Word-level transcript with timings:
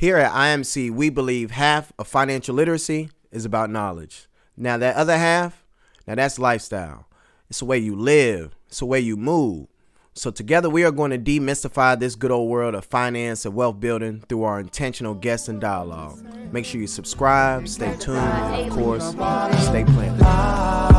Here 0.00 0.16
at 0.16 0.32
IMC, 0.32 0.90
we 0.92 1.10
believe 1.10 1.50
half 1.50 1.92
of 1.98 2.08
financial 2.08 2.54
literacy 2.54 3.10
is 3.30 3.44
about 3.44 3.68
knowledge. 3.68 4.28
Now, 4.56 4.78
that 4.78 4.96
other 4.96 5.18
half, 5.18 5.62
now 6.06 6.14
that's 6.14 6.38
lifestyle. 6.38 7.06
It's 7.50 7.58
the 7.58 7.66
way 7.66 7.76
you 7.76 7.94
live, 7.94 8.56
it's 8.66 8.78
the 8.78 8.86
way 8.86 8.98
you 8.98 9.18
move. 9.18 9.66
So, 10.14 10.30
together, 10.30 10.70
we 10.70 10.84
are 10.84 10.90
going 10.90 11.10
to 11.10 11.18
demystify 11.18 12.00
this 12.00 12.14
good 12.14 12.30
old 12.30 12.48
world 12.48 12.74
of 12.74 12.86
finance 12.86 13.44
and 13.44 13.54
wealth 13.54 13.78
building 13.78 14.24
through 14.26 14.44
our 14.44 14.58
intentional 14.58 15.12
guests 15.12 15.48
and 15.48 15.60
dialogue. 15.60 16.18
Make 16.50 16.64
sure 16.64 16.80
you 16.80 16.86
subscribe, 16.86 17.68
stay 17.68 17.94
tuned, 17.98 18.16
and 18.16 18.70
of 18.70 18.72
course, 18.72 19.10
stay 19.10 19.84
planted. 19.84 20.89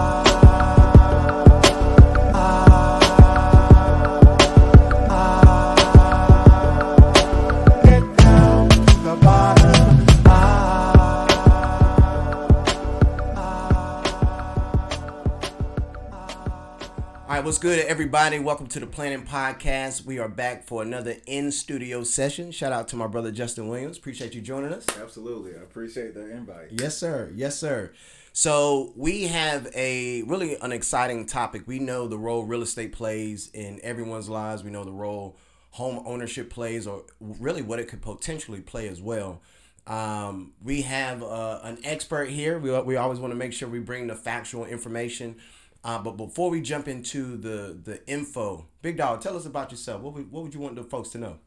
Right, 17.42 17.46
what's 17.48 17.58
good, 17.58 17.84
everybody? 17.88 18.38
Welcome 18.38 18.68
to 18.68 18.80
the 18.80 18.86
Planning 18.86 19.26
Podcast. 19.26 20.06
We 20.06 20.20
are 20.20 20.30
back 20.30 20.64
for 20.64 20.84
another 20.84 21.16
in 21.26 21.52
studio 21.52 22.04
session. 22.04 22.52
Shout 22.52 22.72
out 22.72 22.88
to 22.90 22.96
my 22.96 23.08
brother 23.08 23.32
Justin 23.32 23.68
Williams. 23.68 23.98
Appreciate 23.98 24.36
you 24.36 24.42
joining 24.42 24.72
us. 24.72 24.86
Absolutely. 25.02 25.56
I 25.56 25.64
appreciate 25.64 26.14
the 26.14 26.30
invite. 26.30 26.68
Yes, 26.70 26.96
sir. 26.96 27.32
Yes, 27.34 27.58
sir. 27.58 27.94
So 28.32 28.94
we 28.96 29.24
have 29.24 29.68
a 29.74 30.22
really 30.22 30.56
an 30.58 30.72
exciting 30.72 31.26
topic. 31.26 31.64
We 31.66 31.80
know 31.80 32.08
the 32.08 32.16
role 32.16 32.44
real 32.44 32.62
estate 32.62 32.92
plays 32.92 33.50
in 33.56 33.80
everyone's 33.82 34.30
lives. 34.30 34.64
We 34.64 34.70
know 34.70 34.84
the 34.84 34.92
role 34.92 35.36
home 35.72 36.04
ownership 36.06 36.52
plays, 36.52 36.86
or 36.86 37.06
really 37.20 37.64
what 37.64 37.80
it 37.80 37.88
could 37.88 38.04
potentially 38.04 38.62
play 38.62 38.88
as 38.88 39.02
well. 39.02 39.42
Um, 39.88 40.54
we 40.64 40.84
have 40.84 41.24
uh, 41.24 41.62
an 41.64 41.80
expert 41.84 42.30
here. 42.30 42.60
We, 42.60 42.80
we 42.82 42.98
always 42.98 43.18
want 43.20 43.32
to 43.32 43.36
make 43.36 43.52
sure 43.52 43.68
we 43.68 43.80
bring 43.80 44.06
the 44.06 44.16
factual 44.16 44.66
information. 44.66 45.38
Uh, 45.84 46.00
but 46.00 46.12
before 46.12 46.50
we 46.50 46.62
jump 46.62 46.88
into 46.88 47.38
the 47.38 47.78
the 47.84 48.08
info, 48.08 48.68
Big 48.82 48.98
Dog, 48.98 49.22
tell 49.22 49.36
us 49.36 49.46
about 49.46 49.72
yourself. 49.72 50.02
What 50.02 50.14
would, 50.14 50.32
what 50.32 50.44
would 50.44 50.54
you 50.54 50.60
want 50.60 50.76
the 50.76 50.84
folks 50.84 51.10
to 51.10 51.18
know? 51.18 51.40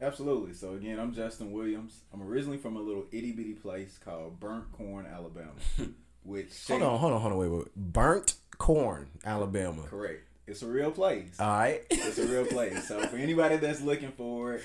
Absolutely. 0.00 0.54
So 0.54 0.72
again, 0.72 0.98
I'm 0.98 1.12
Justin 1.12 1.52
Williams. 1.52 2.00
I'm 2.12 2.22
originally 2.22 2.58
from 2.58 2.76
a 2.76 2.80
little 2.80 3.04
itty 3.12 3.32
bitty 3.32 3.54
place 3.54 3.98
called 4.02 4.40
Burnt 4.40 4.70
Corn, 4.72 5.06
Alabama. 5.06 5.52
Which 6.24 6.52
Hold 6.68 6.82
on, 6.82 6.98
hold 6.98 7.12
on, 7.12 7.20
hold 7.20 7.32
on, 7.34 7.38
wait, 7.38 7.48
wait. 7.48 7.76
Burnt 7.76 8.34
Corn, 8.56 9.08
Alabama. 9.24 9.82
Correct. 9.82 10.22
It's 10.46 10.62
a 10.62 10.66
real 10.66 10.90
place. 10.90 11.38
All 11.38 11.46
right. 11.46 11.82
It's 11.90 12.18
a 12.18 12.26
real 12.26 12.44
place. 12.44 12.86
So 12.88 13.00
for 13.06 13.16
anybody 13.16 13.56
that's 13.56 13.80
looking 13.80 14.12
for 14.12 14.54
it, 14.54 14.62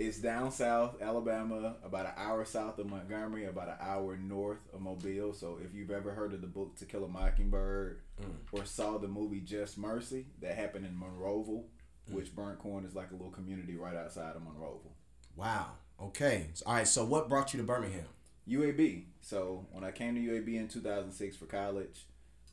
it's 0.00 0.18
down 0.18 0.50
south, 0.50 1.02
Alabama, 1.02 1.76
about 1.84 2.06
an 2.06 2.12
hour 2.16 2.42
south 2.46 2.78
of 2.78 2.88
Montgomery, 2.88 3.44
about 3.44 3.68
an 3.68 3.76
hour 3.80 4.16
north 4.16 4.60
of 4.72 4.80
Mobile. 4.80 5.34
So 5.34 5.58
if 5.62 5.74
you've 5.74 5.90
ever 5.90 6.12
heard 6.12 6.32
of 6.32 6.40
the 6.40 6.46
book 6.46 6.74
To 6.76 6.86
Kill 6.86 7.04
a 7.04 7.08
Mockingbird 7.08 8.00
mm. 8.20 8.32
or 8.50 8.64
saw 8.64 8.96
the 8.96 9.08
movie 9.08 9.40
Just 9.40 9.76
Mercy, 9.76 10.26
that 10.40 10.56
happened 10.56 10.86
in 10.86 10.92
Monroeville, 10.92 11.64
mm. 12.10 12.14
which 12.14 12.34
Burnt 12.34 12.58
Corn 12.58 12.86
is 12.86 12.94
like 12.94 13.10
a 13.10 13.14
little 13.14 13.30
community 13.30 13.76
right 13.76 13.94
outside 13.94 14.36
of 14.36 14.42
Monroeville. 14.42 14.94
Wow. 15.36 15.72
Okay. 16.00 16.46
All 16.64 16.74
right. 16.74 16.88
So, 16.88 17.04
what 17.04 17.28
brought 17.28 17.52
you 17.52 17.58
to 17.60 17.66
Birmingham? 17.66 18.06
UAB. 18.48 19.04
So 19.20 19.66
when 19.70 19.84
I 19.84 19.90
came 19.90 20.14
to 20.14 20.20
UAB 20.20 20.56
in 20.56 20.68
2006 20.68 21.36
for 21.36 21.44
college, 21.44 22.06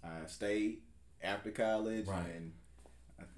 I 0.04 0.28
stayed 0.28 0.82
after 1.24 1.52
college, 1.52 2.08
Right. 2.08 2.28
and 2.36 2.52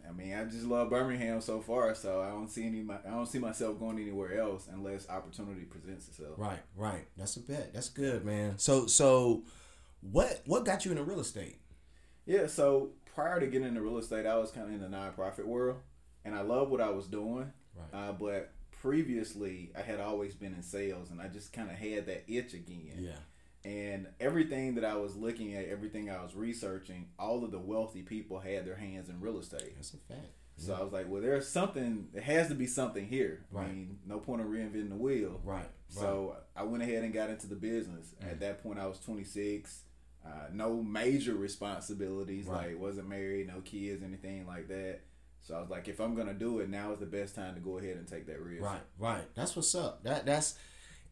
I, 0.08 0.11
mean 0.11 0.33
I 0.33 0.44
just 0.45 0.66
love 0.66 0.89
Birmingham 0.89 1.41
so 1.41 1.61
far. 1.61 1.95
So 1.95 2.22
I 2.22 2.30
don't 2.30 2.49
see 2.49 2.66
any 2.66 2.85
I 2.89 3.11
don't 3.11 3.27
see 3.27 3.39
myself 3.39 3.80
going 3.80 3.99
anywhere 3.99 4.39
else 4.39 4.67
unless 4.72 5.09
opportunity 5.09 5.63
presents 5.63 6.08
itself. 6.08 6.35
Right. 6.38 6.59
Right. 6.75 7.08
That's 7.17 7.35
a 7.38 7.41
bet. 7.41 7.73
That's 7.73 7.89
good, 7.89 8.25
man. 8.25 8.57
So, 8.57 8.88
so 8.88 9.44
what 10.02 10.41
what 10.45 10.66
got 10.66 10.85
you 10.85 10.91
into 10.91 11.03
real 11.03 11.19
estate? 11.19 11.59
Yeah. 12.25 12.47
So 12.47 12.91
prior 13.13 13.39
to 13.39 13.47
getting 13.47 13.67
into 13.67 13.81
real 13.81 13.97
estate, 13.97 14.25
I 14.25 14.38
was 14.38 14.51
kind 14.51 14.67
of 14.67 14.73
in 14.73 14.81
the 14.81 14.97
nonprofit 14.97 15.45
world, 15.45 15.78
and 16.25 16.35
I 16.35 16.41
love 16.41 16.69
what 16.69 16.81
I 16.81 16.90
was 16.90 17.07
doing. 17.07 17.51
Right. 17.75 18.09
Uh, 18.09 18.11
but 18.13 18.51
previously, 18.81 19.72
I 19.78 19.81
had 19.81 20.00
always 20.00 20.35
been 20.35 20.53
in 20.53 20.63
sales, 20.63 21.11
and 21.11 21.22
I 21.22 21.28
just 21.28 21.53
kind 21.53 21.69
of 21.69 21.75
had 21.75 22.06
that 22.07 22.23
itch 22.28 22.53
again. 22.53 22.97
Yeah. 22.97 23.19
And 23.66 24.08
everything 24.20 24.75
that 24.75 24.86
I 24.86 24.96
was 24.96 25.16
looking 25.16 25.53
at, 25.56 25.66
everything 25.68 26.09
I 26.09 26.22
was 26.24 26.34
researching, 26.36 27.08
all 27.20 27.44
of 27.44 27.52
the 27.52 27.59
wealthy 27.59 28.03
people 28.03 28.40
had 28.40 28.66
their 28.66 28.75
hands 28.78 29.09
in 29.09 29.20
real 29.20 29.38
estate. 29.40 29.75
That's 29.75 29.94
a 29.94 29.97
fact. 29.97 30.28
So 30.56 30.74
I 30.74 30.84
was 30.84 30.92
like, 30.92 31.09
well, 31.09 31.22
there's 31.22 31.47
something, 31.47 32.09
there 32.14 32.22
has 32.22 32.50
to 32.50 32.56
be 32.56 32.68
something 32.68 33.06
here. 33.08 33.46
Right. 33.50 33.64
I 33.64 33.68
mean, 33.68 34.00
no 34.06 34.20
point 34.20 34.42
in 34.42 34.47
reinventing 34.47 34.90
the 34.90 34.96
wheel. 34.96 35.40
Right. 35.44 35.59
right. 35.59 35.66
So 35.88 36.36
I 36.53 36.64
went 36.64 36.84
ahead 36.84 37.03
and 37.03 37.14
got 37.14 37.30
into 37.30 37.47
the 37.47 37.56
business. 37.56 38.14
At 38.22 38.42
that 38.42 38.62
point, 38.62 38.78
I 38.78 38.86
was 38.86 39.00
26. 39.00 39.84
Uh, 40.26 40.30
no 40.52 40.84
major 40.84 41.34
responsibilities, 41.34 42.46
Right. 42.46 42.72
like 42.72 42.80
wasn't 42.80 43.08
married, 43.08 43.47
no 43.47 43.62
kids, 43.62 44.03
anything 44.03 44.46
like 44.46 44.68
that. 44.68 45.00
So 45.40 45.56
I 45.56 45.62
was 45.62 45.70
like, 45.70 45.88
if 45.88 46.02
I'm 46.02 46.14
gonna 46.14 46.34
do 46.34 46.59
it, 46.59 46.70
now 46.70 46.91
is 46.91 47.00
the 47.00 47.06
best 47.06 47.36
time 47.36 47.56
to 47.56 47.62
go 47.62 47.78
ahead 47.78 47.96
and 47.96 48.06
take 48.06 48.28
that 48.28 48.41
risk. 48.41 48.62
Right, 48.62 48.81
right. 48.97 49.36
That's 49.36 49.56
what's 49.56 49.74
up. 49.74 50.03
That 50.03 50.26
that's 50.26 50.56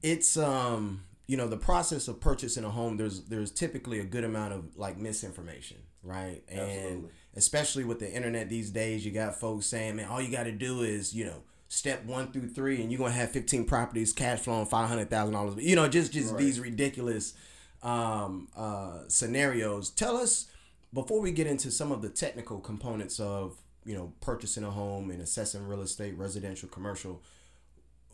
it's 0.03 0.35
um 0.35 1.03
you 1.27 1.37
know 1.37 1.47
the 1.47 1.57
process 1.57 2.07
of 2.07 2.19
purchasing 2.19 2.63
a 2.63 2.69
home. 2.69 2.97
There's 2.97 3.25
there's 3.25 3.51
typically 3.51 3.99
a 3.99 4.03
good 4.05 4.23
amount 4.23 4.53
of 4.53 4.75
like 4.77 4.97
misinformation, 4.97 5.77
right? 6.03 6.41
And 6.47 6.59
Absolutely. 6.61 7.09
especially 7.35 7.83
with 7.83 7.99
the 7.99 8.11
internet 8.11 8.49
these 8.49 8.71
days, 8.71 9.05
you 9.05 9.11
got 9.11 9.39
folks 9.39 9.65
saying, 9.65 9.97
man, 9.97 10.07
all 10.07 10.21
you 10.21 10.31
got 10.31 10.43
to 10.43 10.51
do 10.51 10.81
is 10.81 11.13
you 11.13 11.25
know 11.25 11.43
step 11.69 12.05
one 12.05 12.31
through 12.31 12.47
three, 12.47 12.81
and 12.81 12.91
you're 12.91 12.99
gonna 12.99 13.11
have 13.11 13.31
15 13.31 13.65
properties, 13.65 14.13
cash 14.13 14.39
flowing 14.39 14.65
five 14.65 14.87
hundred 14.87 15.09
thousand 15.09 15.33
dollars. 15.33 15.55
You 15.57 15.75
know, 15.75 15.87
just 15.87 16.13
just 16.13 16.31
Right. 16.33 16.39
these 16.39 16.59
ridiculous 16.59 17.33
um 17.83 18.47
uh 18.55 19.01
scenarios. 19.07 19.89
Tell 19.91 20.17
us 20.17 20.47
before 20.93 21.19
we 21.19 21.31
get 21.31 21.45
into 21.47 21.69
some 21.71 21.91
of 21.91 22.01
the 22.01 22.09
technical 22.09 22.59
components 22.59 23.19
of 23.19 23.57
you 23.85 23.95
know 23.95 24.13
purchasing 24.21 24.63
a 24.63 24.71
home 24.71 25.11
and 25.11 25.21
assessing 25.21 25.67
real 25.67 25.81
estate 25.81 26.17
residential 26.17 26.69
commercial 26.69 27.21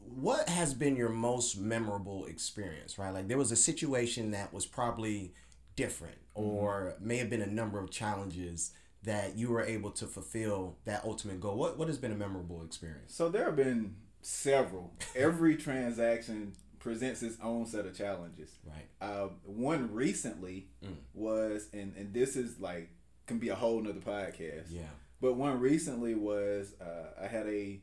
what 0.07 0.47
has 0.49 0.73
been 0.73 0.95
your 0.95 1.09
most 1.09 1.57
memorable 1.57 2.25
experience 2.25 2.97
right 2.97 3.13
like 3.13 3.27
there 3.27 3.37
was 3.37 3.51
a 3.51 3.55
situation 3.55 4.31
that 4.31 4.53
was 4.53 4.65
probably 4.65 5.33
different 5.75 6.17
or 6.35 6.95
may 6.99 7.17
have 7.17 7.29
been 7.29 7.41
a 7.41 7.47
number 7.47 7.79
of 7.79 7.89
challenges 7.89 8.71
that 9.03 9.35
you 9.37 9.49
were 9.49 9.63
able 9.63 9.91
to 9.91 10.05
fulfill 10.05 10.77
that 10.85 11.03
ultimate 11.03 11.39
goal 11.39 11.55
what 11.57 11.77
what 11.77 11.87
has 11.87 11.97
been 11.97 12.11
a 12.11 12.15
memorable 12.15 12.63
experience 12.63 13.13
So 13.13 13.29
there 13.29 13.45
have 13.45 13.55
been 13.55 13.95
several. 14.21 14.93
Every 15.15 15.57
transaction 15.57 16.53
presents 16.79 17.21
its 17.23 17.37
own 17.41 17.65
set 17.65 17.85
of 17.85 17.95
challenges. 17.97 18.57
right 18.65 18.87
Uh, 19.01 19.27
one 19.43 19.93
recently 19.93 20.67
Mm. 20.83 20.95
was, 21.13 21.67
and, 21.73 21.93
and 21.97 22.13
this 22.13 22.35
is 22.35 22.59
like, 22.59 22.89
can 23.25 23.39
be 23.39 23.49
a 23.49 23.55
whole 23.55 23.81
nother 23.81 23.99
podcast. 23.99 24.67
yeah 24.69 24.89
But 25.21 25.33
one 25.35 25.59
recently 25.59 26.13
was 26.15 26.73
uh, 26.81 27.21
I 27.21 27.27
had 27.27 27.47
a 27.47 27.81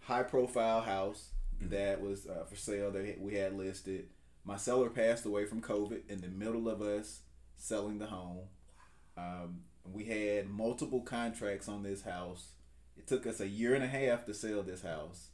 high 0.00 0.22
profile 0.24 0.80
house 0.80 1.30
that 1.60 2.00
was 2.00 2.26
uh, 2.26 2.44
for 2.44 2.56
sale 2.56 2.90
that 2.92 3.20
we 3.20 3.34
had 3.34 3.56
listed. 3.56 4.08
My 4.44 4.56
seller 4.56 4.88
passed 4.88 5.26
away 5.26 5.44
from 5.44 5.60
COVID 5.60 6.02
in 6.08 6.20
the 6.20 6.28
middle 6.28 6.68
of 6.68 6.80
us 6.80 7.20
selling 7.56 7.98
the 7.98 8.06
home. 8.06 8.46
Um, 9.16 9.60
we 9.84 10.04
had 10.04 10.48
multiple 10.48 11.00
contracts 11.00 11.68
on 11.68 11.82
this 11.82 12.02
house. 12.02 12.52
It 12.96 13.06
took 13.06 13.26
us 13.26 13.40
a 13.40 13.48
year 13.48 13.74
and 13.74 13.84
a 13.84 13.88
half 13.88 14.24
to 14.26 14.34
sell 14.34 14.62
this 14.62 14.82
house. 14.82 15.28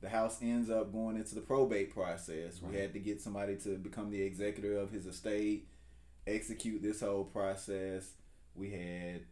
The 0.00 0.08
house 0.10 0.38
ends 0.42 0.68
up 0.68 0.92
going 0.92 1.16
into 1.16 1.34
the 1.34 1.40
probate 1.40 1.92
process. 1.92 2.60
We 2.60 2.76
had 2.76 2.92
to 2.92 2.98
get 2.98 3.22
somebody 3.22 3.56
to 3.58 3.78
become 3.78 4.10
the 4.10 4.22
executor 4.22 4.76
of 4.76 4.90
his 4.90 5.06
estate, 5.06 5.66
execute 6.26 6.82
this 6.82 7.00
whole 7.00 7.24
process. 7.24 8.12
We 8.54 8.70
had 8.70 9.22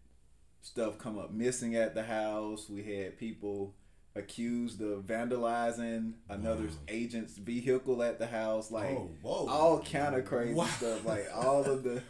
stuff 0.63 0.99
come 0.99 1.19
up 1.19 1.33
missing 1.33 1.77
at 1.77 1.95
the 1.95 2.05
house. 2.05 2.71
We 2.71 2.83
had 2.85 3.19
people 3.19 3.75
accused 4.15 4.81
of 4.83 5.05
vandalizing 5.05 6.15
another 6.29 6.65
Wow. 6.65 6.71
agent's 6.89 7.37
vehicle 7.39 8.03
at 8.03 8.19
the 8.19 8.27
house. 8.27 8.71
Like 8.71 8.91
Oh, 8.91 9.11
all 9.25 9.81
kind 9.83 10.15
of 10.15 10.25
crazy 10.25 10.55
Wow. 10.55 10.67
stuff. 10.67 11.05
Like 11.05 11.27
all 11.35 11.65
of 11.65 11.83
the 11.83 12.03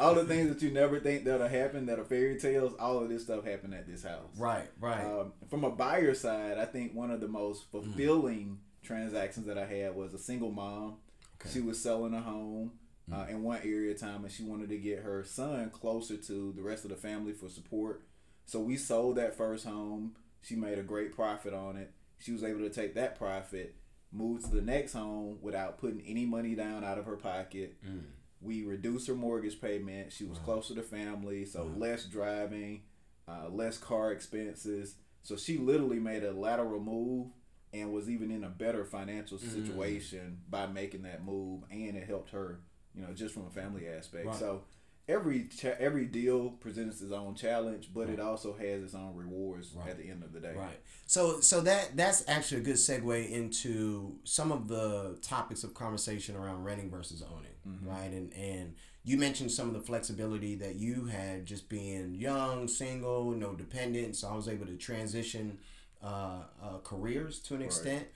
all 0.00 0.14
the 0.14 0.24
things 0.24 0.48
that 0.48 0.62
you 0.62 0.70
never 0.70 1.00
think 1.00 1.24
that'll 1.24 1.48
happen 1.48 1.86
that 1.86 1.98
are 1.98 2.04
fairy 2.04 2.38
tales. 2.38 2.72
All 2.78 2.98
of 3.00 3.08
this 3.08 3.24
stuff 3.24 3.44
happened 3.44 3.74
at 3.74 3.86
this 3.86 4.04
house. 4.04 4.30
right 4.36 4.68
right 4.80 5.04
Um, 5.04 5.32
from 5.48 5.64
a 5.64 5.70
buyer 5.70 6.14
side, 6.14 6.58
I 6.58 6.66
think 6.66 6.94
one 6.94 7.10
of 7.10 7.20
the 7.20 7.28
most 7.28 7.70
fulfilling 7.70 8.60
transactions 8.82 9.46
that 9.46 9.58
I 9.58 9.66
had 9.66 9.96
was 9.96 10.14
a 10.14 10.18
single 10.18 10.50
mom. 10.52 10.98
Okay. 11.40 11.50
She 11.52 11.60
was 11.60 11.80
selling 11.80 12.14
a 12.14 12.20
home 12.20 12.72
uh, 13.12 13.26
in 13.28 13.42
one 13.42 13.58
area 13.64 13.92
of 13.92 13.98
time, 13.98 14.22
and 14.24 14.32
she 14.32 14.42
wanted 14.44 14.68
to 14.68 14.76
get 14.78 15.00
her 15.00 15.24
son 15.24 15.70
closer 15.70 16.16
to 16.16 16.52
the 16.52 16.62
rest 16.62 16.84
of 16.84 16.90
the 16.90 16.96
family 16.96 17.32
for 17.32 17.48
support. 17.48 18.02
So 18.44 18.60
we 18.60 18.76
sold 18.76 19.16
that 19.16 19.34
first 19.36 19.64
home. 19.64 20.14
She 20.42 20.56
made 20.56 20.78
a 20.78 20.82
great 20.82 21.12
profit 21.12 21.52
on 21.54 21.76
it. 21.76 21.92
She 22.18 22.32
was 22.32 22.42
able 22.42 22.60
to 22.60 22.70
take 22.70 22.94
that 22.94 23.16
profit, 23.16 23.76
move 24.12 24.42
to 24.44 24.50
the 24.50 24.62
next 24.62 24.92
home 24.92 25.38
without 25.42 25.78
putting 25.78 26.00
any 26.06 26.24
money 26.26 26.54
down 26.54 26.84
out 26.84 26.98
of 26.98 27.04
her 27.06 27.16
pocket. 27.16 27.76
Mm. 27.86 28.02
We 28.40 28.62
reduced 28.64 29.08
her 29.08 29.14
mortgage 29.14 29.60
payment. 29.60 30.12
She 30.12 30.24
was 30.24 30.38
closer 30.38 30.74
to 30.74 30.82
family, 30.82 31.44
so 31.44 31.70
less 31.76 32.04
driving, 32.04 32.82
uh, 33.26 33.48
less 33.50 33.78
car 33.78 34.12
expenses. 34.12 34.94
So 35.22 35.36
she 35.36 35.58
literally 35.58 35.98
made 35.98 36.22
a 36.24 36.32
lateral 36.32 36.80
move 36.80 37.28
and 37.74 37.92
was 37.92 38.08
even 38.08 38.30
in 38.30 38.44
a 38.44 38.48
better 38.48 38.84
financial 38.84 39.38
Mm. 39.38 39.52
situation 39.52 40.40
by 40.48 40.66
making 40.66 41.02
that 41.02 41.22
move, 41.24 41.64
and 41.70 41.96
it 41.96 42.06
helped 42.06 42.30
her, 42.30 42.60
you 42.94 43.02
know, 43.02 43.12
just 43.12 43.34
from 43.34 43.46
a 43.46 43.50
family 43.50 43.86
aspect. 43.86 44.26
Right. 44.26 44.34
So 44.36 44.62
every 45.08 45.44
cha- 45.48 45.74
every 45.78 46.04
deal 46.04 46.50
presents 46.50 47.00
its 47.00 47.12
own 47.12 47.34
challenge, 47.34 47.90
but 47.94 48.08
it 48.08 48.20
also 48.20 48.52
has 48.54 48.82
its 48.82 48.94
own 48.94 49.14
rewards 49.16 49.72
Right. 49.74 49.88
at 49.88 49.98
the 49.98 50.08
end 50.10 50.22
of 50.22 50.32
the 50.32 50.40
day. 50.40 50.54
Right. 50.56 50.78
So 51.06 51.40
so 51.40 51.60
that 51.62 51.96
that's 51.96 52.24
actually 52.28 52.60
a 52.60 52.64
good 52.64 52.76
segue 52.76 53.30
into 53.30 54.16
some 54.24 54.52
of 54.52 54.68
the 54.68 55.18
topics 55.22 55.64
of 55.64 55.74
conversation 55.74 56.36
around 56.36 56.64
renting 56.64 56.90
versus 56.90 57.22
owning, 57.22 57.52
Mm-hmm. 57.66 57.88
right? 57.88 58.10
And 58.10 58.32
and 58.34 58.74
you 59.04 59.16
mentioned 59.16 59.50
some 59.50 59.68
of 59.68 59.74
the 59.74 59.80
flexibility 59.80 60.54
that 60.56 60.74
you 60.76 61.06
had 61.06 61.46
just 61.46 61.68
being 61.70 62.14
young, 62.14 62.68
single, 62.68 63.30
no 63.30 63.54
dependents. 63.54 64.18
So 64.18 64.28
I 64.28 64.34
was 64.34 64.48
able 64.48 64.66
to 64.66 64.76
transition 64.76 65.58
uh, 66.02 66.42
uh, 66.62 66.78
careers 66.84 67.38
to 67.40 67.54
an 67.54 67.62
extent. 67.62 68.06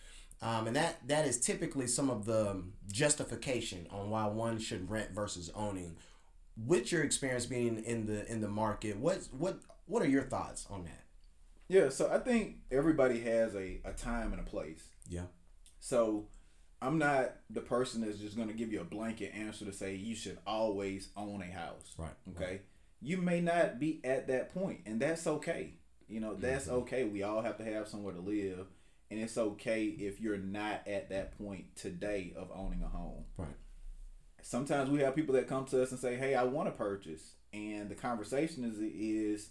Um, 0.42 0.66
and 0.66 0.76
that 0.76 1.06
that 1.08 1.26
is 1.26 1.40
typically 1.40 1.86
some 1.86 2.10
of 2.10 2.24
the 2.26 2.62
justification 2.90 3.86
on 3.90 4.10
why 4.10 4.26
one 4.26 4.58
should 4.58 4.90
rent 4.90 5.10
versus 5.12 5.50
owning. 5.54 5.96
With 6.56 6.92
your 6.92 7.02
experience 7.02 7.46
being 7.46 7.78
in 7.84 8.06
the 8.06 8.30
in 8.30 8.40
the 8.40 8.48
market, 8.48 8.98
what 8.98 9.20
what 9.32 9.58
what 9.86 10.02
are 10.02 10.08
your 10.08 10.22
thoughts 10.22 10.66
on 10.70 10.84
that? 10.84 11.04
Yeah, 11.68 11.88
so 11.88 12.10
I 12.12 12.18
think 12.18 12.56
everybody 12.70 13.20
has 13.20 13.54
a, 13.54 13.80
a 13.84 13.92
time 13.92 14.32
and 14.32 14.40
a 14.40 14.44
place. 14.44 14.84
Yeah. 15.08 15.26
So 15.80 16.28
I'm 16.82 16.98
not 16.98 17.32
the 17.48 17.60
person 17.62 18.02
that's 18.02 18.18
just 18.18 18.36
going 18.36 18.48
to 18.48 18.54
give 18.54 18.72
you 18.72 18.80
a 18.80 18.84
blanket 18.84 19.32
answer 19.34 19.64
to 19.64 19.72
say 19.72 19.94
you 19.94 20.14
should 20.14 20.38
always 20.46 21.08
own 21.16 21.40
a 21.42 21.50
house. 21.50 21.94
Right. 21.96 22.12
Okay. 22.36 22.60
You 23.00 23.16
may 23.16 23.40
not 23.40 23.80
be 23.80 24.00
at 24.04 24.26
that 24.28 24.52
point, 24.52 24.80
and 24.84 25.00
that's 25.00 25.26
okay. 25.26 25.74
You 26.08 26.20
know, 26.20 26.34
that's 26.34 26.66
Mm-hmm. 26.66 26.74
okay. 26.76 27.04
We 27.04 27.22
all 27.22 27.40
have 27.42 27.56
to 27.58 27.64
have 27.64 27.88
somewhere 27.88 28.12
to 28.14 28.20
live, 28.20 28.66
and 29.10 29.18
it's 29.20 29.38
okay 29.38 29.84
if 29.86 30.20
you're 30.20 30.36
not 30.36 30.86
at 30.86 31.08
that 31.08 31.38
point 31.38 31.74
today 31.76 32.34
of 32.36 32.50
owning 32.54 32.82
a 32.82 32.88
home. 32.88 33.24
Right. 33.38 33.48
Sometimes 34.42 34.90
we 34.90 35.00
have 35.00 35.14
people 35.14 35.34
that 35.34 35.48
come 35.48 35.64
to 35.66 35.82
us 35.82 35.90
and 35.90 36.00
say, 36.00 36.16
"Hey, 36.16 36.34
I 36.34 36.44
want 36.44 36.68
to 36.68 36.72
purchase," 36.72 37.34
and 37.52 37.88
the 37.88 37.94
conversation 37.94 38.64
is 38.64 38.78
is 38.80 39.50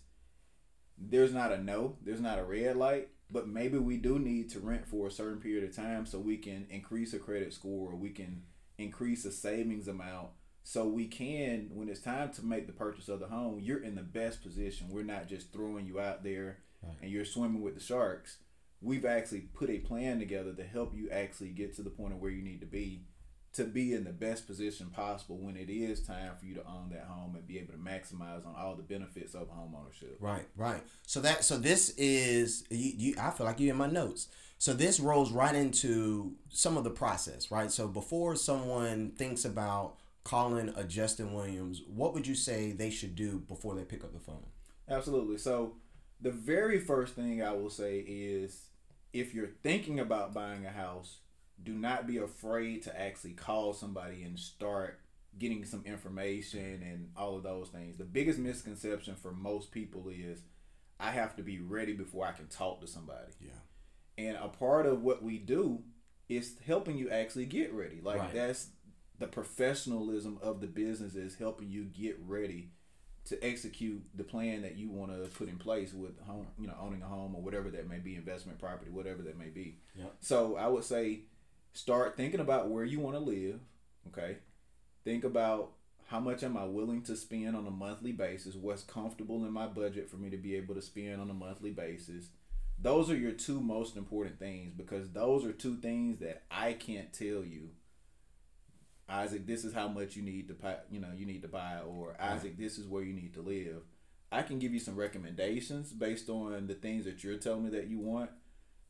there's 0.98 1.34
not 1.34 1.52
a 1.52 1.58
no, 1.64 1.98
there's 2.04 2.22
not 2.22 2.38
a 2.40 2.44
red 2.44 2.76
light, 2.76 3.10
but 3.30 3.48
maybe 3.48 3.78
we 3.78 3.98
do 3.98 4.20
need 4.20 4.50
to 4.52 4.60
rent 4.60 4.86
for 4.86 5.08
a 5.08 5.12
certain 5.12 5.40
period 5.40 5.64
of 5.64 5.76
time 5.76 6.06
so 6.06 6.20
we 6.20 6.38
can 6.38 6.68
increase 6.70 7.14
a 7.14 7.20
credit 7.20 7.54
score 7.54 7.92
or 7.92 7.96
we 7.96 8.10
can 8.12 8.44
increase 8.78 9.26
a 9.26 9.32
savings 9.32 9.88
amount 9.88 10.30
so 10.64 10.88
we 10.88 11.08
can 11.08 11.70
when 11.74 11.90
it's 11.90 12.02
time 12.02 12.32
to 12.32 12.46
make 12.46 12.68
the 12.68 12.74
purchase 12.74 13.10
of 13.10 13.20
the 13.20 13.28
home 13.28 13.60
you're 13.60 13.84
in 13.84 13.96
the 13.96 14.02
best 14.04 14.44
position. 14.44 14.90
We're 14.90 15.04
not 15.04 15.28
just 15.28 15.52
throwing 15.52 15.86
you 15.86 16.00
out 16.00 16.24
there 16.24 16.60
Right. 16.84 16.98
and 17.04 17.12
you're 17.12 17.26
swimming 17.26 17.62
with 17.62 17.76
the 17.76 17.80
sharks. 17.80 18.40
We've 18.82 19.06
actually 19.06 19.42
put 19.42 19.70
a 19.70 19.78
plan 19.80 20.18
together 20.18 20.52
to 20.54 20.64
help 20.64 20.96
you 20.96 21.10
actually 21.12 21.50
get 21.50 21.76
to 21.76 21.84
the 21.84 21.92
point 21.92 22.14
of 22.14 22.20
where 22.20 22.32
you 22.32 22.42
need 22.42 22.60
to 22.62 22.66
be 22.68 23.06
to 23.54 23.66
be 23.66 23.94
in 23.94 24.06
the 24.06 24.12
best 24.12 24.48
position 24.48 24.88
possible 24.88 25.38
when 25.38 25.58
it 25.58 25.70
is 25.70 26.02
time 26.02 26.32
for 26.40 26.46
you 26.46 26.56
to 26.56 26.66
own 26.66 26.90
that 26.92 27.06
home 27.10 27.36
and 27.36 27.46
be 27.46 27.60
able 27.60 27.74
to 27.74 27.80
maximize 27.80 28.46
on 28.46 28.56
all 28.58 28.76
the 28.76 28.84
benefits 28.84 29.34
of 29.34 29.50
home 29.50 29.76
ownership 29.78 30.18
Right, 30.20 30.48
right. 30.56 30.82
So 31.06 31.20
that 31.22 31.44
so 31.44 31.58
this 31.58 31.90
is 31.98 32.64
you, 32.70 32.94
you 32.98 33.16
I 33.20 33.32
feel 33.32 33.46
like 33.46 33.60
you 33.60 33.70
in 33.70 33.78
my 33.78 33.88
notes. 33.88 34.28
So 34.58 34.74
this 34.74 35.00
rolls 35.00 35.32
right 35.32 35.56
into 35.56 36.36
some 36.50 36.78
of 36.78 36.84
the 36.84 36.92
process, 36.92 37.50
right? 37.50 37.72
So 37.72 37.88
before 37.88 38.36
someone 38.36 39.12
thinks 39.12 39.44
about 39.44 39.96
calling 40.24 40.72
a 40.76 40.84
Justin 40.84 41.34
Williams, 41.34 41.82
what 41.88 42.14
would 42.14 42.28
you 42.28 42.36
say 42.36 42.72
they 42.72 42.90
should 42.90 43.16
do 43.16 43.40
before 43.40 43.76
they 43.76 43.84
pick 43.84 44.04
up 44.04 44.14
the 44.14 44.20
phone? 44.20 44.46
Absolutely. 44.90 45.38
So, 45.38 45.76
the 46.20 46.32
very 46.32 46.80
first 46.80 47.16
thing 47.16 47.42
I 47.42 47.52
will 47.54 47.72
say 47.72 48.00
is 48.08 48.68
if 49.14 49.34
you're 49.34 49.50
thinking 49.64 50.00
about 50.00 50.34
buying 50.34 50.66
a 50.66 50.72
house, 50.72 51.18
do 51.64 51.74
not 51.74 52.08
be 52.08 52.18
afraid 52.18 52.84
to 52.84 53.00
actually 53.00 53.34
call 53.34 53.74
somebody 53.74 54.24
and 54.24 54.38
start 54.40 55.00
getting 55.38 55.64
some 55.64 55.84
information 55.86 56.82
and 56.84 57.10
all 57.16 57.36
of 57.38 57.44
those 57.44 57.70
things. 57.70 57.98
The 57.98 58.04
biggest 58.04 58.40
misconception 58.40 59.16
for 59.16 59.32
most 59.32 59.72
people 59.72 60.10
is 60.10 60.42
I 61.00 61.12
have 61.12 61.36
to 61.38 61.44
be 61.44 61.60
ready 61.60 61.94
before 61.94 62.26
I 62.26 62.32
can 62.32 62.48
talk 62.48 62.82
to 62.82 62.88
somebody. 62.88 63.32
Yeah. 63.40 63.52
And 64.18 64.38
a 64.38 64.50
part 64.50 64.86
of 64.86 65.04
what 65.04 65.24
we 65.24 65.38
do 65.38 65.84
is 66.30 66.56
helping 66.66 66.98
you 66.98 67.10
actually 67.10 67.46
get 67.46 67.74
ready. 67.74 68.00
Like 68.02 68.20
Right. 68.20 68.34
that's 68.34 68.70
the 69.20 69.28
professionalism 69.28 70.40
of 70.42 70.62
the 70.62 70.68
business 70.68 71.16
is 71.16 71.36
helping 71.36 71.70
you 71.70 71.86
get 71.86 72.18
ready 72.26 72.72
to 73.26 73.44
execute 73.44 74.02
the 74.16 74.24
plan 74.24 74.64
that 74.64 74.78
you 74.78 74.90
want 74.90 75.12
to 75.12 75.30
put 75.30 75.48
in 75.48 75.58
place 75.58 75.94
with 75.94 76.20
home, 76.22 76.48
you 76.60 76.66
know, 76.68 76.76
owning 76.82 77.04
a 77.04 77.06
home 77.06 77.36
or 77.36 77.42
whatever 77.42 77.70
that 77.70 77.88
may 77.88 78.00
be, 78.00 78.16
investment 78.16 78.58
property, 78.58 78.90
whatever 78.90 79.22
that 79.22 79.38
may 79.38 79.50
be. 79.50 79.78
Yep. 79.96 80.16
So 80.22 80.56
I 80.58 80.68
would 80.68 80.84
say 80.84 81.22
start 81.74 82.18
thinking 82.18 82.40
about 82.40 82.70
where 82.70 82.84
you 82.84 83.00
want 83.00 83.16
to 83.16 83.22
live. 83.22 83.60
Okay. 84.08 84.38
Think 85.04 85.24
about 85.24 85.72
how 86.08 86.20
much 86.20 86.44
am 86.44 86.58
I 86.58 86.66
willing 86.66 87.02
to 87.04 87.16
spend 87.16 87.56
on 87.56 87.66
a 87.66 87.72
monthly 87.72 88.12
basis? 88.12 88.56
What's 88.56 88.84
comfortable 88.84 89.46
in 89.46 89.52
my 89.54 89.68
budget 89.68 90.10
for 90.10 90.18
me 90.18 90.30
to 90.30 90.38
be 90.38 90.56
able 90.56 90.76
to 90.76 90.82
spend 90.82 91.22
on 91.22 91.30
a 91.30 91.34
monthly 91.34 91.72
basis? 91.72 92.28
Those 92.78 93.10
are 93.10 93.16
your 93.16 93.32
two 93.32 93.62
most 93.62 93.96
important 93.96 94.40
things 94.40 94.74
because 94.74 95.12
those 95.12 95.46
are 95.46 95.54
two 95.54 95.78
things 95.78 96.20
that 96.20 96.44
I 96.52 96.74
can't 96.74 97.14
tell 97.14 97.46
you. 97.46 97.70
Isaac, 99.08 99.46
this 99.46 99.64
is 99.64 99.74
how 99.74 99.88
much 99.88 100.16
you 100.16 100.24
need 100.24 100.48
to 100.48 100.54
buy, 100.54 100.78
you 100.90 101.00
know, 101.00 101.10
you 101.16 101.26
need 101.26 101.42
to 101.44 101.48
buy 101.48 101.80
or 101.86 102.16
Isaac, 102.20 102.58
this 102.58 102.78
is 102.78 102.88
where 102.88 103.04
you 103.04 103.14
need 103.14 103.34
to 103.36 103.42
live. 103.42 103.84
I 104.32 104.42
can 104.42 104.60
give 104.60 104.74
you 104.74 104.80
some 104.80 104.96
recommendations 104.96 105.92
based 105.92 106.30
on 106.30 106.68
the 106.68 106.74
things 106.74 107.06
that 107.06 107.24
you're 107.24 107.38
telling 107.38 107.66
me 107.66 107.70
that 107.72 107.88
you 107.88 108.00
want, 108.00 108.32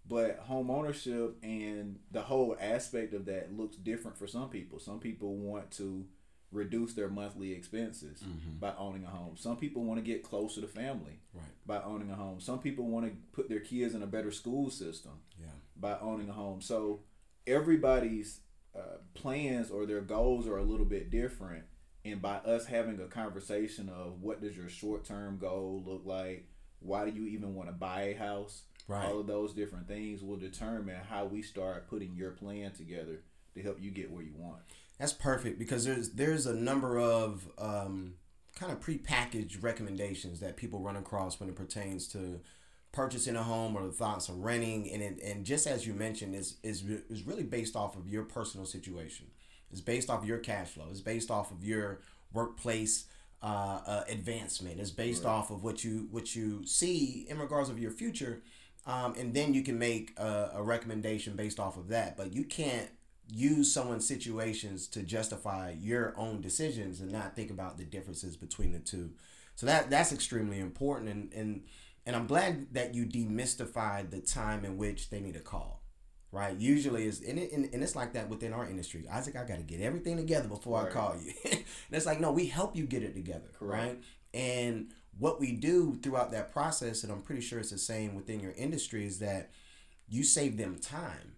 but 0.07 0.39
home 0.39 0.69
ownership 0.71 1.37
and 1.43 1.99
the 2.11 2.21
whole 2.21 2.55
aspect 2.59 3.13
of 3.13 3.25
that 3.25 3.53
looks 3.55 3.77
different 3.77 4.17
for 4.17 4.27
some 4.27 4.49
people. 4.49 4.79
Some 4.79 4.99
people 4.99 5.35
want 5.35 5.71
to 5.71 6.05
reduce 6.51 6.93
their 6.93 7.07
monthly 7.09 7.53
expenses 7.53 8.21
by 8.59 8.73
owning 8.77 9.05
a 9.05 9.09
home. 9.09 9.37
Some 9.37 9.55
people 9.55 9.83
want 9.85 9.99
to 9.99 10.11
get 10.11 10.21
closer 10.23 10.59
to 10.61 10.67
family 10.67 11.19
Right. 11.33 11.43
by 11.65 11.81
owning 11.81 12.09
a 12.11 12.15
home. 12.15 12.41
Some 12.41 12.59
people 12.59 12.87
want 12.87 13.05
to 13.05 13.13
put 13.31 13.47
their 13.47 13.61
kids 13.61 13.95
in 13.95 14.03
a 14.03 14.07
better 14.07 14.31
school 14.31 14.69
system 14.69 15.13
Yeah. 15.39 15.45
by 15.77 15.97
owning 15.99 16.27
a 16.27 16.33
home. 16.33 16.59
So 16.61 17.03
everybody's 17.47 18.39
uh, 18.75 18.97
plans 19.13 19.69
or 19.69 19.85
their 19.85 20.01
goals 20.01 20.47
are 20.47 20.57
a 20.57 20.63
little 20.63 20.85
bit 20.85 21.09
different. 21.09 21.65
And 22.03 22.21
by 22.21 22.37
us 22.37 22.65
having 22.65 22.99
a 22.99 23.05
conversation 23.07 23.89
of 23.89 24.21
what 24.21 24.41
does 24.41 24.55
your 24.57 24.69
short 24.69 25.03
term 25.05 25.37
goal 25.37 25.83
look 25.85 26.01
like, 26.05 26.47
why 26.79 27.07
do 27.07 27.11
you 27.11 27.27
even 27.27 27.53
want 27.53 27.69
to 27.69 27.73
buy 27.73 28.03
a 28.03 28.13
house, 28.17 28.63
Right. 28.87 29.05
all 29.05 29.19
of 29.19 29.27
those 29.27 29.53
different 29.53 29.87
things 29.87 30.23
will 30.23 30.37
determine 30.37 30.99
how 31.09 31.25
we 31.25 31.41
start 31.41 31.87
putting 31.89 32.15
your 32.15 32.31
plan 32.31 32.71
together 32.71 33.21
to 33.53 33.61
help 33.61 33.81
you 33.81 33.91
get 33.91 34.11
where 34.11 34.23
you 34.23 34.33
want. 34.35 34.61
That's 34.99 35.13
perfect 35.13 35.57
because 35.57 35.85
there's 35.85 36.11
there's 36.11 36.45
a 36.45 36.53
number 36.53 36.99
of 36.99 37.47
um, 37.57 38.15
kind 38.55 38.71
of 38.71 38.79
prepackaged 38.79 39.63
recommendations 39.63 40.39
that 40.41 40.57
people 40.57 40.79
run 40.79 40.95
across 40.95 41.39
when 41.39 41.49
it 41.49 41.55
pertains 41.55 42.07
to 42.09 42.39
purchasing 42.91 43.35
a 43.35 43.43
home 43.43 43.75
or 43.75 43.85
the 43.85 43.91
thoughts 43.91 44.29
of 44.29 44.37
renting, 44.39 44.91
and 44.91 45.01
it, 45.01 45.19
and 45.23 45.45
just 45.45 45.65
as 45.65 45.87
you 45.87 45.93
mentioned, 45.93 46.35
is 46.35 46.57
is 46.63 46.83
is 47.09 47.25
really 47.25 47.43
based 47.43 47.75
off 47.75 47.95
of 47.95 48.07
your 48.07 48.23
personal 48.23 48.65
situation. 48.65 49.27
It's 49.71 49.81
based 49.81 50.09
off 50.09 50.21
of 50.21 50.27
your 50.27 50.39
cash 50.39 50.69
flow. 50.69 50.87
It's 50.91 51.01
based 51.01 51.31
off 51.31 51.51
of 51.51 51.63
your 51.63 52.01
workplace 52.33 53.05
uh, 53.41 53.79
uh, 53.85 54.03
advancement. 54.09 54.79
It's 54.79 54.91
based 54.91 55.25
off 55.25 55.49
of 55.49 55.63
what 55.63 55.83
you 55.83 56.07
what 56.11 56.35
you 56.35 56.65
see 56.65 57.25
in 57.29 57.39
regards 57.39 57.69
of 57.69 57.79
your 57.79 57.91
future, 57.91 58.41
um, 58.85 59.13
and 59.17 59.33
then 59.33 59.53
you 59.53 59.63
can 59.63 59.77
make 59.77 60.13
a, 60.17 60.51
a 60.55 60.63
recommendation 60.63 61.35
based 61.35 61.59
off 61.59 61.77
of 61.77 61.89
that. 61.89 62.17
But 62.17 62.33
you 62.33 62.43
can't 62.43 62.89
use 63.33 63.71
someone's 63.73 64.07
situations 64.07 64.87
to 64.87 65.03
justify 65.03 65.75
your 65.79 66.13
own 66.17 66.41
decisions 66.41 66.99
and 66.99 67.11
not 67.11 67.35
think 67.35 67.49
about 67.49 67.77
the 67.77 67.83
differences 67.83 68.35
between 68.35 68.71
the 68.71 68.79
two. 68.79 69.11
So 69.55 69.65
that 69.67 69.89
that's 69.89 70.11
extremely 70.11 70.59
important, 70.59 71.09
and 71.09 71.33
and 71.33 71.63
and 72.05 72.15
I'm 72.15 72.25
glad 72.25 72.73
that 72.73 72.95
you 72.95 73.05
demystified 73.05 74.09
the 74.09 74.19
time 74.19 74.65
in 74.65 74.77
which 74.77 75.09
they 75.09 75.19
need 75.19 75.35
a 75.35 75.41
call. 75.41 75.79
Right, 76.33 76.55
usually 76.55 77.05
is 77.05 77.21
and, 77.21 77.37
it, 77.37 77.51
and 77.51 77.69
and 77.73 77.83
it's 77.83 77.95
like 77.95 78.13
that 78.13 78.29
within 78.29 78.53
our 78.53 78.65
industry. 78.65 79.05
Isaac, 79.11 79.35
I 79.35 79.43
got 79.43 79.57
to 79.57 79.63
get 79.63 79.81
everything 79.81 80.15
together 80.15 80.47
before 80.47 80.87
I 80.87 80.89
call 80.89 81.15
you. 81.17 81.33
and 81.51 81.63
it's 81.91 82.05
like, 82.05 82.21
no, 82.21 82.31
we 82.31 82.47
help 82.47 82.75
you 82.75 82.85
get 82.85 83.03
it 83.03 83.13
together, 83.13 83.49
Correct. 83.59 83.83
right? 83.83 84.03
And 84.33 84.93
what 85.17 85.39
we 85.39 85.51
do 85.51 85.97
throughout 86.01 86.31
that 86.31 86.51
process, 86.51 87.03
and 87.03 87.11
I'm 87.11 87.21
pretty 87.21 87.41
sure 87.41 87.59
it's 87.59 87.71
the 87.71 87.77
same 87.77 88.15
within 88.15 88.39
your 88.39 88.53
industry, 88.53 89.05
is 89.05 89.19
that 89.19 89.51
you 90.09 90.23
save 90.23 90.57
them 90.57 90.77
time, 90.79 91.35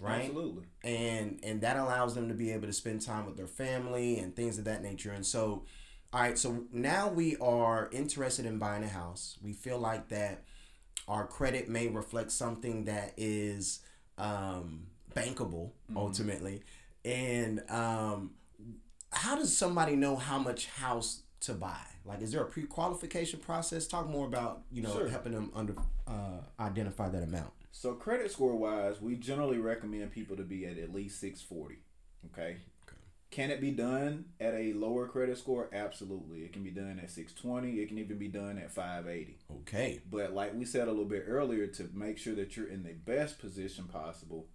right? 0.00 0.26
Absolutely. 0.26 0.64
and 0.84 1.40
and 1.42 1.60
that 1.62 1.76
allows 1.76 2.14
them 2.14 2.28
to 2.28 2.34
be 2.34 2.52
able 2.52 2.66
to 2.66 2.72
spend 2.72 3.00
time 3.02 3.26
with 3.26 3.36
their 3.36 3.46
family 3.46 4.18
and 4.18 4.36
things 4.36 4.58
of 4.58 4.64
that 4.64 4.82
nature 4.82 5.12
and 5.12 5.24
so 5.26 5.64
all 6.12 6.20
right 6.20 6.38
so 6.38 6.64
now 6.72 7.08
we 7.08 7.36
are 7.38 7.88
interested 7.92 8.46
in 8.46 8.58
buying 8.58 8.84
a 8.84 8.88
house 8.88 9.36
we 9.42 9.52
feel 9.52 9.78
like 9.78 10.08
that 10.08 10.44
our 11.08 11.26
credit 11.26 11.68
may 11.68 11.88
reflect 11.88 12.30
something 12.30 12.84
that 12.84 13.12
is 13.16 13.80
um, 14.18 14.86
bankable 15.14 15.70
ultimately 15.96 16.62
and 17.04 17.62
um, 17.70 18.32
how 19.12 19.36
does 19.36 19.56
somebody 19.56 19.96
know 19.96 20.16
how 20.16 20.38
much 20.38 20.66
house 20.68 21.22
to 21.46 21.54
buy 21.54 21.80
like 22.04 22.20
is 22.22 22.30
there 22.32 22.42
a 22.42 22.46
pre-qualification 22.46 23.40
process 23.40 23.86
talk 23.86 24.08
more 24.08 24.26
about 24.26 24.62
you 24.70 24.82
know 24.82 24.92
Sure. 24.92 25.08
helping 25.08 25.32
them 25.32 25.50
under 25.54 25.74
uh, 26.06 26.40
identify 26.60 27.08
that 27.08 27.22
amount 27.22 27.52
So 27.72 27.94
credit 27.94 28.30
score 28.32 28.56
wise, 28.56 29.00
we 29.02 29.16
generally 29.16 29.58
recommend 29.58 30.10
people 30.12 30.36
to 30.36 30.42
be 30.44 30.64
at 30.66 30.78
at 30.78 30.94
least 30.94 31.20
640. 31.20 31.76
Okay. 32.32 32.56
Okay. 32.88 32.96
Can 33.30 33.50
it 33.50 33.60
be 33.60 33.70
done 33.70 34.26
at 34.40 34.54
a 34.54 34.72
lower 34.72 35.06
credit 35.06 35.36
score? 35.36 35.68
Absolutely. 35.72 36.38
It 36.46 36.52
can 36.54 36.62
be 36.64 36.70
done 36.70 36.98
at 37.02 37.10
620. 37.10 37.80
It 37.82 37.88
can 37.88 37.98
even 37.98 38.16
be 38.18 38.28
done 38.28 38.56
at 38.56 38.70
580. 38.70 39.38
Okay. 39.60 40.00
But 40.10 40.32
like 40.32 40.54
we 40.54 40.64
said 40.64 40.88
a 40.88 40.90
little 40.90 41.04
bit 41.04 41.24
earlier, 41.28 41.66
to 41.66 41.90
make 41.92 42.16
sure 42.18 42.34
that 42.34 42.56
you're 42.56 42.68
in 42.68 42.82
the 42.82 42.94
best 42.94 43.38
position 43.38 43.84
possible, 43.84 44.46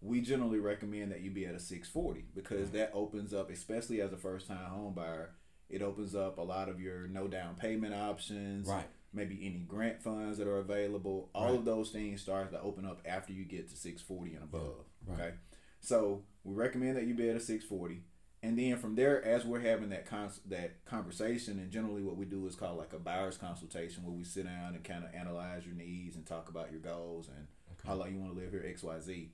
we 0.00 0.22
generally 0.22 0.58
recommend 0.58 1.12
that 1.12 1.20
you 1.20 1.30
be 1.30 1.44
at 1.44 1.54
a 1.54 1.60
640 1.60 2.24
because 2.34 2.70
that 2.70 2.90
opens 2.94 3.34
up, 3.34 3.50
especially 3.50 4.00
as 4.00 4.10
a 4.14 4.16
first 4.16 4.46
time 4.48 4.70
home 4.70 4.94
buyer, 4.94 5.34
it 5.70 5.82
opens 5.82 6.14
up 6.14 6.38
a 6.38 6.42
lot 6.42 6.68
of 6.68 6.80
your 6.80 7.06
no 7.08 7.28
down 7.28 7.54
payment 7.54 7.94
options. 7.94 8.68
Right. 8.68 8.86
Maybe 9.12 9.40
any 9.42 9.60
grant 9.60 10.02
funds 10.02 10.38
that 10.38 10.46
are 10.46 10.58
available. 10.58 11.30
All 11.34 11.46
Right. 11.46 11.54
of 11.56 11.64
those 11.64 11.90
things 11.90 12.20
start 12.22 12.50
to 12.52 12.60
open 12.60 12.84
up 12.84 13.00
after 13.04 13.32
you 13.32 13.44
get 13.44 13.68
to 13.70 13.76
640 13.76 14.34
and 14.34 14.44
above. 14.44 14.84
Right. 15.06 15.20
Okay. 15.20 15.34
So 15.80 16.22
we 16.44 16.54
recommend 16.54 16.96
that 16.96 17.06
you 17.06 17.14
be 17.14 17.28
at 17.28 17.36
a 17.36 17.40
640. 17.40 18.02
And 18.42 18.58
then 18.58 18.78
from 18.78 18.94
there, 18.94 19.22
as 19.22 19.44
we're 19.44 19.60
having 19.60 19.90
that 19.90 20.06
cons- 20.06 20.40
that 20.46 20.84
conversation, 20.86 21.58
and 21.58 21.70
generally 21.70 22.02
what 22.02 22.16
we 22.16 22.24
do 22.24 22.46
is 22.46 22.54
called 22.54 22.78
like 22.78 22.92
a 22.94 22.98
buyer's 22.98 23.36
consultation, 23.36 24.02
where 24.04 24.14
we 24.14 24.24
sit 24.24 24.44
down 24.46 24.74
and 24.74 24.82
kind 24.84 25.04
of 25.04 25.12
analyze 25.14 25.66
your 25.66 25.74
needs 25.74 26.16
and 26.16 26.24
talk 26.24 26.48
about 26.48 26.70
your 26.70 26.80
goals 26.80 27.28
and 27.28 27.46
how 27.84 27.94
long 27.94 28.12
you 28.12 28.18
want 28.18 28.32
to 28.34 28.40
live 28.40 28.50
here, 28.52 28.64
X, 28.66 28.82
Y, 28.82 29.00
Z. 29.00 29.32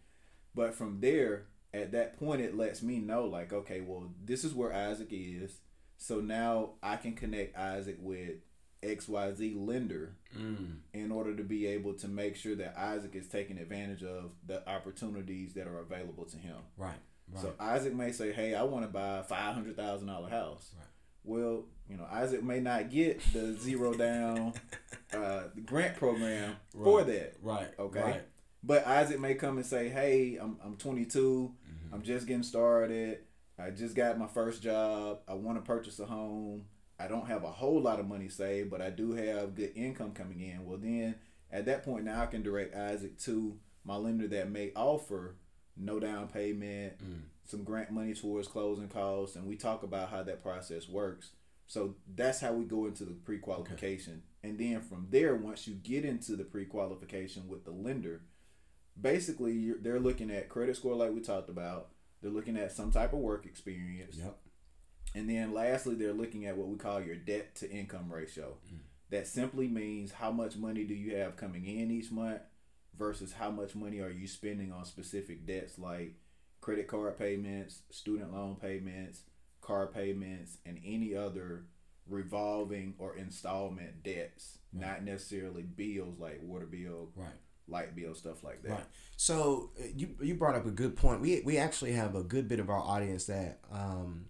But 0.54 0.74
from 0.74 1.00
there, 1.00 1.46
at 1.74 1.92
that 1.92 2.18
point, 2.18 2.40
it 2.40 2.56
lets 2.56 2.82
me 2.82 2.98
know 2.98 3.26
like, 3.26 3.52
okay, 3.52 3.80
well, 3.80 4.10
this 4.24 4.42
is 4.42 4.54
where 4.54 4.72
Isaac 4.72 5.08
is. 5.10 5.58
So 5.98 6.20
now 6.20 6.70
I 6.82 6.96
can 6.96 7.14
connect 7.14 7.56
Isaac 7.56 7.96
with 8.00 8.36
X, 8.82 9.08
Y, 9.08 9.32
Z 9.34 9.54
lender 9.58 10.12
Mm. 10.36 10.80
in 10.92 11.10
order 11.10 11.34
to 11.34 11.42
be 11.42 11.66
able 11.66 11.94
to 11.94 12.08
make 12.08 12.36
sure 12.36 12.54
that 12.56 12.76
Isaac 12.78 13.14
is 13.14 13.26
taking 13.26 13.56
advantage 13.58 14.02
of 14.02 14.32
the 14.46 14.68
opportunities 14.68 15.54
that 15.54 15.66
are 15.66 15.78
available 15.78 16.24
to 16.26 16.36
him. 16.36 16.56
Right. 16.76 16.94
Right. 17.32 17.40
So 17.42 17.54
Isaac 17.58 17.94
may 17.94 18.12
say, 18.12 18.32
"Hey, 18.32 18.54
I 18.54 18.62
want 18.62 18.84
to 18.84 18.90
buy 18.92 19.18
a 19.18 19.22
five 19.24 19.54
hundred 19.54 19.76
thousand 19.76 20.08
dollar 20.08 20.28
house." 20.28 20.72
Right. 20.76 20.86
Well, 21.24 21.64
you 21.88 21.96
know, 21.96 22.04
Isaac 22.10 22.42
may 22.42 22.60
not 22.60 22.90
get 22.90 23.20
the 23.32 23.54
zero 23.54 23.94
down 23.94 24.52
uh, 25.12 25.44
grant 25.64 25.96
program 25.96 26.56
for 26.72 27.02
that, 27.04 27.36
right. 27.42 27.68
okay. 27.78 28.00
Right. 28.00 28.22
but 28.62 28.86
Isaac 28.86 29.18
may 29.18 29.34
come 29.34 29.56
and 29.56 29.66
say, 29.66 29.88
"Hey, 29.88 30.36
I'm 30.36 30.58
I'm 30.62 30.76
22. 30.76 31.52
Mm-hmm. 31.66 31.94
I'm 31.94 32.02
just 32.02 32.26
getting 32.26 32.42
started. 32.42 33.20
I 33.58 33.70
just 33.70 33.94
got 33.94 34.18
my 34.18 34.26
first 34.26 34.62
job. 34.62 35.20
I 35.26 35.34
want 35.34 35.58
to 35.58 35.62
purchase 35.62 35.98
a 35.98 36.06
home. 36.06 36.66
I 36.98 37.08
don't 37.08 37.26
have 37.26 37.44
a 37.44 37.50
whole 37.50 37.80
lot 37.80 38.00
of 38.00 38.06
money 38.08 38.28
saved, 38.28 38.70
but 38.70 38.80
I 38.82 38.90
do 38.90 39.12
have 39.12 39.54
good 39.54 39.72
income 39.74 40.12
coming 40.12 40.40
in." 40.40 40.64
Well, 40.64 40.78
then 40.78 41.16
at 41.50 41.66
that 41.66 41.84
point, 41.84 42.04
now 42.04 42.22
I 42.22 42.26
can 42.26 42.42
direct 42.42 42.74
Isaac 42.74 43.18
to 43.20 43.58
my 43.84 43.96
lender 43.96 44.26
that 44.28 44.50
may 44.50 44.72
offer 44.74 45.36
no 45.76 46.00
down 46.00 46.28
payment, 46.28 46.98
Mm. 46.98 47.22
some 47.44 47.62
grant 47.64 47.90
money 47.90 48.14
towards 48.14 48.48
closing 48.48 48.88
costs, 48.88 49.36
and 49.36 49.46
we 49.46 49.56
talk 49.56 49.82
about 49.82 50.08
how 50.08 50.22
that 50.22 50.42
process 50.42 50.88
works. 50.88 51.32
So 51.66 51.96
that's 52.14 52.40
how 52.40 52.52
we 52.54 52.64
go 52.64 52.86
into 52.86 53.04
the 53.04 53.12
pre-qualification, 53.12 54.22
and 54.42 54.58
then 54.58 54.80
from 54.80 55.08
there, 55.10 55.34
once 55.36 55.66
you 55.68 55.74
get 55.74 56.04
into 56.04 56.34
the 56.36 56.44
pre-qualification 56.44 57.46
with 57.48 57.64
the 57.64 57.72
lender, 57.72 58.22
basically 59.00 59.52
you're, 59.52 59.78
they're 59.78 60.00
looking 60.00 60.30
at 60.30 60.48
credit 60.48 60.76
score 60.76 60.94
like 60.94 61.12
we 61.12 61.20
talked 61.20 61.48
about. 61.50 61.90
They're 62.26 62.34
looking 62.34 62.56
at 62.56 62.72
some 62.72 62.90
type 62.90 63.12
of 63.12 63.20
work 63.20 63.46
experience, 63.46 64.16
Yep. 64.16 64.36
and 65.14 65.30
then 65.30 65.52
lastly, 65.54 65.94
they're 65.94 66.12
looking 66.12 66.44
at 66.46 66.56
what 66.56 66.66
we 66.66 66.76
call 66.76 67.00
your 67.00 67.14
debt 67.14 67.54
to 67.56 67.70
income 67.70 68.12
ratio. 68.12 68.56
Mm. 68.66 68.78
That 69.10 69.28
simply 69.28 69.68
means 69.68 70.10
how 70.10 70.32
much 70.32 70.56
money 70.56 70.82
do 70.82 70.92
you 70.92 71.14
have 71.18 71.36
coming 71.36 71.64
in 71.64 71.88
each 71.92 72.10
month 72.10 72.42
versus 72.98 73.34
how 73.34 73.52
much 73.52 73.76
money 73.76 74.00
are 74.00 74.10
you 74.10 74.26
spending 74.26 74.72
on 74.72 74.84
specific 74.84 75.46
debts 75.46 75.78
like 75.78 76.16
credit 76.60 76.88
card 76.88 77.16
payments, 77.16 77.82
student 77.90 78.32
loan 78.32 78.56
payments, 78.56 79.20
car 79.60 79.86
payments, 79.86 80.58
and 80.66 80.80
any 80.84 81.14
other 81.14 81.66
revolving 82.08 82.94
or 82.98 83.14
installment 83.16 84.02
debts, 84.02 84.58
not 84.72 85.04
necessarily 85.04 85.62
bills 85.62 86.18
like 86.18 86.40
water 86.42 86.66
bill, 86.66 87.12
Right. 87.14 87.28
Light 87.68 87.94
bill, 87.94 88.14
stuff 88.14 88.44
like 88.44 88.62
that. 88.62 88.70
Right. 88.70 88.84
So 89.16 89.70
uh, 89.78 89.86
you 89.94 90.14
you 90.20 90.34
brought 90.34 90.54
up 90.54 90.66
a 90.66 90.70
good 90.70 90.96
point. 90.96 91.20
We 91.20 91.42
we 91.44 91.58
actually 91.58 91.92
have 91.92 92.14
a 92.14 92.22
good 92.22 92.48
bit 92.48 92.60
of 92.60 92.70
our 92.70 92.80
audience 92.80 93.26
that 93.26 93.60
um, 93.72 94.26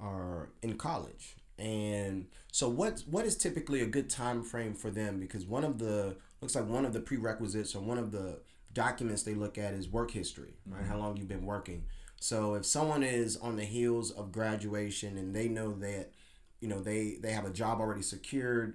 are 0.00 0.50
in 0.62 0.76
college, 0.76 1.36
and 1.58 2.26
so 2.52 2.68
what 2.68 3.02
what 3.08 3.24
is 3.24 3.36
typically 3.36 3.80
a 3.80 3.86
good 3.86 4.10
time 4.10 4.42
frame 4.42 4.74
for 4.74 4.90
them? 4.90 5.20
Because 5.20 5.44
one 5.46 5.64
of 5.64 5.78
the 5.78 6.16
looks 6.40 6.54
like 6.54 6.68
one 6.68 6.84
of 6.84 6.92
the 6.92 7.00
prerequisites 7.00 7.74
or 7.74 7.80
one 7.80 7.98
of 7.98 8.12
the 8.12 8.40
documents 8.72 9.22
they 9.22 9.34
look 9.34 9.56
at 9.56 9.72
is 9.72 9.88
work 9.88 10.10
history, 10.10 10.54
right? 10.66 10.84
How 10.84 10.98
long 10.98 11.16
you've 11.16 11.28
been 11.28 11.46
working. 11.46 11.84
So 12.20 12.54
if 12.54 12.66
someone 12.66 13.02
is 13.02 13.36
on 13.36 13.56
the 13.56 13.64
heels 13.64 14.10
of 14.10 14.32
graduation 14.32 15.16
and 15.16 15.34
they 15.34 15.48
know 15.48 15.72
that 15.74 16.10
you 16.60 16.68
know 16.68 16.80
they 16.80 17.16
they 17.20 17.32
have 17.32 17.44
a 17.44 17.50
job 17.50 17.80
already 17.80 18.02
secured 18.02 18.74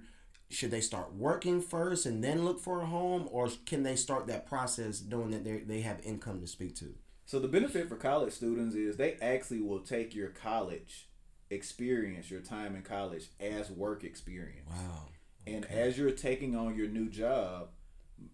should 0.50 0.70
they 0.70 0.80
start 0.80 1.14
working 1.14 1.60
first 1.62 2.04
and 2.04 2.22
then 2.22 2.44
look 2.44 2.60
for 2.60 2.80
a 2.82 2.86
home 2.86 3.28
or 3.30 3.48
can 3.66 3.84
they 3.84 3.96
start 3.96 4.26
that 4.26 4.46
process 4.46 5.02
knowing 5.08 5.30
that 5.30 5.44
they 5.44 5.58
they 5.58 5.80
have 5.80 5.98
income 6.04 6.40
to 6.40 6.46
speak 6.46 6.74
to 6.76 6.94
So 7.24 7.38
the 7.38 7.48
benefit 7.48 7.88
for 7.88 7.96
college 7.96 8.32
students 8.32 8.74
is 8.74 8.96
they 8.96 9.14
actually 9.22 9.60
will 9.60 9.78
take 9.80 10.14
your 10.14 10.28
college 10.28 11.08
experience, 11.50 12.30
your 12.30 12.40
time 12.40 12.74
in 12.74 12.82
college 12.82 13.28
as 13.38 13.70
work 13.70 14.04
experience. 14.04 14.68
wow 14.68 15.08
And 15.46 15.64
as 15.66 15.96
you're 15.96 16.10
taking 16.10 16.56
on 16.56 16.76
your 16.76 16.88
new 16.88 17.08
job, 17.08 17.68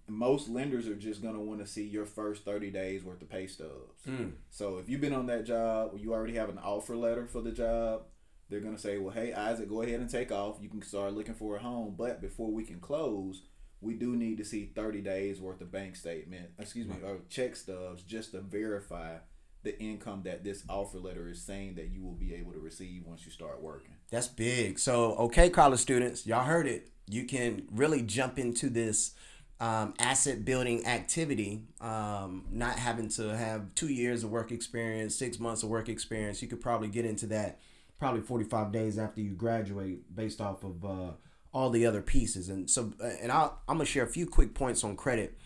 most 0.08 0.49
lenders 0.49 0.88
are 0.88 0.96
just 0.96 1.23
gonna 1.23 1.40
want 1.40 1.61
to 1.61 1.66
see 1.66 1.85
your 1.85 2.06
first 2.06 2.44
30 2.44 2.70
days 2.70 3.04
worth 3.04 3.23
of 3.23 3.28
pay 3.28 3.46
stubs. 3.46 4.02
Mm. 4.08 4.32
So 4.50 4.78
if 4.78 4.88
you've 4.88 5.00
been 5.00 5.12
on 5.12 5.26
that 5.26 5.44
job, 5.44 5.92
you 5.99 6.12
already 6.12 6.35
have 6.35 6.49
an 6.49 6.58
offer 6.58 6.96
letter 6.96 7.26
for 7.26 7.40
the 7.40 7.52
job, 7.52 8.02
they're 8.49 8.61
gonna 8.61 8.79
say, 8.79 8.99
"Well, 8.99 9.15
hey 9.15 9.33
Isaac, 9.33 9.69
go 9.69 9.83
ahead 9.83 10.00
and 10.00 10.11
take 10.11 10.31
off. 10.33 10.59
You 10.61 10.69
can 10.69 10.83
start 10.83 11.15
looking 11.15 11.35
for 11.35 11.57
a 11.57 11.62
home, 11.62 11.95
but 11.97 12.21
before 12.21 12.50
we 12.50 12.65
can 12.65 12.81
close, 12.81 13.43
we 13.81 13.95
do 13.95 14.17
need 14.17 14.38
to 14.38 14.45
see 14.45 14.73
30 14.75 15.00
days 15.03 15.41
worth 15.41 15.61
of 15.61 15.71
bank 15.71 15.97
statement, 15.97 16.50
excuse 16.59 16.87
me, 16.87 16.97
or 17.05 17.19
check 17.29 17.55
stubs 17.57 18.03
just 18.03 18.33
to 18.33 18.41
verify 18.41 19.17
the 19.62 19.79
income 19.81 20.23
that 20.25 20.45
this 20.45 20.62
offer 20.69 20.99
letter 20.99 21.29
is 21.29 21.43
saying 21.43 21.75
that 21.75 21.88
you 21.88 22.03
will 22.03 22.15
be 22.15 22.35
able 22.35 22.53
to 22.53 22.59
receive 22.59 23.05
once 23.05 23.25
you 23.25 23.33
start 23.33 23.61
working." 23.62 23.95
that's 24.11 24.29
big. 24.29 24.79
So 24.79 25.15
okay 25.17 25.50
college 25.50 25.81
students 25.81 26.26
y'all 26.26 26.45
heard 26.45 26.67
it. 26.67 26.91
You 27.09 27.25
can 27.25 27.67
really 27.71 28.03
jump 28.03 28.38
into 28.38 28.69
this 28.69 29.15
um, 29.59 29.95
asset 29.99 30.45
building 30.45 30.87
activity 30.87 31.62
um, 31.81 32.45
not 32.50 32.79
having 32.79 33.09
to 33.11 33.37
have 33.37 33.75
two 33.75 33.88
years 33.88 34.23
of 34.23 34.31
work 34.31 34.53
experience 34.53 35.15
six 35.15 35.38
months 35.38 35.62
of 35.62 35.71
work 35.71 35.88
experience. 35.88 36.43
You 36.43 36.49
could 36.49 36.61
probably 36.61 36.88
get 36.88 37.05
into 37.05 37.26
that 37.29 37.59
probably 37.99 38.21
45 38.21 38.73
days 38.73 38.99
after 38.99 39.21
you 39.21 39.31
graduate 39.31 40.15
based 40.15 40.41
off 40.41 40.65
of 40.65 40.85
uh, 40.85 41.11
all 41.53 41.71
the 41.71 41.87
other 41.87 42.03
pieces 42.03 42.49
and 42.49 42.69
so 42.69 42.93
uh, 43.03 43.09
and 43.23 43.33
I'll, 43.33 43.59
i'm 43.69 43.76
gonna 43.76 43.87
share 43.87 44.05
a 44.05 44.09
few 44.09 44.26
quick 44.26 44.55
points 44.55 44.85
on 44.85 44.97
credit 44.97 45.38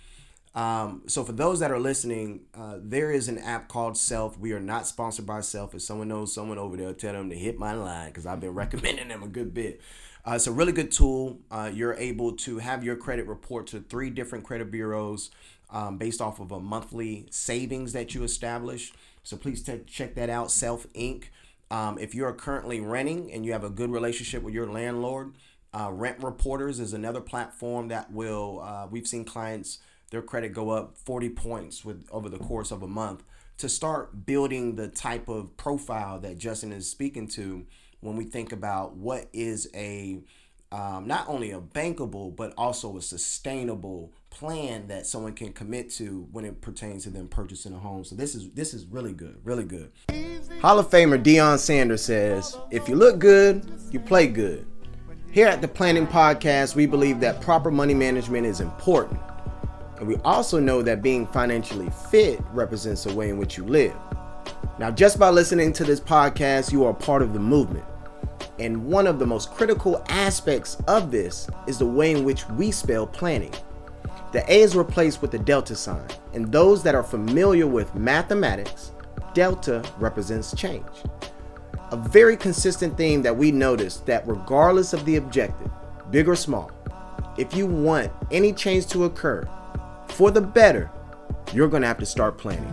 um, 0.54 1.02
so 1.06 1.22
for 1.22 1.32
those 1.32 1.60
that 1.60 1.70
are 1.70 1.78
listening, 1.78 2.40
uh, 2.54 2.78
there 2.80 3.12
is 3.12 3.28
an 3.28 3.38
app 3.38 3.68
called 3.68 3.96
Self. 3.96 4.36
We 4.38 4.52
are 4.52 4.60
not 4.60 4.86
sponsored 4.86 5.26
by 5.26 5.42
Self. 5.42 5.74
If 5.74 5.82
someone 5.82 6.08
knows 6.08 6.34
someone 6.34 6.58
over 6.58 6.76
there, 6.76 6.92
tell 6.92 7.12
them 7.12 7.30
to 7.30 7.36
hit 7.36 7.58
my 7.58 7.72
line 7.72 8.08
because 8.08 8.26
I've 8.26 8.40
been 8.40 8.50
recommending 8.54 9.08
them 9.08 9.22
a 9.22 9.28
good 9.28 9.54
bit. 9.54 9.80
Uh, 10.26 10.32
it's 10.34 10.46
a 10.46 10.52
really 10.52 10.72
good 10.72 10.90
tool. 10.90 11.38
Uh, 11.50 11.70
you're 11.72 11.94
able 11.94 12.32
to 12.32 12.58
have 12.58 12.84
your 12.84 12.96
credit 12.96 13.26
report 13.26 13.68
to 13.68 13.80
three 13.80 14.10
different 14.10 14.44
credit 14.44 14.70
bureaus 14.70 15.30
um, 15.70 15.98
based 15.98 16.20
off 16.20 16.40
of 16.40 16.50
a 16.50 16.60
monthly 16.60 17.26
savings 17.30 17.92
that 17.92 18.14
you 18.14 18.24
establish. 18.24 18.92
So 19.22 19.36
please 19.36 19.62
take 19.62 19.86
check 19.86 20.14
that 20.16 20.28
out. 20.28 20.50
Self 20.50 20.86
Inc. 20.94 21.24
Um, 21.70 21.98
if 21.98 22.14
you're 22.14 22.32
currently 22.32 22.80
renting 22.80 23.32
and 23.32 23.44
you 23.44 23.52
have 23.52 23.64
a 23.64 23.70
good 23.70 23.90
relationship 23.90 24.42
with 24.42 24.54
your 24.54 24.66
landlord, 24.66 25.34
uh, 25.72 25.90
Rent 25.92 26.22
Reporters 26.22 26.80
is 26.80 26.92
another 26.92 27.20
platform 27.20 27.88
that 27.88 28.10
will. 28.10 28.60
Uh, 28.60 28.88
we've 28.90 29.06
seen 29.06 29.24
clients 29.24 29.78
their 30.10 30.22
credit 30.22 30.52
go 30.52 30.70
up 30.70 30.96
40 30.98 31.30
points 31.30 31.84
with 31.84 32.04
over 32.10 32.28
the 32.28 32.38
course 32.38 32.72
of 32.72 32.82
a 32.82 32.88
month 32.88 33.22
to 33.58 33.68
start 33.68 34.26
building 34.26 34.74
the 34.74 34.88
type 34.88 35.28
of 35.28 35.56
profile 35.56 36.18
that 36.18 36.38
Justin 36.38 36.72
is 36.72 36.88
speaking 36.88 37.28
to 37.28 37.64
when 38.00 38.16
we 38.16 38.24
think 38.24 38.50
about 38.52 38.96
what 38.96 39.28
is 39.32 39.68
a 39.74 40.20
um, 40.72 41.06
not 41.06 41.28
only 41.28 41.50
a 41.50 41.60
bankable 41.60 42.34
but 42.34 42.54
also 42.56 42.96
a 42.96 43.02
sustainable 43.02 44.12
plan 44.30 44.86
that 44.88 45.06
someone 45.06 45.32
can 45.32 45.52
commit 45.52 45.90
to 45.90 46.28
when 46.30 46.44
it 46.44 46.60
pertains 46.60 47.02
to 47.04 47.10
them 47.10 47.26
purchasing 47.26 47.72
a 47.74 47.78
home. 47.78 48.04
So 48.04 48.14
this 48.14 48.34
is 48.34 48.50
this 48.50 48.72
is 48.72 48.86
really 48.86 49.12
good, 49.12 49.40
really 49.44 49.64
good. 49.64 49.90
Hall 50.60 50.78
of 50.78 50.88
Famer 50.88 51.22
Deion 51.22 51.58
Sanders 51.58 52.02
says, 52.02 52.56
"If 52.70 52.88
you 52.88 52.94
look 52.94 53.18
good, 53.18 53.64
you 53.90 54.00
play 54.00 54.26
good." 54.26 54.66
Here 55.32 55.46
at 55.46 55.60
the 55.60 55.68
Planning 55.68 56.06
Podcast, 56.06 56.74
we 56.74 56.86
believe 56.86 57.20
that 57.20 57.40
proper 57.40 57.70
money 57.70 57.94
management 57.94 58.46
is 58.46 58.60
important. 58.60 59.20
And 59.98 60.08
we 60.08 60.16
also 60.24 60.58
know 60.58 60.82
that 60.82 61.02
being 61.02 61.26
financially 61.26 61.90
fit 62.10 62.40
represents 62.52 63.06
a 63.06 63.14
way 63.14 63.28
in 63.28 63.38
which 63.38 63.56
you 63.56 63.64
live. 63.64 63.94
Now, 64.78 64.90
just 64.90 65.18
by 65.18 65.28
listening 65.28 65.72
to 65.74 65.84
this 65.84 66.00
podcast, 66.00 66.72
you 66.72 66.84
are 66.84 66.94
part 66.94 67.22
of 67.22 67.32
the 67.32 67.38
movement. 67.38 67.84
And 68.60 68.84
one 68.84 69.06
of 69.06 69.18
the 69.18 69.26
most 69.26 69.50
critical 69.52 70.04
aspects 70.10 70.76
of 70.86 71.10
this 71.10 71.48
is 71.66 71.78
the 71.78 71.86
way 71.86 72.10
in 72.10 72.24
which 72.24 72.46
we 72.50 72.70
spell 72.70 73.06
planning. 73.06 73.54
the 74.32 74.44
A 74.52 74.60
is 74.60 74.76
replaced 74.76 75.22
with 75.22 75.30
the 75.30 75.38
delta 75.38 75.74
sign. 75.74 76.06
And 76.34 76.52
those 76.52 76.82
that 76.84 76.94
are 76.94 77.02
familiar 77.02 77.66
with 77.66 77.94
mathematics, 77.94 78.92
delta 79.34 79.82
represents 79.98 80.54
change. 80.54 80.86
A 81.90 81.96
very 81.96 82.36
consistent 82.36 82.96
theme 82.96 83.22
that 83.22 83.36
we 83.36 83.50
noticed 83.50 84.06
that 84.06 84.28
regardless 84.28 84.92
of 84.92 85.04
the 85.04 85.16
objective, 85.16 85.70
big 86.10 86.28
or 86.28 86.36
small, 86.36 86.70
if 87.38 87.54
you 87.56 87.66
want 87.66 88.12
any 88.30 88.52
change 88.52 88.86
to 88.88 89.04
occur 89.04 89.48
for 90.08 90.30
the 90.30 90.40
better, 90.40 90.90
you're 91.52 91.68
going 91.68 91.82
to 91.82 91.88
have 91.88 91.98
to 91.98 92.06
start 92.06 92.38
planning. 92.38 92.72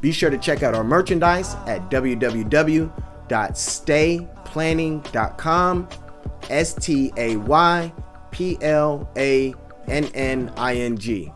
Be 0.00 0.10
sure 0.10 0.30
to 0.30 0.38
check 0.38 0.62
out 0.62 0.74
our 0.74 0.84
merchandise 0.84 1.54
at 1.66 1.90
www.stayplanning.com. 3.28 5.88
S 6.50 6.74
T 6.74 7.12
A 7.16 7.36
Y 7.36 7.92
P 8.30 8.58
L 8.60 9.10
A 9.16 9.54
N 9.86 10.04
N 10.14 10.52
I 10.56 10.76
N 10.76 10.96
G. 10.96 11.32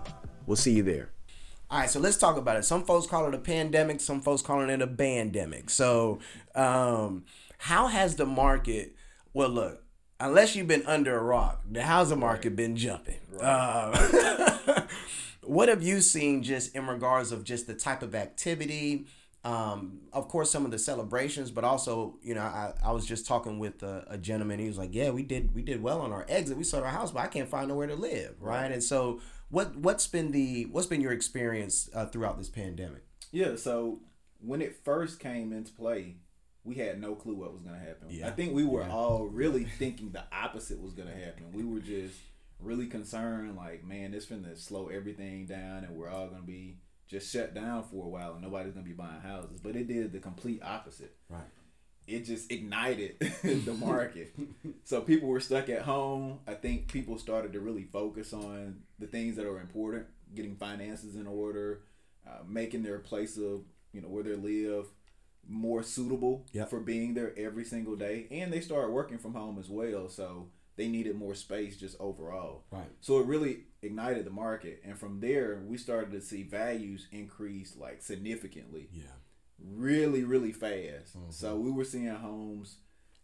We'll 0.47 0.57
see 0.57 0.73
you 0.73 0.83
there. 0.83 1.11
All 1.71 1.79
right, 1.79 1.89
so 1.89 2.01
let's 2.01 2.17
talk 2.19 2.37
about 2.37 2.57
it. 2.57 2.65
Some 2.67 2.85
folks 2.85 3.07
call 3.07 3.29
it 3.29 3.35
a 3.35 3.39
pandemic, 3.39 4.01
some 4.01 4.21
folks 4.21 4.43
calling 4.43 4.69
it 4.69 4.83
a 4.83 4.87
bandemic. 4.87 5.71
So, 5.71 6.19
um, 6.55 7.25
how 7.57 7.87
has 7.87 8.17
the 8.17 8.27
market? 8.27 8.95
Well, 9.33 9.49
look, 9.49 9.83
unless 10.21 10.55
you've 10.55 10.69
been 10.69 10.85
under 10.87 11.17
a 11.17 11.23
rock, 11.23 11.63
the 11.71 11.83
housing 11.83 12.21
market 12.21 12.51
right. 12.51 12.57
been 12.57 12.77
jumping. 12.77 13.21
Right. 13.33 13.43
Uh, 13.43 14.83
what 15.43 15.71
have 15.71 15.83
you 15.83 16.03
seen 16.03 16.43
just 16.43 16.77
in 16.77 16.87
regards 16.87 17.33
of 17.33 17.43
just 17.43 17.67
the 17.67 17.75
type 17.75 18.03
of 18.03 18.15
activity? 18.15 19.07
Um, 19.45 20.03
of 20.13 20.29
course, 20.29 20.53
some 20.53 20.65
of 20.65 20.71
the 20.71 20.79
celebrations, 20.79 21.51
but 21.51 21.65
also, 21.65 22.17
you 22.23 22.35
know, 22.35 22.43
I, 22.43 22.75
I 22.85 22.93
was 22.93 23.05
just 23.05 23.27
talking 23.27 23.59
with 23.59 23.83
a, 23.83 24.05
a, 24.09 24.17
gentleman. 24.17 24.61
He 24.61 24.69
was 24.69 24.79
like, 24.79 24.95
"Yeah, 24.95 25.11
we 25.11 25.25
did 25.25 25.53
we 25.53 25.63
did 25.63 25.83
well 25.83 26.01
on 26.01 26.13
our 26.13 26.25
exit. 26.29 26.57
We 26.57 26.63
sold 26.63 26.85
our 26.85 26.91
house, 26.91 27.11
but 27.11 27.21
I 27.21 27.27
can't 27.27 27.49
find 27.49 27.69
nowhere 27.69 27.89
to 27.89 27.97
live." 27.97 28.37
Right, 28.39 28.71
and 28.71 28.83
so 28.83 29.21
what 29.51 29.75
what's 29.77 30.07
been 30.07 30.31
the 30.31 30.67
what's 30.67 30.87
been 30.87 31.01
your 31.01 31.11
experience 31.11 31.91
uh, 31.93 32.07
throughout 32.07 32.39
this 32.39 32.49
pandemic? 32.49 33.03
Yeah, 33.33 33.57
so 33.57 34.01
when 34.41 34.63
it 34.63 34.77
first 34.85 35.19
came 35.19 35.53
into 35.53 35.73
play, 35.73 36.17
we 36.65 36.77
had 36.77 37.01
no 37.01 37.15
clue 37.15 37.35
what 37.35 37.53
was 37.53 37.63
going 37.63 37.79
to 37.79 37.85
happen. 37.85 38.09
Yeah. 38.11 38.29
I 38.29 38.31
think 38.31 38.55
we 38.55 38.65
were 38.65 38.83
yeah. 38.83 38.93
all 38.93 39.27
really 39.27 39.65
thinking 39.65 40.11
the 40.11 40.25
opposite 40.33 40.81
was 40.81 40.93
going 40.93 41.09
to 41.09 41.15
happen. 41.15 41.53
We 41.53 41.65
were 41.65 41.81
just 41.81 42.15
really 42.61 42.87
concerned, 42.87 43.57
like, 43.57 43.85
man, 43.85 44.13
this 44.13 44.27
finna 44.27 44.57
slow 44.57 44.89
everything 44.89 45.47
down, 45.47 45.85
and 45.85 45.97
we're 45.97 46.09
all 46.09 46.29
going 46.29 46.43
to 46.43 46.47
be 46.47 46.79
just 47.13 47.31
shut 47.31 47.55
down 47.55 47.85
for 47.85 48.07
a 48.07 48.09
while, 48.09 48.33
and 48.33 48.43
nobody's 48.43 48.73
to 48.73 48.81
be 48.81 48.93
buying 48.93 49.21
houses. 49.21 49.61
But 49.63 49.77
it 49.77 49.87
did 49.87 50.13
the 50.13 50.19
complete 50.19 50.63
opposite. 50.65 51.15
Right. 51.29 51.43
It 52.07 52.25
just 52.25 52.51
ignited 52.51 53.21
the 53.43 53.75
market. 53.75 54.35
so 54.85 55.03
people 55.03 55.29
were 55.29 55.39
stuck 55.39 55.69
at 55.69 55.83
home. 55.83 56.41
I 56.49 56.55
think 56.55 56.91
people 56.91 57.19
started 57.19 57.53
to 57.53 57.61
really 57.61 57.85
focus 57.85 58.33
on 58.33 58.83
the 58.99 59.07
things 59.07 59.37
that 59.37 59.47
are 59.47 59.61
important, 59.61 60.07
getting 60.35 60.57
finances 60.57 61.15
in 61.15 61.27
order, 61.27 61.83
uh, 62.27 62.43
making 62.49 62.83
their 62.83 62.99
place 62.99 63.37
of 63.37 63.61
you 63.93 64.01
know 64.01 64.09
where 64.09 64.25
they 64.25 64.35
live 64.35 64.87
more 65.47 65.83
suitable 65.83 66.47
yep. 66.53 66.71
for 66.71 66.81
being 66.81 67.15
there 67.15 67.35
every 67.37 67.65
single 67.65 67.95
day, 67.95 68.27
and 68.31 68.53
they 68.53 68.61
started 68.61 68.91
working 68.91 69.19
from 69.19 69.35
home 69.35 69.59
as 69.59 69.69
well. 69.69 70.09
So 70.09 70.49
they 70.77 70.89
needed 70.89 71.17
more 71.17 71.35
space 71.35 71.77
just 71.77 71.97
overall. 72.01 72.65
Right. 72.71 72.91
So 73.01 73.19
it 73.21 73.27
really 73.27 73.65
ignited 73.83 74.25
the 74.25 74.31
market, 74.31 74.83
and 74.85 74.99
from 74.99 75.21
there 75.21 75.63
we 75.67 75.77
started 75.77 76.13
to 76.13 76.21
see 76.21 76.43
values 76.43 77.09
increase 77.13 77.77
like 77.77 78.03
significantly. 78.03 78.89
Yeah. 78.93 79.05
Really, 79.59 80.25
really 80.25 80.53
fast. 80.53 81.17
Mm-hmm. 81.17 81.31
So 81.31 81.57
we 81.57 81.71
were 81.71 81.85
seeing 81.85 82.09
homes 82.09 82.77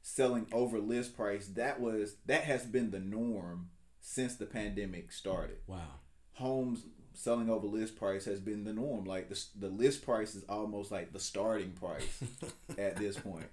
selling 0.02 0.46
over 0.52 0.78
list 0.78 1.16
price. 1.16 1.48
That 1.48 1.80
was 1.80 2.16
that 2.26 2.44
has 2.44 2.64
been 2.64 2.90
the 2.90 3.00
norm 3.00 3.70
since 4.00 4.36
the 4.36 4.46
pandemic 4.46 5.12
started. 5.12 5.58
Wow. 5.66 6.00
Homes 6.34 6.84
selling 7.14 7.50
over 7.50 7.66
list 7.66 7.96
price 7.96 8.24
has 8.26 8.40
been 8.40 8.64
the 8.64 8.72
norm. 8.72 9.04
Like 9.04 9.28
the 9.28 9.42
the 9.58 9.68
list 9.68 10.04
price 10.04 10.34
is 10.34 10.44
almost 10.48 10.90
like 10.90 11.12
the 11.12 11.20
starting 11.20 11.72
price 11.72 12.22
at 12.78 12.96
this 12.96 13.18
point, 13.18 13.48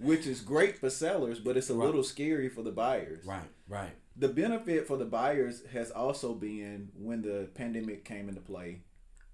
which 0.00 0.26
is 0.26 0.40
great 0.40 0.78
for 0.78 0.90
sellers, 0.90 1.38
but 1.38 1.56
it's 1.56 1.70
a 1.70 1.74
right. 1.74 1.86
little 1.86 2.02
scary 2.02 2.48
for 2.48 2.62
the 2.62 2.70
buyers. 2.70 3.24
Right, 3.24 3.50
right. 3.68 3.92
The 4.16 4.28
benefit 4.28 4.86
for 4.86 4.96
the 4.96 5.04
buyers 5.04 5.62
has 5.72 5.90
also 5.90 6.34
been 6.34 6.90
when 6.94 7.22
the 7.22 7.48
pandemic 7.54 8.04
came 8.04 8.28
into 8.28 8.40
play, 8.40 8.82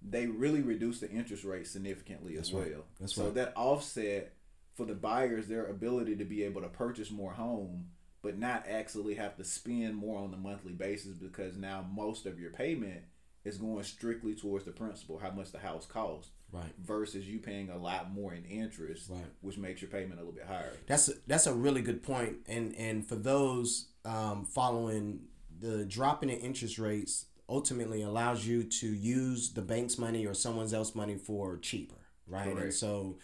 they 0.03 0.27
really 0.27 0.62
reduced 0.62 1.01
the 1.01 1.11
interest 1.11 1.45
rate 1.45 1.67
significantly 1.67 2.37
That's 2.37 2.51
as 2.51 2.55
right. 2.55 2.71
well. 2.73 2.85
That's 3.01 3.14
so 3.14 3.25
right. 3.25 3.35
that 3.35 3.53
offset 3.57 4.35
for 4.75 4.85
the 4.85 4.95
buyers 4.95 5.49
their 5.49 5.67
ability 5.67 6.17
to 6.17 6.25
be 6.25 6.45
able 6.45 6.61
to 6.62 6.69
purchase 6.69 7.11
more 7.11 7.33
home 7.33 7.87
but 8.27 8.38
not 8.38 8.64
actually 8.69 9.14
have 9.14 9.37
to 9.37 9.45
spend 9.45 9.95
more 9.95 10.19
on 10.19 10.33
the 10.33 10.37
monthly 10.37 10.73
basis 10.73 11.17
because 11.17 11.57
now 11.57 11.87
most 11.95 12.27
of 12.27 12.40
your 12.40 12.51
payment 12.51 13.03
is 13.47 13.59
going 13.59 13.83
strictly 13.85 14.35
towards 14.35 14.65
the 14.65 14.73
principal, 14.73 15.19
how 15.19 15.31
much 15.31 15.53
the 15.53 15.59
house 15.59 15.87
costs. 15.87 16.33
Right. 16.53 16.73
Versus 16.79 17.29
you 17.29 17.39
paying 17.41 17.71
a 17.71 17.77
lot 17.77 18.13
more 18.13 18.33
in 18.33 18.45
interest, 18.45 19.11
right. 19.11 19.25
which 19.41 19.59
makes 19.59 19.83
your 19.83 19.91
payment 19.91 20.15
a 20.15 20.17
little 20.19 20.33
bit 20.33 20.47
higher. 20.47 20.73
That's 20.87 21.09
a, 21.09 21.13
that's 21.27 21.47
a 21.47 21.53
really 21.53 21.83
good 21.83 22.03
point. 22.03 22.37
And 22.47 22.75
and 22.77 23.07
for 23.07 23.17
those 23.17 23.89
um, 24.05 24.45
following 24.45 25.21
the 25.61 25.85
dropping 25.85 26.31
in 26.31 26.39
interest 26.39 26.79
rates, 26.79 27.27
ultimately 27.49 28.03
allows 28.03 28.47
you 28.47 28.63
to 28.63 28.87
use 28.87 29.53
the 29.55 29.61
bank's 29.63 29.99
money 29.99 30.25
or 30.25 30.35
someone 30.35 30.73
else's 30.73 30.95
money 30.95 31.17
for 31.17 31.57
cheaper, 31.59 31.97
right? 32.27 32.45
Correct. 32.45 32.61
And 32.61 32.75
so. 32.75 33.19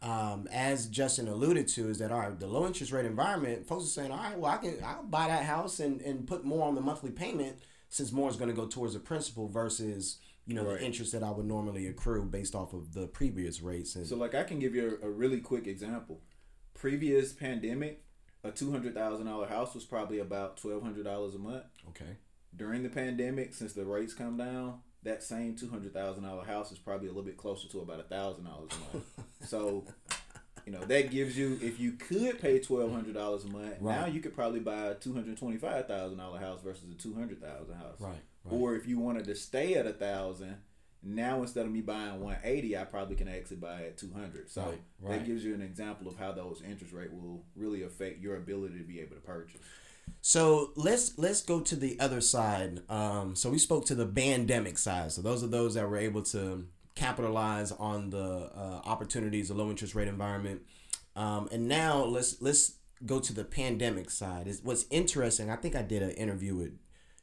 Um, 0.00 0.46
as 0.52 0.86
Justin 0.86 1.26
alluded 1.26 1.66
to, 1.70 1.88
is 1.88 1.98
that 1.98 2.12
all 2.12 2.20
right, 2.20 2.38
the 2.38 2.46
low 2.46 2.68
interest 2.68 2.92
rate 2.92 3.04
environment, 3.04 3.66
folks 3.66 3.82
are 3.82 3.88
saying, 3.88 4.12
all 4.12 4.18
right, 4.18 4.38
well, 4.38 4.52
I 4.52 4.58
can 4.58 4.76
I'll 4.84 5.02
buy 5.02 5.26
that 5.26 5.42
house 5.42 5.80
and, 5.80 6.00
and 6.02 6.24
put 6.24 6.44
more 6.44 6.68
on 6.68 6.76
the 6.76 6.80
monthly 6.80 7.10
payment 7.10 7.56
since 7.88 8.12
more 8.12 8.28
is 8.28 8.36
going 8.36 8.50
to 8.50 8.56
go 8.56 8.66
towards 8.66 8.94
the 8.94 9.00
principal 9.00 9.48
versus 9.48 10.18
you 10.46 10.54
know 10.54 10.64
right. 10.64 10.78
the 10.78 10.84
interest 10.86 11.12
that 11.12 11.22
I 11.22 11.30
would 11.30 11.46
normally 11.46 11.86
accrue 11.86 12.24
based 12.24 12.54
off 12.54 12.72
of 12.72 12.94
the 12.94 13.06
previous 13.06 13.60
rates. 13.60 13.94
And 13.96 14.06
so, 14.06 14.16
like, 14.16 14.34
I 14.34 14.44
can 14.44 14.58
give 14.58 14.74
you 14.74 14.98
a, 15.02 15.06
a 15.06 15.10
really 15.10 15.40
quick 15.40 15.66
example. 15.66 16.20
Previous 16.74 17.32
pandemic, 17.32 18.04
a 18.44 18.50
two 18.50 18.70
hundred 18.70 18.94
thousand 18.94 19.26
dollar 19.26 19.46
house 19.46 19.74
was 19.74 19.84
probably 19.84 20.18
about 20.18 20.56
twelve 20.56 20.82
hundred 20.82 21.04
dollars 21.04 21.34
a 21.34 21.38
month. 21.38 21.64
Okay. 21.90 22.16
During 22.56 22.82
the 22.82 22.88
pandemic, 22.88 23.54
since 23.54 23.74
the 23.74 23.84
rates 23.84 24.14
come 24.14 24.36
down, 24.38 24.80
that 25.02 25.22
same 25.22 25.54
two 25.54 25.68
hundred 25.68 25.92
thousand 25.92 26.24
dollar 26.24 26.44
house 26.44 26.72
is 26.72 26.78
probably 26.78 27.08
a 27.08 27.10
little 27.10 27.24
bit 27.24 27.36
closer 27.36 27.68
to 27.68 27.80
about 27.80 28.00
a 28.00 28.04
thousand 28.04 28.44
dollars 28.44 28.70
a 28.72 28.96
month. 28.96 29.06
so 29.44 29.84
you 30.68 30.74
know 30.74 30.84
that 30.84 31.10
gives 31.10 31.38
you 31.38 31.58
if 31.62 31.80
you 31.80 31.92
could 31.92 32.38
pay 32.42 32.58
twelve 32.58 32.92
hundred 32.92 33.14
dollars 33.14 33.44
a 33.44 33.48
month, 33.48 33.76
right. 33.80 34.00
now 34.00 34.06
you 34.06 34.20
could 34.20 34.34
probably 34.34 34.60
buy 34.60 34.88
a 34.88 34.94
two 34.94 35.14
hundred 35.14 35.38
twenty 35.38 35.56
five 35.56 35.88
thousand 35.88 36.18
dollar 36.18 36.38
house 36.38 36.60
versus 36.62 36.84
a 36.92 36.94
two 36.94 37.14
hundred 37.14 37.40
thousand 37.40 37.74
house. 37.74 37.96
Right, 37.98 38.10
right. 38.44 38.52
Or 38.52 38.74
if 38.74 38.86
you 38.86 38.98
wanted 38.98 39.24
to 39.24 39.34
stay 39.34 39.76
at 39.76 39.86
a 39.86 39.94
thousand, 39.94 40.56
now 41.02 41.40
instead 41.40 41.64
of 41.64 41.72
me 41.72 41.80
buying 41.80 42.20
one 42.20 42.36
eighty, 42.44 42.76
I 42.76 42.84
probably 42.84 43.16
can 43.16 43.28
actually 43.28 43.56
buy 43.56 43.84
at 43.84 43.96
two 43.96 44.12
hundred. 44.12 44.50
So 44.50 44.60
right, 44.60 44.80
right. 45.00 45.18
that 45.18 45.26
gives 45.26 45.42
you 45.42 45.54
an 45.54 45.62
example 45.62 46.06
of 46.06 46.18
how 46.18 46.32
those 46.32 46.60
interest 46.60 46.92
rate 46.92 47.14
will 47.14 47.42
really 47.56 47.82
affect 47.82 48.20
your 48.20 48.36
ability 48.36 48.76
to 48.76 48.84
be 48.84 49.00
able 49.00 49.14
to 49.14 49.22
purchase. 49.22 49.62
So 50.20 50.72
let's 50.76 51.16
let's 51.16 51.40
go 51.40 51.60
to 51.60 51.76
the 51.76 51.98
other 51.98 52.20
side. 52.20 52.80
Um, 52.90 53.34
so 53.34 53.48
we 53.48 53.58
spoke 53.58 53.86
to 53.86 53.94
the 53.94 54.06
pandemic 54.06 54.76
side. 54.76 55.12
So 55.12 55.22
those 55.22 55.42
are 55.42 55.46
those 55.46 55.72
that 55.76 55.88
were 55.88 55.96
able 55.96 56.24
to 56.24 56.66
capitalize 56.94 57.72
on 57.72 58.10
the 58.10 58.50
uh, 58.54 58.80
opportunities, 58.84 59.48
the 59.48 59.54
low 59.54 59.70
interest 59.70 59.94
rate 59.94 60.08
environment. 60.08 60.62
Um, 61.16 61.48
and 61.50 61.68
now 61.68 62.04
let's 62.04 62.40
let's 62.40 62.74
go 63.04 63.20
to 63.20 63.32
the 63.32 63.44
pandemic 63.44 64.10
side. 64.10 64.46
Is 64.46 64.62
what's 64.62 64.86
interesting. 64.90 65.50
I 65.50 65.56
think 65.56 65.74
I 65.74 65.82
did 65.82 66.02
an 66.02 66.10
interview 66.10 66.54
with 66.54 66.78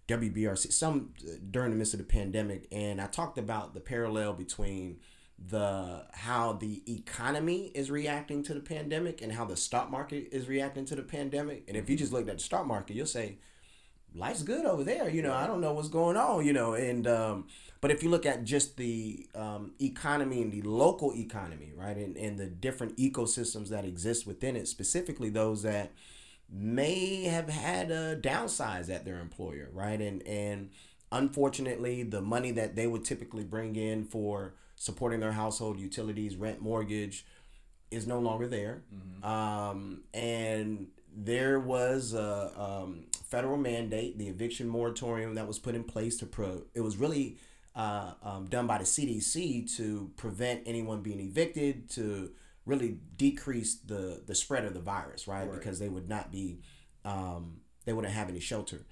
WBRC 0.07 0.71
some 0.71 1.13
during 1.49 1.71
the 1.71 1.77
midst 1.77 1.93
of 1.93 1.99
the 1.99 2.05
pandemic, 2.05 2.67
and 2.71 3.01
I 3.01 3.07
talked 3.07 3.37
about 3.37 3.73
the 3.73 3.79
parallel 3.79 4.33
between 4.33 4.99
the 5.37 6.05
how 6.13 6.53
the 6.53 6.81
economy 6.91 7.71
is 7.75 7.91
reacting 7.91 8.41
to 8.43 8.53
the 8.53 8.61
pandemic 8.61 9.21
and 9.21 9.33
how 9.33 9.45
the 9.45 9.57
stock 9.57 9.91
market 9.91 10.29
is 10.31 10.47
reacting 10.47 10.85
to 10.85 10.95
the 10.95 11.03
pandemic. 11.03 11.65
And 11.67 11.75
if 11.75 11.89
you 11.89 11.97
just 11.97 12.13
looked 12.13 12.29
at 12.29 12.37
the 12.37 12.43
stock 12.43 12.65
market, 12.65 12.95
you'll 12.95 13.05
say 13.05 13.37
life's 14.13 14.43
good 14.43 14.65
over 14.65 14.83
there. 14.83 15.09
You 15.09 15.21
know, 15.21 15.33
I 15.33 15.45
don't 15.45 15.59
know 15.61 15.73
what's 15.73 15.89
going 15.89 16.17
on. 16.17 16.45
You 16.45 16.53
know, 16.53 16.73
and 16.73 17.05
um, 17.07 17.47
but 17.81 17.91
if 17.91 18.01
you 18.01 18.09
look 18.09 18.25
at 18.25 18.43
just 18.43 18.77
the 18.77 19.27
um, 19.35 19.73
economy 19.79 20.41
and 20.41 20.51
the 20.51 20.61
local 20.61 21.13
economy, 21.13 21.71
right, 21.75 21.97
and, 21.97 22.17
and 22.17 22.37
the 22.37 22.47
different 22.47 22.97
ecosystems 22.97 23.69
that 23.69 23.85
exist 23.85 24.25
within 24.25 24.55
it, 24.55 24.67
specifically 24.67 25.29
those 25.29 25.63
that 25.63 25.91
may 26.49 27.23
have 27.23 27.49
had 27.49 27.91
a 27.91 28.15
downsize 28.15 28.89
at 28.89 29.05
their 29.05 29.19
employer, 29.19 29.69
right, 29.73 30.01
and 30.01 30.25
and 30.27 30.69
unfortunately, 31.11 32.03
the 32.03 32.21
money 32.21 32.51
that 32.51 32.75
they 32.75 32.87
would 32.87 33.05
typically 33.05 33.43
bring 33.43 33.75
in 33.75 34.05
for 34.05 34.55
supporting 34.75 35.19
their 35.19 35.31
household 35.31 35.79
utilities, 35.79 36.35
rent, 36.35 36.61
mortgage, 36.61 37.25
is 37.91 38.07
no 38.07 38.19
longer 38.19 38.47
there, 38.47 38.83
mm-hmm. 38.93 39.25
um, 39.25 40.01
and 40.13 40.87
there 41.15 41.59
was 41.59 42.13
a 42.13 42.51
um, 42.59 43.05
federal 43.23 43.57
mandate, 43.57 44.17
the 44.17 44.27
eviction 44.27 44.67
moratorium 44.67 45.35
that 45.35 45.47
was 45.47 45.59
put 45.59 45.75
in 45.75 45.83
place 45.83 46.17
to 46.17 46.25
pro. 46.25 46.63
It 46.73 46.81
was 46.81 46.97
really 46.97 47.37
uh, 47.75 48.13
um, 48.23 48.45
done 48.45 48.67
by 48.67 48.77
the 48.77 48.83
CDC 48.83 49.75
to 49.77 50.11
prevent 50.15 50.63
anyone 50.65 51.01
being 51.01 51.19
evicted, 51.19 51.89
to 51.91 52.31
really 52.65 52.97
decrease 53.17 53.75
the 53.75 54.23
the 54.25 54.35
spread 54.35 54.65
of 54.65 54.73
the 54.73 54.79
virus, 54.79 55.27
right? 55.27 55.47
right. 55.47 55.51
Because 55.53 55.79
they 55.79 55.89
would 55.89 56.09
not 56.09 56.31
be, 56.31 56.59
um, 57.03 57.57
they 57.85 57.93
wouldn't 57.93 58.13
have 58.13 58.29
any 58.29 58.39
shelter. 58.39 58.85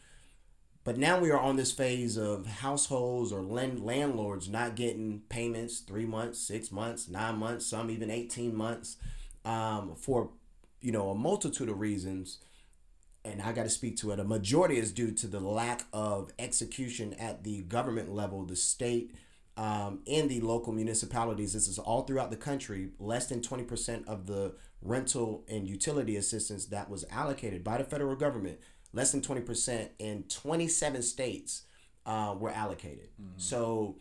But 0.83 0.97
now 0.97 1.17
we 1.17 1.31
are 1.31 1.39
on 1.39 1.55
this 1.55 1.71
phase 1.71 2.17
of 2.17 2.45
households 2.45 3.31
or 3.31 3.41
land, 3.41 3.85
landlords 3.85 4.49
not 4.49 4.75
getting 4.75 5.21
payments 5.29 5.79
three 5.79 6.05
months, 6.05 6.39
six 6.39 6.71
months, 6.71 7.07
nine 7.07 7.37
months, 7.37 7.65
some 7.65 7.89
even 7.89 8.11
18 8.11 8.53
months 8.53 8.97
um, 9.45 9.95
for, 9.95 10.31
you 10.81 10.91
know, 10.91 11.09
a 11.09 11.15
multitude 11.15 11.69
of 11.69 11.79
reasons. 11.79 12.39
And 13.25 13.41
I 13.41 13.53
got 13.53 13.63
to 13.63 13.69
speak 13.69 13.97
to 13.97 14.11
it. 14.11 14.19
A 14.19 14.23
majority 14.23 14.77
is 14.77 14.91
due 14.91 15.11
to 15.11 15.27
the 15.27 15.39
lack 15.39 15.85
of 15.93 16.31
execution 16.37 17.13
at 17.13 17.43
the 17.43 17.61
government 17.61 18.13
level, 18.13 18.43
the 18.45 18.55
state, 18.55 19.15
um, 19.55 19.99
in 20.05 20.27
the 20.27 20.41
local 20.41 20.73
municipalities. 20.73 21.53
This 21.53 21.67
is 21.67 21.79
all 21.79 22.03
throughout 22.03 22.31
the 22.31 22.37
country. 22.37 22.89
Less 22.99 23.27
than 23.27 23.39
20% 23.39 24.07
of 24.07 24.27
the 24.27 24.55
rental 24.81 25.45
and 25.47 25.67
utility 25.67 26.17
assistance 26.17 26.65
that 26.65 26.89
was 26.89 27.05
allocated 27.09 27.63
by 27.63 27.77
the 27.77 27.85
federal 27.85 28.15
government 28.15 28.59
less 28.93 29.11
than 29.11 29.21
20% 29.21 29.89
in 29.99 30.23
27 30.23 31.01
states 31.01 31.63
uh, 32.05 32.35
were 32.37 32.51
allocated. 32.51 33.09
Mm-hmm. 33.21 33.37
So 33.37 33.97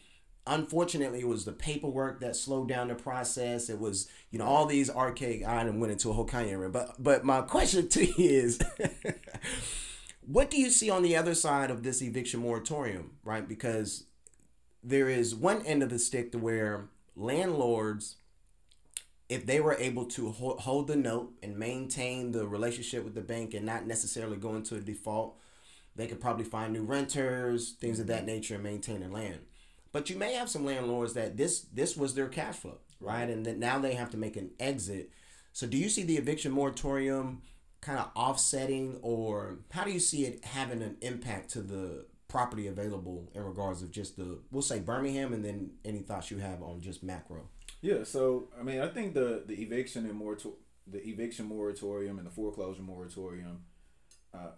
unfortunately 0.47 1.21
it 1.21 1.29
was 1.29 1.45
the 1.45 1.53
paperwork 1.53 2.21
that 2.21 2.35
slowed 2.35 2.69
down 2.69 2.89
the 2.89 2.95
process 2.95 3.71
it 3.71 3.79
was 3.79 4.09
you 4.31 4.39
know 4.39 4.45
all 4.45 4.67
these 4.67 4.91
archaic 4.91 5.45
i 5.45 5.65
went 5.71 5.93
into 5.93 6.11
a 6.11 6.13
whole 6.13 6.27
Kanye 6.27 6.59
room 6.59 6.73
but 6.73 6.95
but 6.99 7.25
my 7.25 7.41
question 7.43 7.89
to 7.89 8.05
you 8.05 8.15
is 8.19 8.61
what 10.27 10.51
do 10.51 10.61
you 10.61 10.71
see 10.71 10.91
on 10.91 11.03
the 11.03 11.17
other 11.17 11.35
side 11.35 11.71
of 11.71 11.83
this 11.83 12.03
eviction 12.03 12.41
moratorium 12.41 13.13
right 13.25 13.47
because 13.47 14.05
there 14.83 15.09
is 15.09 15.35
one 15.35 15.65
end 15.65 15.83
of 15.83 15.91
the 15.91 15.99
stick 15.99 16.33
to 16.33 16.39
where 16.39 16.89
landlords 17.15 18.17
if 19.33 19.47
they 19.47 19.61
were 19.61 19.77
able 19.79 20.05
to 20.05 20.31
hold 20.31 20.89
the 20.89 20.97
note 20.97 21.33
and 21.43 21.57
maintain 21.57 22.33
the 22.33 22.47
relationship 22.47 23.03
with 23.03 23.15
the 23.15 23.23
bank 23.23 23.55
and 23.55 23.65
not 23.65 23.87
necessarily 23.87 24.37
go 24.37 24.55
into 24.57 24.75
a 24.75 24.81
default, 24.81 25.39
they 25.97 26.07
could 26.07 26.21
probably 26.21 26.45
find 26.45 26.71
new 26.71 26.83
renters, 26.83 27.73
things 27.81 27.99
of 27.99 28.09
that 28.09 28.19
mm-hmm. 28.19 28.27
nature, 28.27 28.55
and 28.57 28.63
maintain 28.63 29.01
their 29.01 29.09
land. 29.09 29.39
But 29.93 30.09
you 30.09 30.17
may 30.17 30.33
have 30.35 30.49
some 30.49 30.65
landlords 30.65 31.13
that 31.15 31.37
this 31.37 31.61
this 31.73 31.97
was 31.97 32.15
their 32.15 32.29
cash 32.29 32.57
flow, 32.57 32.79
right? 33.01 33.29
And 33.29 33.45
that 33.47 33.59
now 33.59 33.79
they 33.79 33.95
have 33.95 34.11
to 34.11 34.17
make 34.17 34.37
an 34.37 34.51
exit. 34.59 35.11
So 35.53 35.67
do 35.67 35.77
you 35.77 35.91
see 35.91 36.03
the 36.03 36.17
eviction 36.17 36.51
moratorium 36.51 37.43
kind 37.83 37.99
of 37.99 38.11
offsetting, 38.17 38.99
or 39.03 39.59
how 39.71 39.85
do 39.85 39.91
you 39.91 40.01
see 40.01 40.25
it 40.25 40.45
having 40.45 40.83
an 40.83 40.97
impact 41.03 41.51
to 41.51 41.61
the 41.61 42.07
property 42.29 42.67
available 42.67 43.31
in 43.35 43.45
regards 43.45 43.83
of 43.83 43.91
just 43.91 44.17
the 44.17 44.39
we'll 44.51 44.63
say 44.63 44.81
Birmingham, 44.81 45.35
and 45.35 45.45
then 45.45 45.73
any 45.85 45.99
thoughts 45.99 46.31
you 46.31 46.39
have 46.39 46.63
on 46.63 46.81
just 46.81 47.03
macro? 47.03 47.49
Yeah, 47.83 48.05
so 48.05 48.49
I 48.59 48.63
mean, 48.63 48.81
I 48.81 48.89
think 48.89 49.13
the 49.13 49.43
the 49.47 49.61
eviction 49.63 50.07
and 50.07 50.15
morator- 50.15 50.57
the 50.87 51.07
eviction 51.07 51.47
moratorium 51.47 52.17
and 52.19 52.27
the 52.27 52.31
foreclosure 52.31 52.83
moratorium, 52.83 53.65
uh, 54.33 54.53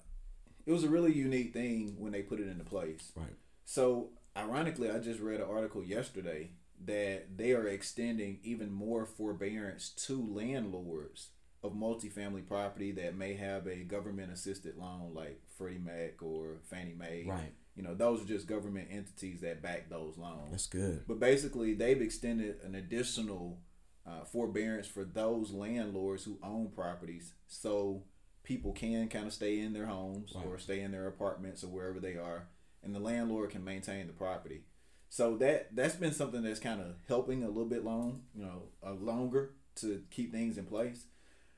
it 0.65 0.73
was 0.73 0.85
a 0.85 0.89
really 0.89 1.13
unique 1.13 1.53
thing 1.53 1.97
when 1.99 2.13
they 2.13 2.23
put 2.23 2.39
it 2.39 2.47
into 2.47 2.65
place. 2.65 3.11
Right. 3.17 3.35
So 3.65 4.11
ironically, 4.37 4.91
I 4.91 4.99
just 4.99 5.21
read 5.21 5.41
an 5.41 5.49
article 5.49 5.83
yesterday 5.83 6.51
that 6.85 7.37
they 7.37 7.53
are 7.53 7.67
extending 7.67 8.41
even 8.43 8.73
more 8.73 9.07
forbearance 9.07 9.91
to 9.91 10.21
landlords 10.21 11.29
of 11.63 11.73
multifamily 11.73 12.47
property 12.47 12.93
that 12.93 13.17
may 13.17 13.35
have 13.35 13.67
a 13.67 13.85
government 13.85 14.33
assisted 14.33 14.77
loan 14.77 15.13
like 15.15 15.41
Freddie 15.57 15.79
Mac 15.79 16.23
or 16.23 16.59
Fannie 16.69 16.95
Mae. 16.99 17.25
Right 17.27 17.53
you 17.77 17.83
know, 17.83 17.95
those 17.95 18.23
are 18.23 18.27
just 18.27 18.47
government 18.47 18.89
entities 18.91 19.41
that 19.41 19.63
back 19.63 19.89
those 19.89 20.17
loans. 20.17 20.51
That's 20.51 20.67
good. 20.67 21.05
But 21.09 21.19
basically, 21.19 21.75
they've 21.75 22.01
extended 22.01 22.59
an 22.63 22.75
additional 22.75 23.59
uh, 24.07 24.25
forbearance 24.25 24.87
for 24.87 25.05
those 25.05 25.51
landlords 25.51 26.25
who 26.25 26.39
own 26.43 26.69
properties, 26.69 27.33
so 27.49 28.05
people 28.45 28.73
can 28.73 29.09
kind 29.09 29.27
of 29.27 29.33
stay 29.33 29.59
in 29.59 29.73
their 29.73 29.87
homes 29.87 30.33
right. 30.35 30.47
or 30.47 30.59
stay 30.59 30.81
in 30.81 30.93
their 30.93 31.09
apartments 31.09 31.65
or 31.65 31.69
wherever 31.69 31.99
they 31.99 32.15
are, 32.17 32.47
and 32.85 32.95
the 32.95 33.01
landlord 33.01 33.51
can 33.51 33.65
maintain 33.65 34.07
the 34.07 34.13
property. 34.13 34.63
So 35.09 35.37
that 35.37 35.75
that's 35.77 35.97
been 35.97 36.13
something 36.13 36.43
that's 36.43 36.61
kind 36.61 36.81
of 36.81 36.97
helping 37.07 37.43
a 37.43 37.49
little 37.49 37.69
bit 37.69 37.85
long, 37.85 38.23
you 38.35 38.45
know, 38.45 38.63
uh, 38.85 38.95
longer 38.95 39.55
to 39.77 40.03
keep 40.11 40.33
things 40.33 40.59
in 40.59 40.65
place. 40.65 41.07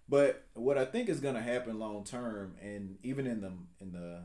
But 0.08 0.44
what 0.54 0.78
I 0.78 0.84
think 0.84 1.08
is 1.08 1.20
going 1.20 1.34
to 1.34 1.42
happen 1.42 1.78
long 1.78 2.04
term, 2.04 2.54
and 2.62 2.98
even 3.02 3.26
in 3.26 3.40
the 3.40 3.52
in 3.80 3.92
the 3.92 4.24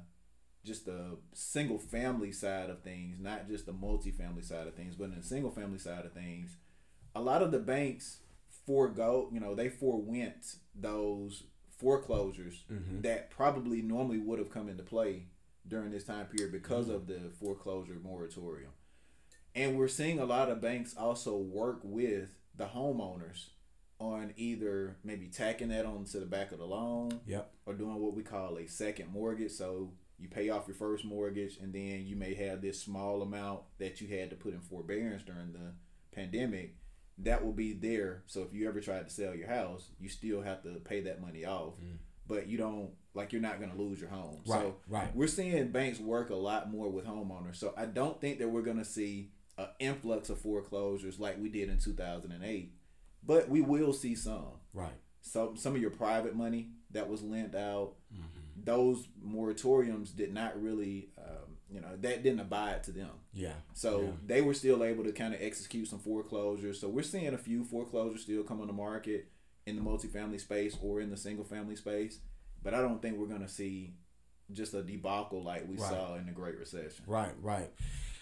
just 0.64 0.86
the 0.86 1.18
single 1.34 1.80
family 1.80 2.32
side 2.32 2.70
of 2.70 2.84
things, 2.84 3.18
not 3.20 3.48
just 3.48 3.66
the 3.66 3.74
multi-family 3.74 4.44
side 4.44 4.68
of 4.68 4.76
things, 4.76 4.96
but 4.96 5.06
in 5.06 5.16
the 5.16 5.24
single 5.24 5.50
family 5.50 5.80
side 5.80 6.06
of 6.06 6.14
things, 6.14 6.58
a 7.16 7.22
lot 7.22 7.42
of 7.42 7.52
the 7.52 7.60
banks 7.60 8.20
forego, 8.66 9.30
you 9.32 9.40
know, 9.40 9.56
they 9.56 9.70
forewent 9.70 10.56
those 10.76 11.44
foreclosures 11.78 12.64
mm-hmm. 12.72 13.02
that 13.02 13.32
probably 13.32 13.82
normally 13.82 14.20
would 14.20 14.38
have 14.38 14.52
come 14.52 14.70
into 14.70 14.84
play 14.84 15.26
during 15.68 15.92
this 15.92 16.04
time 16.04 16.26
period 16.26 16.52
because 16.52 16.88
mm-hmm. 16.88 16.96
of 16.96 17.08
the 17.08 17.32
foreclosure 17.40 17.98
moratorium. 18.02 18.72
And 19.54 19.78
we're 19.78 19.88
seeing 19.88 20.20
a 20.20 20.26
lot 20.26 20.50
of 20.50 20.62
banks 20.62 20.96
also 20.96 21.38
work 21.38 21.82
with 21.84 22.30
the 22.56 22.66
homeowners 22.66 23.50
on 24.00 24.34
either 24.36 24.98
maybe 25.04 25.28
tacking 25.28 25.68
that 25.70 25.86
onto 25.86 26.20
the 26.20 26.26
back 26.26 26.52
of 26.52 26.58
the 26.58 26.66
loan 26.66 27.20
yep. 27.26 27.52
or 27.66 27.74
doing 27.74 28.00
what 28.00 28.16
we 28.16 28.24
call 28.24 28.58
a 28.58 28.68
second 28.68 29.12
mortgage. 29.12 29.52
So 29.52 29.92
you 30.22 30.28
pay 30.28 30.50
off 30.50 30.68
your 30.68 30.76
first 30.76 31.04
mortgage 31.04 31.58
and 31.58 31.74
then 31.74 32.06
you 32.06 32.16
may 32.16 32.34
have 32.36 32.62
this 32.62 32.82
small 32.82 33.22
amount 33.22 33.62
that 33.80 34.00
you 34.00 34.08
had 34.08 34.30
to 34.30 34.36
put 34.36 34.54
in 34.54 34.62
forbearance 34.62 35.24
during 35.24 35.52
the 35.52 35.74
pandemic 36.14 36.76
that 37.18 37.44
will 37.44 37.54
be 37.54 37.74
there 37.74 38.24
so 38.28 38.42
if 38.42 38.54
you 38.54 38.68
ever 38.68 38.80
tried 38.80 39.08
to 39.08 39.14
sell 39.14 39.36
your 39.36 39.48
house 39.48 39.90
you 40.00 40.10
still 40.10 40.42
have 40.42 40.62
to 40.64 40.70
pay 40.80 41.02
that 41.02 41.22
money 41.22 41.46
off 41.46 41.74
mm. 41.82 41.98
But 42.32 42.48
you 42.48 42.58
don't 42.58 42.90
like 43.14 43.34
you're 43.34 43.42
not 43.42 43.60
going 43.60 43.70
to 43.70 43.78
lose 43.78 44.00
your 44.00 44.10
home 44.10 44.38
right, 44.48 44.62
so 44.62 44.76
right 44.88 45.14
we're 45.14 45.28
seeing 45.28 45.68
banks 45.68 46.00
work 46.00 46.30
a 46.30 46.36
lot 46.36 46.72
more 46.72 46.90
with 46.90 47.06
homeowners 47.06 47.58
so 47.58 47.74
i 47.76 47.86
don't 47.86 48.22
think 48.22 48.40
that 48.40 48.48
we're 48.48 48.62
going 48.62 48.78
to 48.78 48.86
see 48.86 49.32
an 49.58 49.68
influx 49.80 50.30
of 50.30 50.40
foreclosures 50.40 51.20
like 51.20 51.38
we 51.38 51.50
did 51.50 51.68
in 51.68 51.78
2008 51.78 52.72
but 53.22 53.50
we 53.50 53.60
will 53.60 53.92
see 53.92 54.16
some 54.16 54.46
right 54.74 54.94
so 55.22 55.54
some 55.56 55.76
of 55.76 55.82
your 55.82 55.92
private 55.92 56.36
money 56.36 56.70
that 56.92 57.10
was 57.10 57.22
lent 57.22 57.54
out 57.54 57.96
mm-hmm 58.14 58.42
those 58.66 59.08
moratoriums 59.26 60.16
did 60.16 60.34
not 60.34 60.62
really, 60.62 61.10
um, 61.18 61.58
you 61.70 61.82
know, 61.82 61.96
that 62.00 62.24
didn't 62.24 62.40
abide 62.40 62.84
to 62.84 62.92
them. 62.92 63.12
Yeah. 63.34 63.54
So 63.74 64.02
yeah. 64.02 64.10
they 64.26 64.42
were 64.42 64.54
still 64.54 64.84
able 64.84 65.04
to 65.04 65.12
kind 65.12 65.34
of 65.34 65.42
execute 65.42 65.88
some 65.88 66.00
foreclosures. 66.00 66.80
So 66.80 66.88
we're 66.88 67.04
seeing 67.04 67.34
a 67.34 67.38
few 67.38 67.64
foreclosures 67.64 68.22
still 68.22 68.44
come 68.44 68.62
on 68.62 68.68
the 68.68 68.74
market 68.74 69.30
in 69.66 69.76
the 69.76 69.82
multifamily 69.82 70.40
space 70.40 70.78
or 70.82 71.02
in 71.02 71.10
the 71.10 71.18
single 71.18 71.46
family 71.46 71.76
space. 71.76 72.20
But 72.64 72.74
I 72.74 72.82
don't 72.82 73.02
think 73.02 73.18
we're 73.18 73.28
to 73.42 73.48
see 73.48 73.96
just 74.52 74.74
a 74.74 74.84
debacle 74.84 75.44
like 75.44 75.68
we 75.68 75.78
right. 75.78 75.90
saw 75.90 76.16
in 76.16 76.26
the 76.26 76.32
Great 76.32 76.58
Recession. 76.58 77.04
Right, 77.08 77.34
right. 77.42 77.70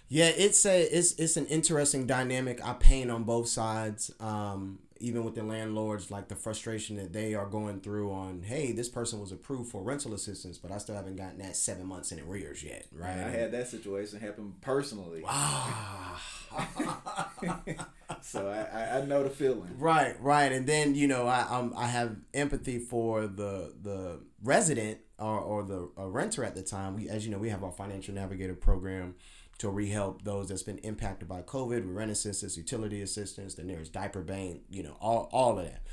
Yeah, 0.08 0.28
it's 0.36 0.66
a 0.66 0.82
it's 0.82 1.14
it's 1.14 1.38
an 1.38 1.46
interesting 1.48 2.08
dynamic. 2.08 2.66
I 2.66 2.74
paint 2.74 3.12
on 3.12 3.24
both 3.24 3.48
sides. 3.48 4.12
Um, 4.20 4.80
even 5.00 5.24
with 5.24 5.36
the 5.36 5.44
landlords, 5.44 6.12
like 6.12 6.28
the 6.28 6.36
frustration 6.36 6.98
that 6.98 7.14
they 7.14 7.34
are 7.34 7.46
going 7.46 7.80
through 7.80 8.12
on, 8.12 8.44
hey, 8.44 8.72
this 8.72 8.90
person 8.90 9.20
was 9.20 9.32
approved 9.32 9.72
for 9.72 9.82
rental 9.82 10.14
assistance, 10.14 10.58
but 10.58 10.72
I 10.72 10.78
still 10.78 10.96
haven't 10.96 11.16
gotten 11.16 11.40
that 11.40 11.56
seven 11.56 11.88
months 11.88 12.12
in 12.12 12.20
arrears 12.20 12.64
yet, 12.64 12.86
right? 12.92 13.18
I 13.18 13.30
had 13.30 13.52
that 13.54 13.68
situation 13.68 14.20
happen 14.20 14.56
personally. 14.62 15.22
Wow. 15.22 16.16
so 18.22 18.48
I, 18.48 18.98
I 18.98 19.06
know 19.06 19.24
the 19.24 19.30
feeling. 19.30 19.76
Right, 19.78 20.20
right, 20.22 20.52
and 20.52 20.68
then 20.68 20.96
you 20.96 21.08
know 21.08 21.28
I 21.28 21.42
um, 21.42 21.74
I 21.78 21.88
have 21.88 22.16
empathy 22.34 22.80
for 22.80 23.28
the 23.28 23.74
the 23.82 24.20
resident 24.44 25.00
or, 25.20 25.40
or 25.40 25.64
the 25.64 25.90
renter 25.98 26.44
at 26.44 26.56
the 26.56 26.64
time. 26.64 26.96
We, 26.96 27.10
as 27.10 27.26
you 27.26 27.32
know, 27.32 27.38
we 27.38 27.50
have 27.50 27.64
our 27.64 27.72
financial 27.72 28.14
navigator 28.14 28.56
program 28.56 29.16
to 29.60 29.68
rehelp 29.68 30.24
those 30.24 30.48
that's 30.48 30.64
been 30.64 30.78
impacted 30.80 31.28
by 31.28 31.42
COVID 31.42 31.86
with 31.86 31.96
rent 31.96 32.12
assistance, 32.12 32.58
utility 32.58 33.02
assistance, 33.02 33.56
then 33.56 33.68
there's 33.68 33.90
diaper 33.90 34.22
bank, 34.22 34.62
you 34.70 34.84
know, 34.84 34.98
all, 35.00 35.30
all 35.32 35.60
of 35.60 35.66
that. 35.66 35.84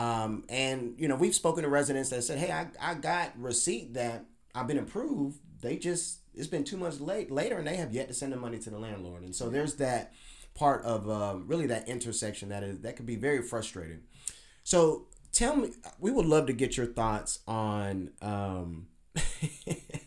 Um, 0.00 0.44
and, 0.50 0.94
you 0.98 1.08
know, 1.08 1.16
we've 1.16 1.34
spoken 1.34 1.64
to 1.64 1.70
residents 1.70 2.10
that 2.10 2.22
said, 2.22 2.38
hey, 2.38 2.52
I, 2.52 2.68
I 2.80 2.94
got 2.94 3.32
receipt 3.38 3.94
that 3.94 4.26
I've 4.54 4.66
been 4.66 4.78
approved. 4.78 5.38
They 5.62 5.78
just, 5.78 6.20
it's 6.34 6.46
been 6.46 6.64
two 6.64 6.76
months 6.76 7.00
late 7.00 7.30
later 7.30 7.56
and 7.56 7.66
they 7.66 7.76
have 7.76 7.94
yet 7.94 8.08
to 8.08 8.14
send 8.14 8.34
the 8.34 8.36
money 8.36 8.58
to 8.58 8.70
the 8.70 8.78
landlord. 8.78 9.22
And 9.22 9.34
so 9.34 9.48
there's 9.48 9.76
that 9.76 10.12
part 10.54 10.84
of 10.84 11.08
uh, 11.08 11.36
really 11.46 11.66
that 11.68 11.88
intersection 11.88 12.50
that 12.50 12.62
is, 12.62 12.80
that 12.80 12.96
could 12.96 13.06
be 13.06 13.16
very 13.16 13.40
frustrating. 13.40 14.00
So 14.62 15.06
tell 15.32 15.56
me, 15.56 15.70
we 15.98 16.10
would 16.10 16.26
love 16.26 16.46
to 16.48 16.52
get 16.52 16.76
your 16.76 16.86
thoughts 16.86 17.38
on, 17.48 18.10
um, 18.20 18.88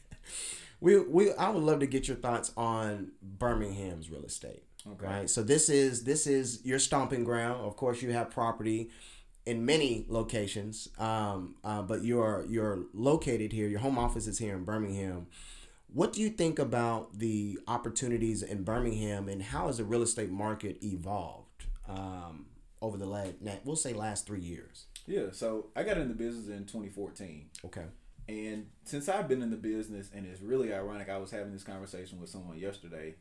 we 0.81 0.99
we 0.99 1.33
I 1.33 1.49
would 1.49 1.63
love 1.63 1.79
to 1.79 1.87
get 1.87 2.07
your 2.07 2.17
thoughts 2.17 2.51
on 2.55 3.11
Birmingham's 3.21 4.09
real 4.09 4.23
estate. 4.23 4.63
Okay. 4.87 5.05
Right. 5.05 5.29
So 5.29 5.43
this 5.43 5.69
is 5.69 6.03
this 6.03 6.25
is 6.25 6.65
your 6.65 6.79
stomping 6.79 7.23
ground. 7.23 7.61
Of 7.61 7.75
course, 7.75 8.01
you 8.01 8.11
have 8.11 8.29
property 8.29 8.89
in 9.45 9.65
many 9.65 10.05
locations, 10.07 10.89
um, 10.97 11.55
uh, 11.63 11.81
but 11.81 12.03
you're 12.03 12.45
you're 12.49 12.85
located 12.93 13.51
here. 13.51 13.67
Your 13.67 13.79
home 13.79 13.97
office 13.97 14.27
is 14.27 14.39
here 14.39 14.55
in 14.55 14.63
Birmingham. 14.63 15.27
What 15.91 16.13
do 16.13 16.21
you 16.21 16.29
think 16.29 16.59
about 16.59 17.17
the 17.17 17.59
opportunities 17.67 18.43
in 18.43 18.63
Birmingham, 18.63 19.27
and 19.27 19.41
how 19.41 19.67
has 19.67 19.77
the 19.77 19.83
real 19.83 20.03
estate 20.03 20.29
market 20.29 20.77
evolved 20.83 21.65
um, 21.87 22.45
over 22.81 22.95
the 22.97 23.07
last 23.07 23.33
we'll 23.65 23.75
say 23.75 23.93
last 23.93 24.25
three 24.25 24.41
years? 24.41 24.85
Yeah. 25.07 25.31
So 25.33 25.67
I 25.75 25.83
got 25.83 25.97
in 25.97 26.07
the 26.07 26.13
business 26.13 26.47
in 26.47 26.65
2014. 26.65 27.49
Okay 27.65 27.85
And 28.29 28.67
since 28.85 29.09
I've 29.09 29.27
been 29.27 29.41
in 29.41 29.49
the 29.49 29.57
business, 29.57 30.11
and 30.13 30.27
it's 30.27 30.39
really 30.39 30.71
ironic, 30.71 31.09
I 31.09 31.17
was 31.17 31.31
having 31.31 31.51
this 31.51 31.63
conversation 31.63 32.21
with 32.21 32.29
someone 32.29 32.59
yesterday. 32.59 33.15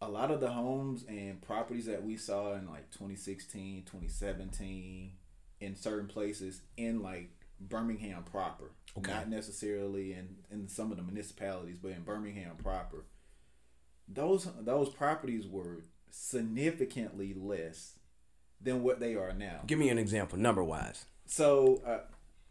A 0.00 0.08
lot 0.08 0.30
of 0.30 0.40
the 0.40 0.50
homes 0.52 1.04
and 1.08 1.42
properties 1.42 1.86
that 1.86 2.04
we 2.04 2.16
saw 2.16 2.54
in 2.54 2.68
like 2.68 2.92
2016, 2.92 3.82
2017, 3.84 5.12
in 5.60 5.74
certain 5.74 6.06
places 6.06 6.60
in 6.76 7.02
like 7.02 7.30
Birmingham 7.58 8.22
proper, 8.22 8.70
Okay. 8.96 9.10
not 9.10 9.28
necessarily 9.28 10.12
in, 10.12 10.36
in 10.48 10.68
some 10.68 10.92
of 10.92 10.96
the 10.96 11.02
municipalities, 11.02 11.78
but 11.82 11.90
in 11.90 12.02
Birmingham 12.02 12.54
proper, 12.62 13.06
those 14.06 14.46
those 14.60 14.90
properties 14.90 15.46
were 15.46 15.78
significantly 16.10 17.34
less 17.34 17.98
than 18.60 18.82
what 18.84 19.00
they 19.00 19.16
are 19.16 19.32
now. 19.32 19.62
Give 19.66 19.78
me 19.78 19.88
an 19.88 19.98
example, 19.98 20.38
number 20.38 20.62
wise. 20.62 21.06
So, 21.26 21.82
uh, 21.86 21.98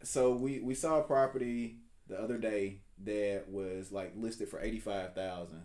so 0.06 0.32
we 0.32 0.60
we 0.60 0.74
saw 0.74 1.00
a 1.00 1.02
property 1.02 1.78
the 2.06 2.20
other 2.20 2.38
day 2.38 2.80
that 3.04 3.48
was 3.48 3.90
like 3.90 4.12
listed 4.16 4.48
for 4.48 4.60
eighty 4.60 4.78
five 4.78 5.14
thousand. 5.14 5.62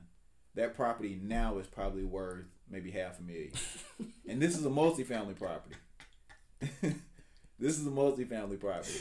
That 0.56 0.75
property 0.75 1.19
now 1.21 1.58
is 1.60 1.67
probably 1.67 2.04
worth 2.04 2.45
maybe 2.69 2.91
half 2.91 3.19
a 3.19 3.23
million, 3.23 3.52
and 4.28 4.41
this 4.41 4.58
is 4.58 4.65
a 4.65 4.69
multifamily 4.69 5.38
property. 5.38 5.75
this 7.60 7.80
is 7.80 7.86
a 7.86 7.91
multifamily 7.91 8.60
property, 8.60 8.99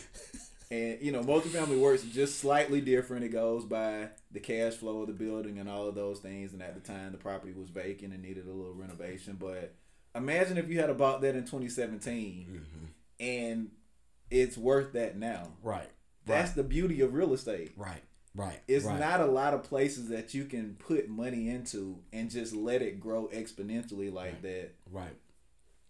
and 0.71 1.01
you 1.01 1.11
know 1.11 1.23
multifamily 1.23 1.81
works 1.81 2.03
just 2.03 2.39
slightly 2.39 2.81
different. 2.81 3.25
It 3.25 3.31
goes 3.31 3.65
by 3.65 4.09
the 4.31 4.41
cash 4.41 4.75
flow 4.75 5.03
of 5.03 5.09
the 5.09 5.15
building 5.15 5.59
and 5.59 5.69
all 5.69 5.89
of 5.89 5.95
those 5.95 6.19
things. 6.19 6.53
And 6.53 6.63
at 6.63 6.75
the 6.75 6.93
time, 6.93 7.13
the 7.13 7.19
property 7.19 7.53
was 7.53 7.71
vacant 7.71 8.13
and 8.13 8.23
needed 8.23 8.47
a 8.47 8.53
little 8.53 8.75
renovation. 8.75 9.37
But 9.41 9.75
imagine 10.15 10.59
if 10.59 10.69
you 10.69 10.81
had 10.81 10.97
bought 10.99 11.23
that 11.23 11.35
in 11.35 11.45
twenty 11.47 11.69
seventeen, 11.69 12.63
mm-hmm. 12.63 12.85
and 13.21 13.71
it's 14.31 14.57
worth 14.57 14.93
that 14.93 15.17
now. 15.17 15.49
Right. 15.63 15.89
That's 16.27 16.53
the 16.53 16.63
beauty 16.63 17.01
of 17.01 17.15
real 17.15 17.33
estate. 17.33 17.73
Right. 17.77 18.03
Right. 18.35 18.61
It's 18.69 18.85
right. 18.85 19.01
not 19.01 19.21
a 19.21 19.27
lot 19.27 19.55
of 19.55 19.63
places 19.65 20.09
that 20.11 20.35
you 20.35 20.45
can 20.45 20.77
put 20.79 21.09
money 21.09 21.49
into 21.49 22.01
and 22.13 22.31
just 22.31 22.55
let 22.55 22.83
it 22.83 23.01
grow 23.01 23.29
exponentially 23.33 24.13
like 24.13 24.43
that. 24.43 24.75
right. 24.91 25.17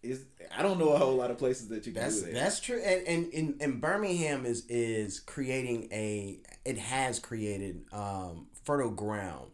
Is 0.01 0.23
I 0.57 0.63
don't 0.63 0.79
know 0.79 0.93
a 0.93 0.97
whole 0.97 1.15
lot 1.17 1.29
of 1.29 1.37
places 1.37 1.67
that 1.67 1.85
you 1.85 1.91
can 1.91 2.01
That's 2.03 2.21
do 2.21 2.27
that. 2.27 2.33
that's 2.33 2.61
true, 2.61 2.79
and 2.81 3.05
and, 3.05 3.33
and 3.33 3.61
and 3.61 3.81
Birmingham 3.81 4.45
is 4.45 4.65
is 4.67 5.19
creating 5.19 5.89
a 5.91 6.39
it 6.63 6.77
has 6.77 7.19
created 7.19 7.83
um, 7.91 8.47
fertile 8.63 8.91
ground. 8.91 9.51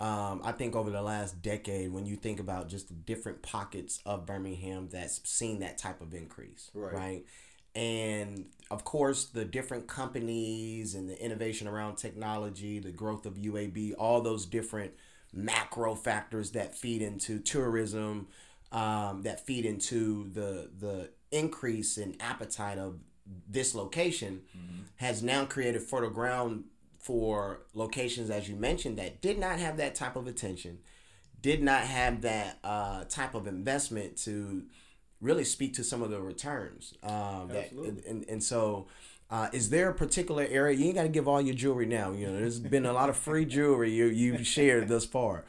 Um, 0.00 0.40
I 0.42 0.52
think 0.52 0.74
over 0.74 0.88
the 0.88 1.02
last 1.02 1.42
decade, 1.42 1.92
when 1.92 2.06
you 2.06 2.16
think 2.16 2.40
about 2.40 2.68
just 2.68 2.88
the 2.88 2.94
different 2.94 3.42
pockets 3.42 4.00
of 4.06 4.24
Birmingham 4.24 4.88
that's 4.90 5.20
seen 5.28 5.60
that 5.60 5.76
type 5.76 6.00
of 6.00 6.14
increase, 6.14 6.70
Right. 6.72 7.24
And 7.74 8.46
of 8.70 8.84
course, 8.84 9.26
the 9.26 9.44
different 9.44 9.86
companies 9.86 10.94
and 10.94 11.08
the 11.08 11.22
innovation 11.22 11.66
around 11.68 11.96
technology, 11.96 12.78
the 12.78 12.92
growth 12.92 13.26
of 13.26 13.34
UAB, 13.34 13.94
all 13.98 14.20
those 14.20 14.46
different 14.46 14.92
macro 15.32 15.94
factors 15.94 16.52
that 16.52 16.76
feed 16.76 17.02
into 17.02 17.38
tourism, 17.40 18.28
um, 18.72 19.22
that 19.22 19.44
feed 19.46 19.64
into 19.64 20.30
the 20.32 20.70
the 20.78 21.10
increase 21.30 21.98
in 21.98 22.16
appetite 22.20 22.78
of 22.78 22.98
this 23.48 23.74
location, 23.74 24.42
has 24.96 25.22
now 25.22 25.44
created 25.44 25.82
fertile 25.82 26.10
ground 26.10 26.64
for 26.98 27.60
locations, 27.74 28.30
as 28.30 28.48
you 28.48 28.56
mentioned, 28.56 28.98
that 28.98 29.20
did 29.20 29.38
not 29.38 29.58
have 29.58 29.76
that 29.76 29.94
type 29.94 30.16
of 30.16 30.26
attention, 30.26 30.78
did 31.42 31.62
not 31.62 31.82
have 31.82 32.22
that 32.22 32.58
uh, 32.64 33.04
type 33.04 33.34
of 33.34 33.46
investment 33.46 34.16
to 34.16 34.64
really 35.20 35.44
speak 35.44 35.74
to 35.74 35.84
some 35.84 36.02
of 36.02 36.10
the 36.10 36.20
returns. 36.20 36.94
Um, 37.02 37.48
that, 37.48 37.72
and, 37.72 38.24
and 38.28 38.42
so, 38.42 38.86
uh, 39.30 39.48
is 39.52 39.70
there 39.70 39.88
a 39.88 39.94
particular 39.94 40.46
area? 40.48 40.76
You 40.76 40.86
ain't 40.86 40.94
got 40.96 41.02
to 41.02 41.08
give 41.08 41.26
all 41.26 41.40
your 41.40 41.54
jewelry 41.54 41.86
now. 41.86 42.12
You 42.12 42.26
know, 42.26 42.38
there's 42.38 42.60
been 42.60 42.86
a 42.86 42.92
lot 42.92 43.08
of 43.08 43.16
free 43.16 43.44
jewelry 43.44 43.90
you 43.90 44.06
you've 44.06 44.46
shared 44.46 44.88
thus 44.88 45.04
far. 45.04 45.44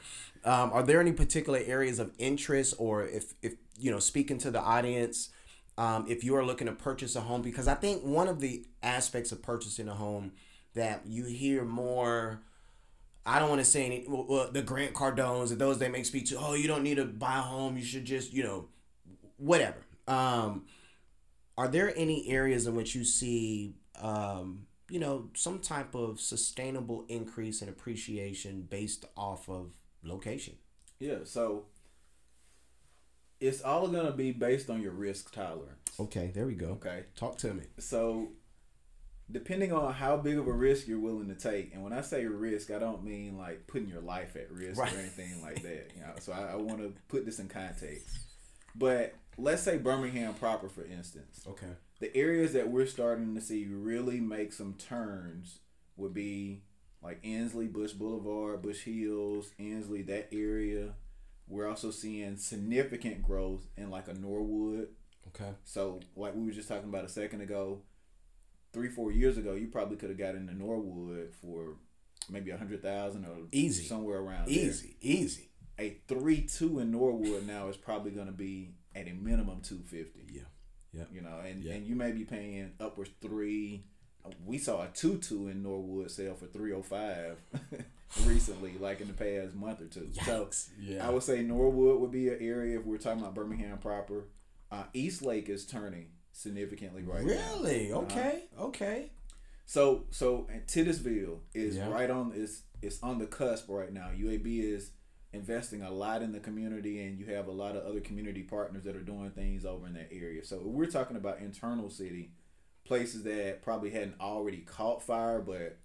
Um, 0.46 0.72
are 0.72 0.84
there 0.84 1.02
any 1.02 1.12
particular 1.12 1.60
areas 1.66 2.00
of 2.00 2.12
interest, 2.18 2.76
or 2.78 3.06
if 3.06 3.34
if 3.42 3.56
you 3.78 3.92
know, 3.92 4.00
speaking 4.00 4.38
to 4.40 4.52
the 4.52 4.62
audience, 4.62 5.30
um, 5.78 6.06
if 6.08 6.24
you 6.24 6.36
are 6.36 6.46
looking 6.46 6.68
to 6.68 6.74
purchase 6.74 7.16
a 7.16 7.22
home, 7.22 7.42
because 7.42 7.68
I 7.68 7.74
think 7.74 8.04
one 8.04 8.28
of 8.28 8.40
the 8.40 8.66
aspects 8.82 9.32
of 9.32 9.42
purchasing 9.42 9.88
a 9.88 9.94
home 9.94 10.32
that 10.74 11.02
you 11.06 11.26
hear 11.26 11.66
more. 11.66 12.42
I 13.28 13.40
don't 13.40 13.50
want 13.50 13.62
to 13.62 13.66
say 13.66 13.86
any 13.86 14.06
well, 14.08 14.52
the 14.52 14.62
Grant 14.62 14.94
Cardones 14.94 15.50
and 15.50 15.60
those 15.60 15.80
that 15.80 15.92
make 15.92 16.06
speak 16.06 16.28
to. 16.28 16.38
Oh, 16.38 16.54
you 16.54 16.68
don't 16.68 16.84
need 16.84 16.98
to 16.98 17.06
buy 17.06 17.40
a 17.40 17.42
home. 17.42 17.76
You 17.76 17.84
should 17.84 18.06
just 18.06 18.32
you 18.34 18.44
know, 18.44 18.68
whatever. 19.38 19.78
Um, 20.08 20.66
are 21.58 21.68
there 21.68 21.94
any 21.96 22.28
areas 22.30 22.68
in 22.68 22.76
which 22.76 22.96
you 22.96 23.04
see, 23.04 23.76
um, 24.02 24.68
you 24.90 25.00
know, 25.00 25.30
some 25.34 25.60
type 25.60 25.96
of 25.96 26.20
sustainable 26.20 27.06
increase 27.08 27.62
in 27.62 27.70
appreciation 27.70 28.64
based 28.70 29.06
off 29.18 29.50
of 29.50 29.72
location? 30.04 30.56
yeah, 31.00 31.18
so 31.26 31.66
it's 33.42 33.62
all 33.62 33.88
gonna 33.90 34.12
be 34.14 34.32
based 34.32 34.70
on 34.70 34.82
your 34.82 34.94
risk 34.94 35.34
tolerance. 35.34 35.80
Okay, 36.00 36.32
there 36.34 36.46
we 36.46 36.56
go. 36.56 36.68
Okay. 36.72 37.04
Talk 37.16 37.38
to 37.40 37.54
me. 37.54 37.64
So 37.80 38.30
depending 39.32 39.74
on 39.74 39.92
how 39.94 40.16
big 40.18 40.38
of 40.38 40.48
a 40.48 40.52
risk 40.54 40.88
you're 40.88 41.00
willing 41.00 41.28
to 41.28 41.36
take, 41.36 41.74
and 41.74 41.84
when 41.84 41.92
I 41.94 42.02
say 42.02 42.26
risk, 42.26 42.72
I 42.72 42.80
don't 42.80 43.04
mean 43.04 43.38
like 43.38 43.68
putting 43.68 43.90
your 43.90 44.02
life 44.02 44.36
at 44.36 44.52
risk 44.52 44.80
Right. 44.80 44.94
or 44.94 45.00
anything 45.00 45.42
like 45.42 45.62
that. 45.64 45.92
You 45.96 46.02
know, 46.02 46.14
so 46.20 46.32
I, 46.32 46.52
I 46.54 46.56
want 46.56 46.80
to 46.80 46.94
put 47.08 47.26
this 47.26 47.40
in 47.40 47.48
context. 47.50 48.08
But 48.76 49.14
let's 49.38 49.62
say 49.62 49.78
Birmingham 49.78 50.34
proper, 50.36 50.70
for 50.70 50.86
instance. 50.86 51.44
Okay. 51.48 51.74
the 52.00 52.16
areas 52.16 52.54
that 52.54 52.70
we're 52.70 52.86
starting 52.86 53.36
to 53.36 53.42
see 53.42 53.66
really 53.66 54.20
make 54.20 54.52
some 54.54 54.74
turns 54.74 55.60
would 55.98 56.14
be 56.14 56.62
like 57.02 57.20
Ensley, 57.24 57.68
Bush 57.68 57.92
Boulevard, 57.94 58.62
Bush 58.62 58.84
Hills, 58.84 59.52
Ensley, 59.60 60.02
that 60.04 60.30
area. 60.32 60.94
We're 61.48 61.68
also 61.70 61.92
seeing 61.92 62.38
significant 62.38 63.22
growth 63.22 63.68
in 63.78 63.90
like 63.92 64.08
a 64.08 64.14
Norwood. 64.14 64.90
Okay. 65.28 65.52
So, 65.64 66.00
like 66.16 66.34
we 66.36 66.46
were 66.46 66.52
just 66.52 66.68
talking 66.68 66.90
about 66.90 67.06
a 67.06 67.10
second 67.10 67.42
ago, 67.42 67.82
three, 68.74 68.90
four 68.90 69.12
years 69.12 69.38
ago, 69.38 69.54
you 69.54 69.68
probably 69.68 69.98
could 69.98 70.10
have 70.10 70.18
got 70.18 70.36
into 70.36 70.56
Norwood 70.56 71.34
for 71.42 71.76
maybe 72.30 72.50
a 72.52 72.58
hundred 72.58 72.82
thousand 72.82 73.26
or 73.26 73.36
Easy. 73.52 73.84
somewhere 73.84 74.18
around 74.20 74.48
there 74.48 74.56
Easy. 74.56 74.96
Easy. 75.02 75.50
a 75.80 75.98
three 76.08 76.42
two 76.42 76.80
in 76.80 76.92
Norwood 76.92 77.46
now 77.46 77.68
is 77.68 77.78
probably 77.78 78.10
going 78.12 78.28
to 78.28 78.34
be 78.34 78.72
at 78.96 79.08
a 79.08 79.14
minimum 79.14 79.62
two 79.62 79.80
fifty. 79.86 80.26
Yeah. 80.32 80.42
Yeah. 80.94 81.04
You 81.12 81.22
know, 81.22 81.40
and 81.46 81.64
Yeah. 81.64 81.74
and 81.74 81.86
you 81.86 81.96
may 81.96 82.12
be 82.12 82.24
paying 82.24 82.72
upwards 82.80 83.12
three. 83.22 83.86
We 84.44 84.58
saw 84.58 84.82
a 84.84 84.88
two 84.88 85.18
two 85.20 85.50
in 85.50 85.62
Norwood 85.62 86.10
sell 86.10 86.34
for 86.36 86.48
three 86.48 86.74
oh 86.74 86.82
five 86.82 87.38
recently, 88.26 88.74
like 88.80 89.02
in 89.02 89.08
the 89.08 89.14
past 89.14 89.56
month 89.56 89.82
or 89.82 89.88
two. 89.88 90.10
So 90.26 90.50
Yeah. 90.80 91.08
I 91.08 91.12
would 91.12 91.24
say 91.24 91.42
Norwood 91.44 92.00
would 92.02 92.12
be 92.12 92.30
an 92.30 92.38
area 92.42 92.80
if 92.80 92.86
we're 92.86 92.98
talking 92.98 93.22
about 93.22 93.36
Birmingham 93.36 93.78
proper. 93.78 94.26
Uh, 94.72 94.84
East 94.94 95.22
Lake 95.22 95.48
is 95.50 95.66
turning 95.66 96.08
significantly 96.32 97.04
right 97.04 97.24
now. 97.24 97.34
really? 97.58 97.92
Uh-huh. 97.92 98.02
Okay. 98.04 98.44
Okay. 98.60 99.12
So 99.66 100.06
so 100.12 100.48
and 100.52 100.68
Titusville 100.68 101.42
is 101.54 101.76
Yeah. 101.76 101.90
right 101.90 102.10
on 102.10 102.32
is 102.34 102.64
it's 102.82 103.02
on 103.04 103.20
the 103.20 103.26
cusp 103.28 103.68
right 103.70 103.92
now. 103.92 104.10
UAB 104.16 104.60
is 104.62 104.92
investing 105.36 105.82
a 105.82 105.92
lot 105.92 106.22
in 106.22 106.32
the 106.32 106.40
community 106.40 107.04
and 107.04 107.20
you 107.20 107.26
have 107.26 107.48
a 107.48 107.52
lot 107.52 107.76
of 107.76 107.84
other 107.84 108.00
community 108.00 108.42
partners 108.42 108.84
that 108.84 108.96
are 108.96 109.02
doing 109.02 109.30
things 109.32 109.66
over 109.66 109.86
in 109.86 109.94
that 109.94 110.10
area. 110.12 110.44
So 110.44 110.62
we're 110.64 110.86
talking 110.86 111.18
about 111.18 111.40
internal 111.40 111.90
city, 111.90 112.32
places 112.86 113.24
that 113.24 113.62
probably 113.62 113.92
hadn't 113.92 114.20
already 114.20 114.60
caught 114.60 115.04
fire 115.04 115.42
but 115.42 115.78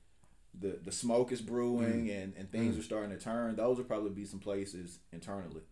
the 0.58 0.78
the 0.82 0.92
smoke 0.92 1.32
is 1.32 1.40
brewing 1.40 2.06
mm. 2.06 2.22
and, 2.22 2.34
and 2.36 2.50
things 2.50 2.74
mm. 2.74 2.80
are 2.80 2.82
starting 2.82 3.10
to 3.10 3.22
turn. 3.22 3.56
Those 3.56 3.76
would 3.78 3.88
probably 3.88 4.10
be 4.10 4.24
some 4.24 4.40
places 4.40 4.98
internally. 5.12 5.62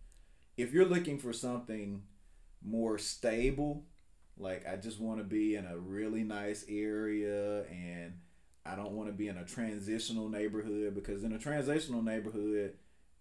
If 0.57 0.73
you're 0.73 0.85
looking 0.85 1.17
for 1.17 1.33
something 1.33 2.03
more 2.63 2.97
stable, 2.97 3.83
like 4.37 4.67
I 4.67 4.75
just 4.77 4.99
want 4.99 5.19
to 5.19 5.23
be 5.23 5.55
in 5.55 5.65
a 5.65 5.77
really 5.77 6.23
nice 6.23 6.65
area 6.67 7.63
and 7.63 8.13
I 8.65 8.75
don't 8.75 8.91
want 8.91 9.09
to 9.09 9.13
be 9.13 9.27
in 9.27 9.37
a 9.37 9.45
transitional 9.45 10.29
neighborhood 10.29 10.95
because 10.95 11.23
in 11.23 11.33
a 11.33 11.39
transitional 11.39 12.01
neighborhood 12.01 12.73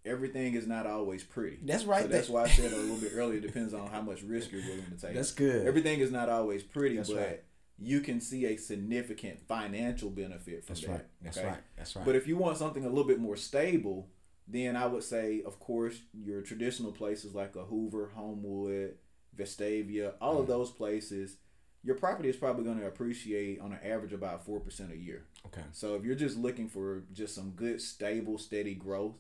everything 0.09 0.55
is 0.55 0.67
not 0.67 0.87
always 0.87 1.23
pretty. 1.23 1.59
That's 1.63 1.85
right. 1.85 2.03
So 2.03 2.09
that's 2.09 2.29
why 2.29 2.43
I 2.45 2.49
said 2.49 2.73
a 2.73 2.77
little 2.77 2.97
bit 2.97 3.13
earlier 3.15 3.39
it 3.39 3.43
depends 3.43 3.75
on 3.75 3.87
how 3.89 4.01
much 4.01 4.23
risk 4.23 4.51
you're 4.53 4.63
willing 4.63 4.85
to 4.91 4.97
take. 5.07 5.15
That's 5.15 5.33
good. 5.33 5.67
Everything 5.67 6.01
is 6.01 6.11
not 6.11 6.29
always 6.29 6.63
pretty, 6.63 6.97
That's 6.97 7.11
but 7.11 7.19
right. 7.19 7.43
you 7.79 8.01
can 8.01 8.21
see 8.21 8.47
a 8.47 8.57
significant 8.57 9.41
financial 9.47 10.11
benefit 10.11 10.65
from 10.65 10.75
That's 10.75 10.87
that. 10.87 10.91
right. 10.93 11.05
That's 11.23 11.39
okay? 11.39 11.47
right. 11.49 11.61
That's 11.77 11.95
right. 11.97 12.05
But 12.05 12.17
if 12.17 12.27
you 12.27 12.37
want 12.37 12.57
something 12.57 12.85
a 12.85 12.89
little 12.89 13.05
bit 13.07 13.21
more 13.21 13.37
stable, 13.37 14.09
then 14.49 14.77
I 14.77 14.87
would 14.87 15.03
say, 15.03 15.43
of 15.45 15.61
course, 15.61 16.01
your 16.15 16.41
traditional 16.41 16.91
places 16.93 17.35
like 17.35 17.55
a 17.55 17.65
Hoover, 17.65 18.11
Homewood, 18.15 18.95
Vestavia, 19.37 20.15
all 20.21 20.39
of 20.41 20.47
Mm. 20.47 20.49
those 20.49 20.71
places, 20.71 21.37
your 21.85 21.95
property 21.95 22.29
is 22.29 22.37
probably 22.37 22.65
going 22.65 22.79
to 22.81 22.87
appreciate 22.87 23.61
on 23.61 23.73
an 23.73 23.79
average 23.85 24.13
about 24.13 24.45
four 24.45 24.59
percent 24.61 24.91
a 24.93 24.97
year. 24.97 25.25
okay. 25.47 25.63
So 25.73 25.95
if 25.95 26.05
you're 26.05 26.17
just 26.17 26.37
looking 26.37 26.69
for 26.69 27.05
just 27.13 27.35
some 27.35 27.51
good, 27.51 27.81
stable, 27.81 28.37
steady 28.39 28.75
growth, 28.75 29.15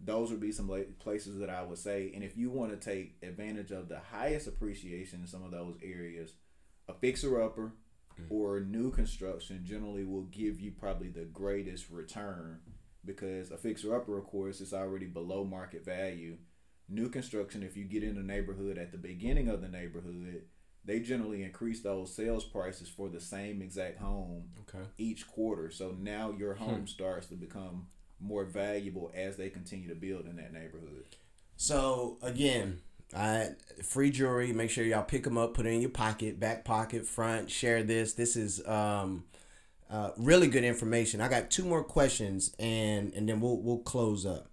those 0.00 0.30
would 0.30 0.40
be 0.40 0.52
some 0.52 0.70
places 0.98 1.38
that 1.38 1.50
I 1.50 1.62
would 1.62 1.78
say. 1.78 2.12
And 2.14 2.22
if 2.22 2.36
you 2.36 2.50
want 2.50 2.70
to 2.72 2.76
take 2.76 3.16
advantage 3.22 3.70
of 3.70 3.88
the 3.88 3.98
highest 3.98 4.46
appreciation 4.46 5.20
in 5.20 5.26
some 5.26 5.44
of 5.44 5.50
those 5.50 5.76
areas, 5.82 6.34
a 6.88 6.94
fixer 6.94 7.42
upper 7.42 7.72
mm. 8.20 8.24
or 8.30 8.60
new 8.60 8.90
construction 8.90 9.64
generally 9.64 10.04
will 10.04 10.24
give 10.24 10.60
you 10.60 10.72
probably 10.72 11.08
the 11.08 11.24
greatest 11.24 11.90
return 11.90 12.60
because 13.04 13.50
a 13.50 13.56
fixer 13.56 13.94
upper, 13.94 14.18
of 14.18 14.26
course, 14.26 14.60
is 14.60 14.74
already 14.74 15.06
below 15.06 15.44
market 15.44 15.84
value. 15.84 16.36
New 16.88 17.08
construction, 17.08 17.62
if 17.62 17.76
you 17.76 17.84
get 17.84 18.02
in 18.02 18.16
a 18.16 18.22
neighborhood 18.22 18.78
at 18.78 18.92
the 18.92 18.98
beginning 18.98 19.48
of 19.48 19.60
the 19.60 19.68
neighborhood, 19.68 20.42
they 20.84 21.00
generally 21.00 21.42
increase 21.42 21.82
those 21.82 22.14
sales 22.14 22.44
prices 22.44 22.88
for 22.88 23.08
the 23.08 23.20
same 23.20 23.60
exact 23.60 23.98
home 23.98 24.44
Okay. 24.60 24.84
each 24.98 25.26
quarter. 25.26 25.70
So 25.70 25.96
now 25.98 26.34
your 26.36 26.54
hmm. 26.54 26.64
home 26.64 26.86
starts 26.86 27.26
to 27.28 27.34
become 27.34 27.88
more 28.20 28.44
valuable 28.44 29.10
as 29.14 29.36
they 29.36 29.50
continue 29.50 29.88
to 29.88 29.94
build 29.94 30.26
in 30.26 30.36
that 30.36 30.52
neighborhood. 30.52 31.04
So 31.56 32.18
again, 32.22 32.80
I 33.14 33.50
free 33.82 34.10
jewelry. 34.10 34.52
Make 34.52 34.70
sure 34.70 34.84
y'all 34.84 35.02
pick 35.02 35.24
them 35.24 35.38
up, 35.38 35.54
put 35.54 35.66
it 35.66 35.70
in 35.70 35.80
your 35.80 35.90
pocket, 35.90 36.40
back 36.40 36.64
pocket, 36.64 37.06
front. 37.06 37.50
Share 37.50 37.82
this. 37.82 38.14
This 38.14 38.36
is 38.36 38.66
um, 38.66 39.24
uh, 39.90 40.10
really 40.16 40.48
good 40.48 40.64
information. 40.64 41.20
I 41.20 41.28
got 41.28 41.50
two 41.50 41.64
more 41.64 41.84
questions, 41.84 42.54
and 42.58 43.12
and 43.14 43.28
then 43.28 43.40
we'll 43.40 43.58
we'll 43.58 43.78
close 43.78 44.26
up. 44.26 44.48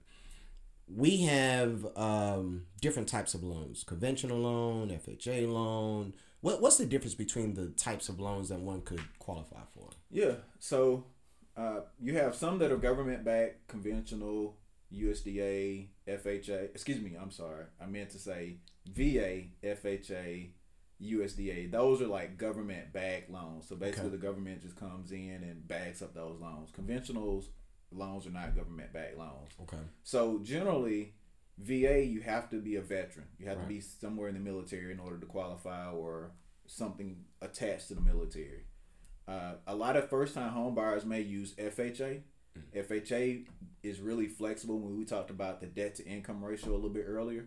We 0.87 1.21
have 1.21 1.85
um, 1.95 2.65
different 2.81 3.07
types 3.07 3.33
of 3.33 3.43
loans: 3.43 3.83
conventional 3.83 4.39
loan, 4.39 4.89
FHA 4.89 5.51
loan. 5.51 6.13
What 6.41 6.61
what's 6.61 6.77
the 6.77 6.85
difference 6.85 7.15
between 7.15 7.55
the 7.55 7.67
types 7.69 8.09
of 8.09 8.19
loans 8.19 8.49
that 8.49 8.59
one 8.59 8.81
could 8.81 9.01
qualify 9.17 9.61
for? 9.73 9.89
Yeah. 10.11 10.35
So 10.59 11.05
uh, 11.55 11.81
you 11.99 12.17
have 12.17 12.35
some 12.35 12.57
that 12.59 12.71
are 12.71 12.77
government 12.77 13.23
backed, 13.23 13.67
conventional, 13.67 14.57
USDA, 14.93 15.87
FHA. 16.07 16.65
Excuse 16.65 16.99
me. 17.01 17.15
I'm 17.19 17.31
sorry. 17.31 17.65
I 17.81 17.85
meant 17.85 18.09
to 18.11 18.19
say 18.19 18.57
VA, 18.87 19.43
FHA, 19.63 20.49
USDA. 21.01 21.71
Those 21.71 22.01
are 22.01 22.07
like 22.07 22.37
government 22.37 22.93
backed 22.93 23.29
loans. 23.29 23.67
So 23.67 23.75
basically, 23.75 24.07
Okay. 24.07 24.17
the 24.17 24.21
government 24.21 24.61
just 24.61 24.75
comes 24.75 25.11
in 25.11 25.43
and 25.43 25.67
backs 25.67 26.01
up 26.01 26.13
those 26.13 26.39
loans. 26.39 26.71
Conventional 26.71 27.43
loans 27.91 28.25
are 28.27 28.31
not 28.31 28.55
government 28.55 28.93
backed 28.93 29.17
loans. 29.17 29.49
Okay. 29.61 29.77
So 30.03 30.39
generally, 30.43 31.13
VA, 31.57 32.03
you 32.03 32.21
have 32.21 32.49
to 32.49 32.59
be 32.61 32.75
a 32.77 32.81
veteran. 32.81 33.27
You 33.37 33.47
have 33.47 33.57
Right. 33.57 33.63
to 33.63 33.69
be 33.69 33.81
somewhere 33.81 34.27
in 34.29 34.33
the 34.35 34.39
military 34.39 34.91
in 34.91 34.99
order 34.99 35.19
to 35.19 35.25
qualify, 35.25 35.91
or 35.91 36.31
something 36.65 37.25
attached 37.41 37.89
to 37.89 37.95
the 37.95 38.01
military. 38.01 38.65
Uh, 39.27 39.53
a 39.67 39.75
lot 39.75 39.95
of 39.95 40.09
first-time 40.09 40.51
home 40.51 40.75
buyers 40.75 41.05
may 41.05 41.21
use 41.21 41.53
FHA. 41.55 42.21
FHA 42.75 43.45
is 43.81 43.99
really 43.99 44.27
flexible. 44.27 44.79
When 44.79 44.97
we 44.97 45.05
talked 45.05 45.29
about 45.29 45.59
the 45.61 45.67
debt-to-income 45.67 46.43
ratio 46.43 46.71
a 46.71 46.75
little 46.75 46.89
bit 46.89 47.05
earlier, 47.07 47.45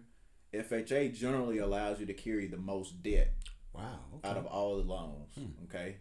FHA 0.54 1.14
generally 1.14 1.58
allows 1.58 2.00
you 2.00 2.06
to 2.06 2.14
carry 2.14 2.46
the 2.46 2.56
most 2.56 3.02
debt 3.02 3.32
Wow. 3.74 3.98
Okay. 4.16 4.28
out 4.28 4.36
of 4.38 4.46
all 4.46 4.76
the 4.78 4.84
loans. 4.84 5.38
Okay. 5.64 5.96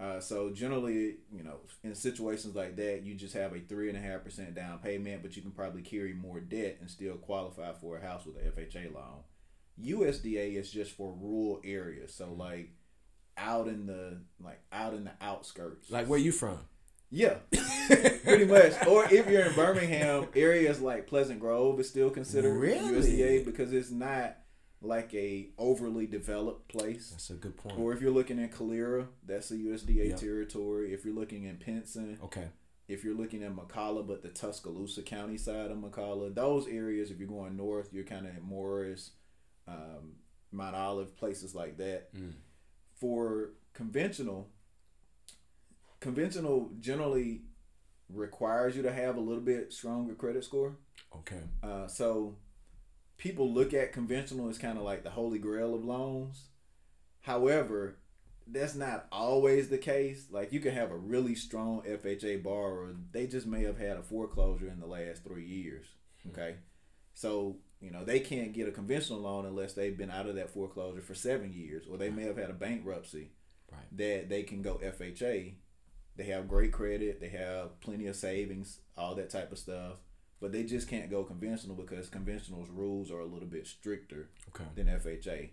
Uh, 0.00 0.20
so 0.20 0.50
generally, 0.50 1.16
you 1.32 1.42
know, 1.42 1.58
in 1.82 1.94
situations 1.94 2.54
like 2.54 2.76
that, 2.76 3.02
you 3.02 3.14
just 3.16 3.34
have 3.34 3.52
a 3.52 3.58
three 3.60 3.88
and 3.88 3.98
a 3.98 4.00
half 4.00 4.22
percent 4.24 4.54
down 4.54 4.78
payment, 4.78 5.22
but 5.22 5.34
you 5.36 5.42
can 5.42 5.50
probably 5.50 5.82
carry 5.82 6.12
more 6.14 6.38
debt 6.40 6.78
and 6.80 6.88
still 6.88 7.14
qualify 7.16 7.72
for 7.72 7.98
a 7.98 8.00
house 8.00 8.24
with 8.24 8.36
an 8.36 8.50
FHA 8.52 8.94
loan. 8.94 9.24
USDA 9.82 10.54
is 10.56 10.70
just 10.70 10.92
for 10.92 11.12
rural 11.20 11.60
areas, 11.64 12.14
so 12.14 12.32
like 12.32 12.70
out 13.38 13.68
in 13.68 13.86
the 13.86 14.18
like 14.42 14.60
out 14.72 14.94
in 14.94 15.04
the 15.04 15.12
outskirts. 15.20 15.90
like 15.90 16.06
where 16.08 16.18
you 16.18 16.32
from? 16.32 16.58
Yeah, 17.10 17.36
pretty 18.24 18.44
much. 18.44 18.72
Or 18.86 19.04
if 19.10 19.30
you're 19.30 19.42
in 19.46 19.54
Birmingham, 19.54 20.26
areas 20.34 20.80
like 20.80 21.06
Pleasant 21.06 21.40
Grove 21.40 21.80
is 21.80 21.88
still 21.88 22.10
considered 22.10 22.52
Really? 22.58 22.78
USDA 23.00 23.44
because 23.46 23.72
it's 23.72 23.90
not 23.90 24.36
like 24.82 25.12
a 25.14 25.48
overly 25.56 26.06
developed 26.06 26.68
place. 26.68 27.10
That's 27.12 27.30
a 27.30 27.34
good 27.34 27.56
point. 27.56 27.78
Or 27.78 27.94
if 27.94 28.02
you're 28.02 28.10
looking 28.10 28.38
at 28.38 28.52
Calera, 28.52 29.06
that's 29.26 29.50
a 29.50 29.54
USDA 29.56 30.10
Yep. 30.10 30.18
territory. 30.18 30.92
If 30.92 31.04
you're 31.06 31.14
looking 31.14 31.44
in 31.44 31.56
Pinson, 31.56 32.18
Okay. 32.22 32.48
if 32.88 33.02
you're 33.04 33.16
looking 33.16 33.42
at 33.42 33.56
McCalla, 33.56 34.06
but 34.06 34.22
the 34.22 34.28
Tuscaloosa 34.28 35.00
County 35.02 35.38
side 35.38 35.70
of 35.70 35.78
McCalla, 35.78 36.32
those 36.34 36.68
areas, 36.68 37.10
if 37.10 37.18
you're 37.18 37.26
going 37.26 37.56
north, 37.56 37.88
you're 37.92 38.04
kind 38.04 38.26
of 38.26 38.36
at 38.36 38.42
Morris, 38.42 39.12
um, 39.66 40.16
Mount 40.52 40.76
Olive, 40.76 41.16
places 41.16 41.54
like 41.54 41.78
that. 41.78 42.14
Mm. 42.14 42.34
For 43.00 43.50
conventional, 43.74 44.48
conventional 46.00 46.70
generally 46.80 47.42
requires 48.08 48.76
you 48.76 48.82
to 48.82 48.92
have 48.92 49.16
a 49.16 49.20
little 49.20 49.42
bit 49.42 49.72
stronger 49.72 50.14
credit 50.14 50.44
score. 50.44 50.76
Okay. 51.14 51.42
Uh, 51.62 51.86
so 51.86 52.36
people 53.18 53.52
look 53.52 53.74
at 53.74 53.92
conventional 53.92 54.48
as 54.48 54.58
kind 54.58 54.78
of 54.78 54.84
like 54.84 55.02
the 55.02 55.10
holy 55.10 55.38
grail 55.38 55.74
of 55.74 55.84
loans. 55.84 56.46
However, 57.20 57.98
that's 58.46 58.74
not 58.74 59.06
always 59.12 59.68
the 59.68 59.78
case. 59.78 60.26
Like 60.30 60.52
you 60.52 60.60
can 60.60 60.74
have 60.74 60.90
a 60.90 60.96
really 60.96 61.34
strong 61.34 61.82
FHA 61.82 62.42
borrower. 62.42 62.94
They 63.12 63.26
just 63.26 63.46
may 63.46 63.64
have 63.64 63.78
had 63.78 63.96
a 63.96 64.02
foreclosure 64.02 64.68
in 64.68 64.80
the 64.80 64.86
last 64.86 65.24
three 65.24 65.44
years. 65.44 65.86
Okay. 66.30 66.56
So, 67.14 67.56
you 67.80 67.90
know, 67.90 68.04
they 68.04 68.20
can't 68.20 68.52
get 68.52 68.68
a 68.68 68.72
conventional 68.72 69.20
loan 69.20 69.46
unless 69.46 69.72
they've 69.72 69.96
been 69.96 70.10
out 70.10 70.26
of 70.26 70.34
that 70.34 70.50
foreclosure 70.50 71.00
for 71.02 71.14
seven 71.14 71.52
years, 71.52 71.84
or 71.88 71.96
they 71.96 72.10
may 72.10 72.24
have 72.24 72.36
had 72.36 72.50
a 72.50 72.54
bankruptcy 72.54 73.30
Right. 73.70 73.96
that 73.98 74.28
they 74.28 74.42
can 74.42 74.62
go 74.62 74.78
FHA. 74.82 75.54
They 76.16 76.24
have 76.24 76.48
great 76.48 76.72
credit, 76.72 77.20
they 77.20 77.28
have 77.28 77.78
plenty 77.80 78.06
of 78.06 78.16
savings, 78.16 78.80
all 78.96 79.14
that 79.16 79.30
type 79.30 79.52
of 79.52 79.58
stuff. 79.58 79.98
But 80.40 80.52
they 80.52 80.64
just 80.64 80.88
can't 80.88 81.10
go 81.10 81.24
conventional 81.24 81.76
because 81.76 82.08
conventional's 82.08 82.68
rules 82.70 83.10
are 83.10 83.20
a 83.20 83.26
little 83.26 83.48
bit 83.48 83.66
stricter 83.66 84.30
Okay. 84.48 84.64
than 84.74 84.88
FHA. 84.88 85.50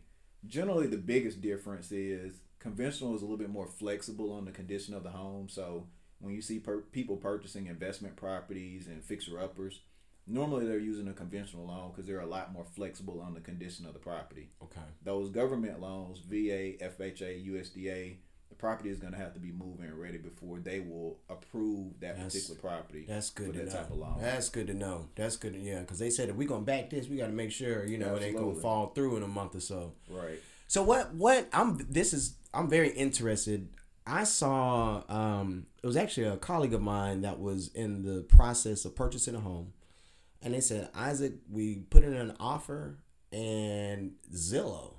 Generally, 0.47 0.88
the 0.88 0.97
biggest 0.97 1.41
difference 1.41 1.91
is 1.91 2.39
conventional 2.59 3.15
is 3.15 3.21
a 3.21 3.25
little 3.25 3.38
bit 3.38 3.49
more 3.49 3.67
flexible 3.67 4.31
on 4.31 4.45
the 4.45 4.51
condition 4.51 4.93
of 4.93 5.03
the 5.03 5.09
home. 5.11 5.49
So 5.49 5.88
when 6.19 6.33
you 6.33 6.41
see 6.41 6.59
per- 6.59 6.81
people 6.81 7.17
purchasing 7.17 7.67
investment 7.67 8.15
properties 8.15 8.88
and 8.88 9.03
fixer 9.03 9.39
uppers, 9.39 9.81
normally 10.27 10.65
they're 10.65 10.79
using 10.79 11.07
a 11.07 11.13
conventional 11.13 11.65
loan 11.67 11.91
because 11.91 12.05
they're 12.07 12.19
a 12.21 12.25
lot 12.25 12.51
more 12.53 12.65
flexible 12.75 13.21
on 13.21 13.33
the 13.33 13.39
condition 13.41 13.85
of 13.85 13.93
the 13.93 13.99
property 13.99 14.49
Okay. 14.63 14.81
those 15.03 15.29
government 15.29 15.79
loans, 15.79 16.19
VA, 16.19 16.73
FHA, 16.83 17.45
USDA, 17.47 18.15
the 18.49 18.55
property 18.55 18.89
is 18.89 18.99
going 18.99 19.11
to 19.13 19.19
have 19.19 19.33
to 19.33 19.39
be 19.39 19.51
moving 19.51 19.85
and 19.85 19.99
ready 19.99 20.17
before 20.17 20.59
they 20.59 20.79
will 20.79 21.17
approve 21.29 21.99
that 21.99 22.15
That's- 22.15 22.33
particular 22.33 22.59
property. 22.61 23.05
That's 23.07 23.29
good 23.31 23.47
for 23.47 23.53
to 23.53 23.59
that 23.59 23.65
know. 23.65 23.71
type 23.71 23.89
of 23.91 23.97
loan. 23.97 24.17
That's 24.21 24.49
good 24.49 24.67
to 24.67 24.73
know. 24.73 25.09
That's 25.15 25.35
good. 25.38 25.53
To, 25.53 25.59
yeah, 25.59 25.79
because 25.81 25.99
they 25.99 26.09
said 26.11 26.29
if 26.29 26.35
we're 26.35 26.47
gonna 26.47 26.63
back 26.63 26.89
this, 26.91 27.07
we 27.07 27.17
got 27.17 27.27
to 27.27 27.33
make 27.33 27.51
sure 27.51 27.85
you 27.85 27.97
know 27.97 28.15
it 28.15 28.23
ain't 28.23 28.38
gonna 28.38 28.55
fall 28.55 28.88
through 28.93 29.17
in 29.17 29.23
a 29.23 29.27
month 29.27 29.55
or 29.55 29.59
so. 29.59 29.93
Right. 30.09 30.39
So 30.67 30.83
what? 30.83 31.13
What? 31.15 31.47
I'm. 31.53 31.85
This 31.89 32.13
is. 32.13 32.35
I'm 32.53 32.69
very 32.69 32.89
interested. 32.89 33.67
I 34.07 34.23
saw. 34.23 35.03
Um, 35.09 35.65
it 35.83 35.88
was 35.88 35.97
actually 35.97 36.27
a 36.27 36.38
colleague 36.38 36.73
of 36.75 36.81
mine 36.81 37.21
that 37.21 37.39
was 37.39 37.69
in 37.69 38.03
the 38.03 38.21
process 38.21 38.85
of 38.85 38.95
purchasing 38.95 39.33
a 39.35 39.39
home, 39.39 39.73
and 40.41 40.53
they 40.53 40.59
said, 40.61 40.89
Isaac, 40.93 41.33
we 41.49 41.79
put 41.89 42.03
in 42.03 42.13
an 42.13 42.35
offer, 42.39 42.99
and 43.31 44.13
Zillow 44.33 44.95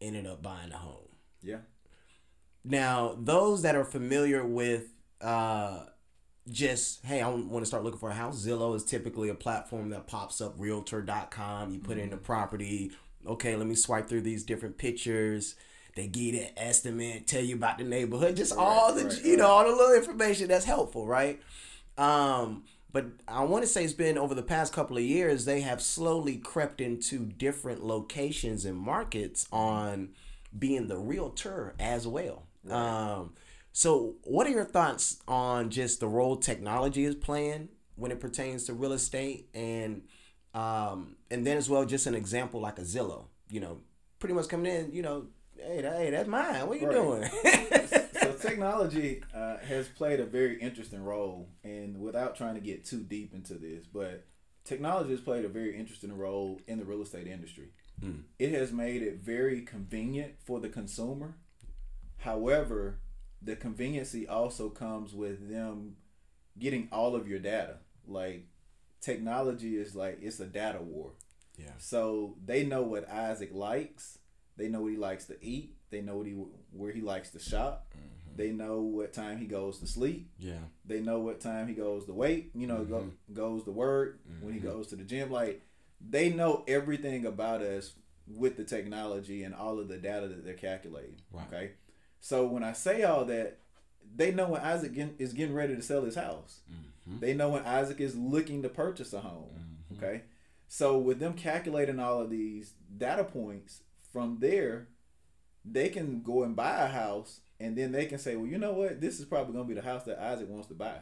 ended 0.00 0.26
up 0.26 0.42
buying 0.42 0.70
the 0.70 0.76
home. 0.76 1.08
Yeah. 1.42 1.58
Now, 2.64 3.16
those 3.18 3.62
that 3.62 3.74
are 3.74 3.84
familiar 3.84 4.44
with 4.44 4.88
uh, 5.20 5.84
just, 6.48 7.04
hey, 7.04 7.20
I 7.20 7.28
want 7.28 7.62
to 7.62 7.66
start 7.66 7.84
looking 7.84 8.00
for 8.00 8.10
a 8.10 8.14
house, 8.14 8.44
Zillow 8.44 8.74
is 8.74 8.84
typically 8.84 9.28
a 9.28 9.34
platform 9.34 9.90
that 9.90 10.06
pops 10.06 10.40
up, 10.40 10.54
realtor.com. 10.58 11.72
You 11.72 11.78
put 11.78 11.98
in 11.98 12.10
the 12.10 12.16
property. 12.16 12.92
Okay, 13.26 13.56
let 13.56 13.66
me 13.66 13.74
swipe 13.74 14.08
through 14.08 14.22
these 14.22 14.44
different 14.44 14.78
pictures. 14.78 15.54
They 15.96 16.06
give 16.06 16.34
that 16.34 16.58
estimate, 16.58 17.26
tell 17.26 17.42
you 17.42 17.56
about 17.56 17.78
the 17.78 17.84
neighborhood, 17.84 18.36
just 18.36 18.56
all 18.56 18.94
the, 18.94 19.04
right, 19.04 19.24
you 19.24 19.36
know, 19.36 19.46
all 19.46 19.64
the 19.64 19.74
little 19.74 19.94
information 19.94 20.48
that's 20.48 20.64
helpful, 20.64 21.06
right? 21.06 21.40
Um, 21.98 22.64
but 22.92 23.06
I 23.28 23.44
want 23.44 23.62
to 23.62 23.68
say 23.68 23.84
it's 23.84 23.92
been 23.92 24.18
over 24.18 24.34
the 24.34 24.42
past 24.42 24.72
couple 24.72 24.96
of 24.96 25.02
years, 25.02 25.44
they 25.44 25.60
have 25.60 25.80
slowly 25.80 26.36
crept 26.36 26.80
into 26.80 27.18
different 27.20 27.84
locations 27.84 28.64
and 28.64 28.76
markets 28.76 29.46
on 29.52 30.10
being 30.58 30.88
the 30.88 30.98
realtor 30.98 31.74
as 31.78 32.06
well. 32.06 32.46
Um, 32.68 33.34
so, 33.72 34.14
what 34.24 34.46
are 34.46 34.50
your 34.50 34.64
thoughts 34.64 35.20
on 35.28 35.70
just 35.70 36.00
the 36.00 36.08
role 36.08 36.36
technology 36.36 37.04
is 37.04 37.14
playing 37.14 37.68
when 37.94 38.10
it 38.10 38.18
pertains 38.20 38.64
to 38.64 38.72
real 38.74 38.92
estate, 38.92 39.48
and 39.54 40.02
um, 40.54 41.16
and 41.30 41.46
then 41.46 41.56
as 41.56 41.70
well, 41.70 41.84
just 41.84 42.06
an 42.06 42.14
example 42.14 42.60
like 42.60 42.78
a 42.78 42.82
Zillow, 42.82 43.26
you 43.48 43.60
know, 43.60 43.78
pretty 44.18 44.34
much 44.34 44.48
coming 44.48 44.72
in, 44.72 44.92
you 44.92 45.02
know, 45.02 45.26
hey, 45.56 45.82
that, 45.82 45.96
hey, 45.96 46.10
that's 46.10 46.28
mine. 46.28 46.66
What 46.66 46.76
are 46.76 46.80
you 46.80 46.86
Right. 46.88 47.30
doing? 47.80 47.90
technology 48.40 49.22
uh, 49.34 49.58
has 49.58 49.88
played 49.88 50.20
a 50.20 50.26
very 50.26 50.60
interesting 50.60 51.02
role, 51.02 51.48
and 51.64 52.00
without 52.00 52.36
trying 52.36 52.54
to 52.54 52.60
get 52.60 52.84
too 52.84 53.00
deep 53.00 53.34
into 53.34 53.54
this, 53.54 53.86
but 53.86 54.26
technology 54.64 55.10
has 55.10 55.20
played 55.20 55.44
a 55.44 55.48
very 55.48 55.76
interesting 55.76 56.16
role 56.16 56.60
in 56.66 56.78
the 56.78 56.84
real 56.84 57.02
estate 57.02 57.26
industry. 57.26 57.68
Mm. 58.02 58.22
It 58.38 58.52
has 58.52 58.72
made 58.72 59.02
it 59.02 59.20
very 59.20 59.62
convenient 59.62 60.34
for 60.44 60.60
the 60.60 60.68
consumer. 60.68 61.36
However, 62.18 63.00
the 63.42 63.56
conveniency 63.56 64.28
also 64.28 64.68
comes 64.68 65.14
with 65.14 65.50
them 65.50 65.96
getting 66.58 66.88
all 66.92 67.14
of 67.14 67.28
your 67.28 67.38
data. 67.38 67.78
Like 68.06 68.46
technology 69.00 69.76
is 69.76 69.94
like 69.94 70.18
it's 70.20 70.40
a 70.40 70.46
data 70.46 70.80
war. 70.82 71.12
yeah. 71.56 71.72
So 71.78 72.36
they 72.44 72.64
know 72.64 72.82
what 72.82 73.08
Isaac 73.08 73.50
likes. 73.52 74.18
They 74.56 74.68
know 74.68 74.82
what 74.82 74.92
he 74.92 74.98
likes 74.98 75.24
to 75.26 75.42
eat. 75.44 75.76
They 75.90 76.02
know 76.02 76.16
what 76.16 76.26
he 76.26 76.32
where 76.72 76.92
he 76.92 77.00
likes 77.00 77.30
to 77.30 77.38
shop. 77.38 77.86
They 78.40 78.52
know 78.52 78.80
what 78.80 79.12
time 79.12 79.36
he 79.36 79.44
goes 79.44 79.78
to 79.80 79.86
sleep. 79.86 80.30
Yeah. 80.38 80.60
They 80.86 81.00
know 81.00 81.20
what 81.20 81.40
time 81.40 81.68
he 81.68 81.74
goes 81.74 82.06
to 82.06 82.14
wait. 82.14 82.52
You 82.54 82.66
know, 82.66 82.84
go, 82.84 83.10
goes 83.34 83.64
to 83.64 83.70
work 83.70 84.18
when 84.40 84.54
he 84.54 84.60
Mhm. 84.60 84.62
goes 84.62 84.86
to 84.88 84.96
the 84.96 85.04
gym. 85.04 85.30
Like 85.30 85.60
they 86.00 86.30
know 86.30 86.64
everything 86.66 87.26
about 87.26 87.60
us 87.60 87.92
with 88.26 88.56
the 88.56 88.64
technology 88.64 89.42
and 89.42 89.54
all 89.54 89.78
of 89.78 89.88
the 89.88 89.98
data 89.98 90.26
that 90.28 90.42
they're 90.42 90.54
calculating. 90.54 91.16
Right. 91.30 91.46
Okay. 91.48 91.70
So 92.20 92.46
when 92.46 92.64
I 92.64 92.72
say 92.72 93.02
all 93.02 93.26
that, 93.26 93.58
they 94.16 94.32
know 94.32 94.48
when 94.48 94.62
Isaac 94.62 94.92
is 95.18 95.34
getting 95.34 95.54
ready 95.54 95.76
to 95.76 95.82
sell 95.82 96.02
his 96.02 96.14
house. 96.14 96.60
Mhm. 97.06 97.20
They 97.20 97.34
know 97.34 97.50
when 97.50 97.64
Isaac 97.66 98.00
is 98.00 98.16
looking 98.16 98.62
to 98.62 98.70
purchase 98.70 99.12
a 99.12 99.20
home. 99.20 99.82
Mhm. 99.92 99.98
Okay. 99.98 100.22
So 100.66 100.96
with 100.98 101.18
them 101.18 101.34
calculating 101.34 101.98
all 102.00 102.22
of 102.22 102.30
these 102.30 102.72
data 102.96 103.24
points 103.24 103.82
from 104.12 104.38
there, 104.40 104.88
they 105.62 105.90
can 105.90 106.22
go 106.22 106.42
and 106.42 106.56
buy 106.56 106.82
a 106.82 106.88
house 106.88 107.40
and 107.60 107.76
then 107.76 107.92
they 107.92 108.06
can 108.06 108.18
say, 108.18 108.36
well, 108.36 108.46
you 108.46 108.58
know 108.58 108.72
what? 108.72 109.00
This 109.00 109.20
is 109.20 109.26
probably 109.26 109.52
going 109.54 109.66
to 109.66 109.74
be 109.74 109.78
the 109.80 109.86
house 109.86 110.04
that 110.04 110.18
Isaac 110.22 110.48
wants 110.48 110.68
to 110.68 110.74
buy. 110.74 110.96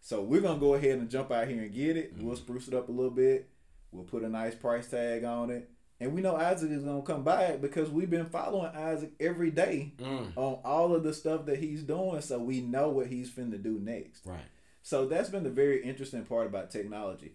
So 0.00 0.22
we're 0.22 0.40
going 0.40 0.54
to 0.56 0.60
go 0.60 0.74
ahead 0.74 0.98
and 0.98 1.10
jump 1.10 1.30
out 1.30 1.48
here 1.48 1.62
and 1.62 1.72
get 1.74 1.96
it. 1.96 2.14
We'll 2.18 2.36
spruce 2.36 2.68
it 2.68 2.74
up 2.74 2.88
a 2.88 2.92
little 2.92 3.10
bit. 3.10 3.48
We'll 3.92 4.04
put 4.04 4.22
a 4.22 4.28
nice 4.28 4.54
price 4.54 4.88
tag 4.88 5.24
on 5.24 5.50
it. 5.50 5.70
And 5.98 6.12
we 6.14 6.20
know 6.20 6.36
Isaac 6.36 6.70
is 6.70 6.82
going 6.84 7.00
to 7.00 7.06
come 7.06 7.24
buy 7.24 7.44
it 7.44 7.62
because 7.62 7.90
we've 7.90 8.10
been 8.10 8.26
following 8.26 8.70
Isaac 8.74 9.12
every 9.18 9.50
day 9.50 9.94
Mm. 9.98 10.32
on 10.36 10.58
all 10.64 10.94
of 10.94 11.02
the 11.02 11.14
stuff 11.14 11.46
that 11.46 11.58
he's 11.58 11.82
doing. 11.82 12.20
So 12.20 12.38
we 12.38 12.60
know 12.60 12.90
what 12.90 13.06
he's 13.06 13.30
finna 13.30 13.62
do 13.62 13.78
next. 13.80 14.26
Right. 14.26 14.38
So 14.82 15.06
that's 15.06 15.30
been 15.30 15.42
the 15.44 15.50
very 15.50 15.82
interesting 15.82 16.24
part 16.24 16.46
about 16.46 16.70
technology. 16.70 17.32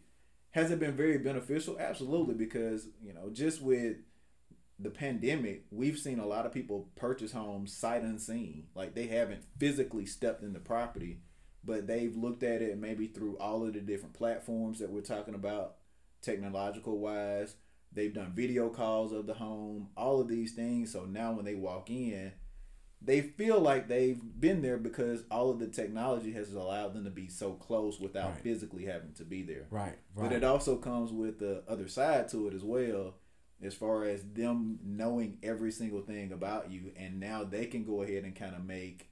Has 0.51 0.69
it 0.69 0.79
been 0.79 0.95
very 0.95 1.17
beneficial? 1.17 1.77
Absolutely, 1.79 2.35
because 2.35 2.87
you 3.03 3.13
know, 3.13 3.29
just 3.31 3.61
with 3.61 3.97
the 4.81 4.89
pandemic, 4.89 5.65
we've 5.71 5.97
seen 5.99 6.19
a 6.19 6.25
lot 6.25 6.45
of 6.45 6.51
people 6.51 6.89
purchase 6.95 7.31
homes 7.31 7.75
sight 7.75 8.01
unseen. 8.03 8.67
Like 8.75 8.93
they 8.95 9.07
haven't 9.07 9.43
physically 9.57 10.05
stepped 10.05 10.43
in 10.43 10.53
the 10.53 10.59
property, 10.59 11.21
but 11.63 11.87
they've 11.87 12.15
looked 12.15 12.43
at 12.43 12.61
it 12.61 12.77
maybe 12.79 13.07
through 13.07 13.37
all 13.37 13.65
of 13.65 13.73
the 13.73 13.81
different 13.81 14.13
platforms 14.15 14.79
that 14.79 14.89
we're 14.89 15.01
talking 15.01 15.35
about, 15.35 15.75
technological 16.21 16.97
wise. 16.99 17.55
They've 17.93 18.13
done 18.13 18.31
video 18.33 18.69
calls 18.69 19.11
of 19.11 19.27
the 19.27 19.33
home, 19.33 19.89
all 19.97 20.21
of 20.21 20.27
these 20.29 20.53
things. 20.53 20.91
So 20.93 21.05
now 21.05 21.33
when 21.33 21.45
they 21.45 21.55
walk 21.55 21.89
in, 21.89 22.31
they 23.01 23.21
feel 23.21 23.59
like 23.59 23.87
they've 23.87 24.21
been 24.39 24.61
there 24.61 24.77
because 24.77 25.23
all 25.31 25.49
of 25.49 25.59
the 25.59 25.67
technology 25.67 26.31
has 26.33 26.53
allowed 26.53 26.93
them 26.93 27.03
to 27.03 27.09
be 27.09 27.27
so 27.27 27.53
close 27.53 27.99
without 27.99 28.31
Right. 28.33 28.41
physically 28.41 28.85
having 28.85 29.11
to 29.13 29.25
be 29.25 29.41
there. 29.41 29.65
Right. 29.71 29.97
But 30.15 30.31
it 30.31 30.43
also 30.43 30.77
comes 30.77 31.11
with 31.11 31.39
the 31.39 31.63
other 31.67 31.87
side 31.87 32.29
to 32.29 32.47
it 32.47 32.53
as 32.53 32.63
well, 32.63 33.15
as 33.63 33.73
far 33.73 34.05
as 34.05 34.23
them 34.33 34.79
knowing 34.83 35.37
every 35.43 35.71
single 35.71 36.01
thing 36.01 36.31
about 36.31 36.71
you, 36.71 36.91
and 36.95 37.19
now 37.19 37.43
they 37.43 37.65
can 37.65 37.83
go 37.83 38.01
ahead 38.01 38.23
and 38.23 38.35
kind 38.35 38.55
of 38.55 38.65
make 38.65 39.09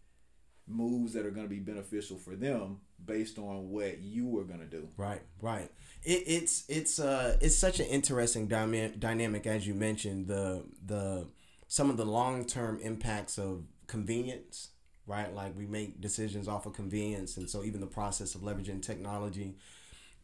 moves 0.68 1.14
that 1.14 1.26
are 1.26 1.32
going 1.32 1.46
to 1.46 1.50
be 1.50 1.60
beneficial 1.60 2.18
for 2.18 2.36
them 2.36 2.80
based 3.04 3.40
on 3.40 3.70
what 3.70 4.00
you 4.00 4.38
are 4.38 4.44
going 4.44 4.60
to 4.60 4.66
do. 4.66 4.88
Right, 4.98 5.22
right. 5.42 5.72
It, 6.04 6.24
it's 6.28 6.64
it's 6.70 7.00
uh 7.00 7.38
it's 7.42 7.58
such 7.58 7.80
an 7.80 7.88
interesting 7.88 8.48
dyma- 8.48 9.00
dynamic 9.00 9.48
as 9.48 9.68
you 9.68 9.74
mentioned 9.74 10.28
the 10.28 10.64
the 10.86 11.28
some 11.68 11.90
of 11.90 11.98
the 11.98 12.06
long 12.06 12.46
term 12.46 12.80
impacts 12.82 13.38
of 13.38 13.64
convenience, 13.88 14.70
right? 15.08 15.34
Like 15.34 15.58
we 15.58 15.66
make 15.66 16.00
decisions 16.00 16.48
off 16.48 16.66
of 16.66 16.74
convenience, 16.74 17.38
and 17.38 17.50
so 17.50 17.64
even 17.64 17.82
the 17.82 17.88
process 17.88 18.36
of 18.36 18.42
leveraging 18.42 18.82
technology, 18.82 19.56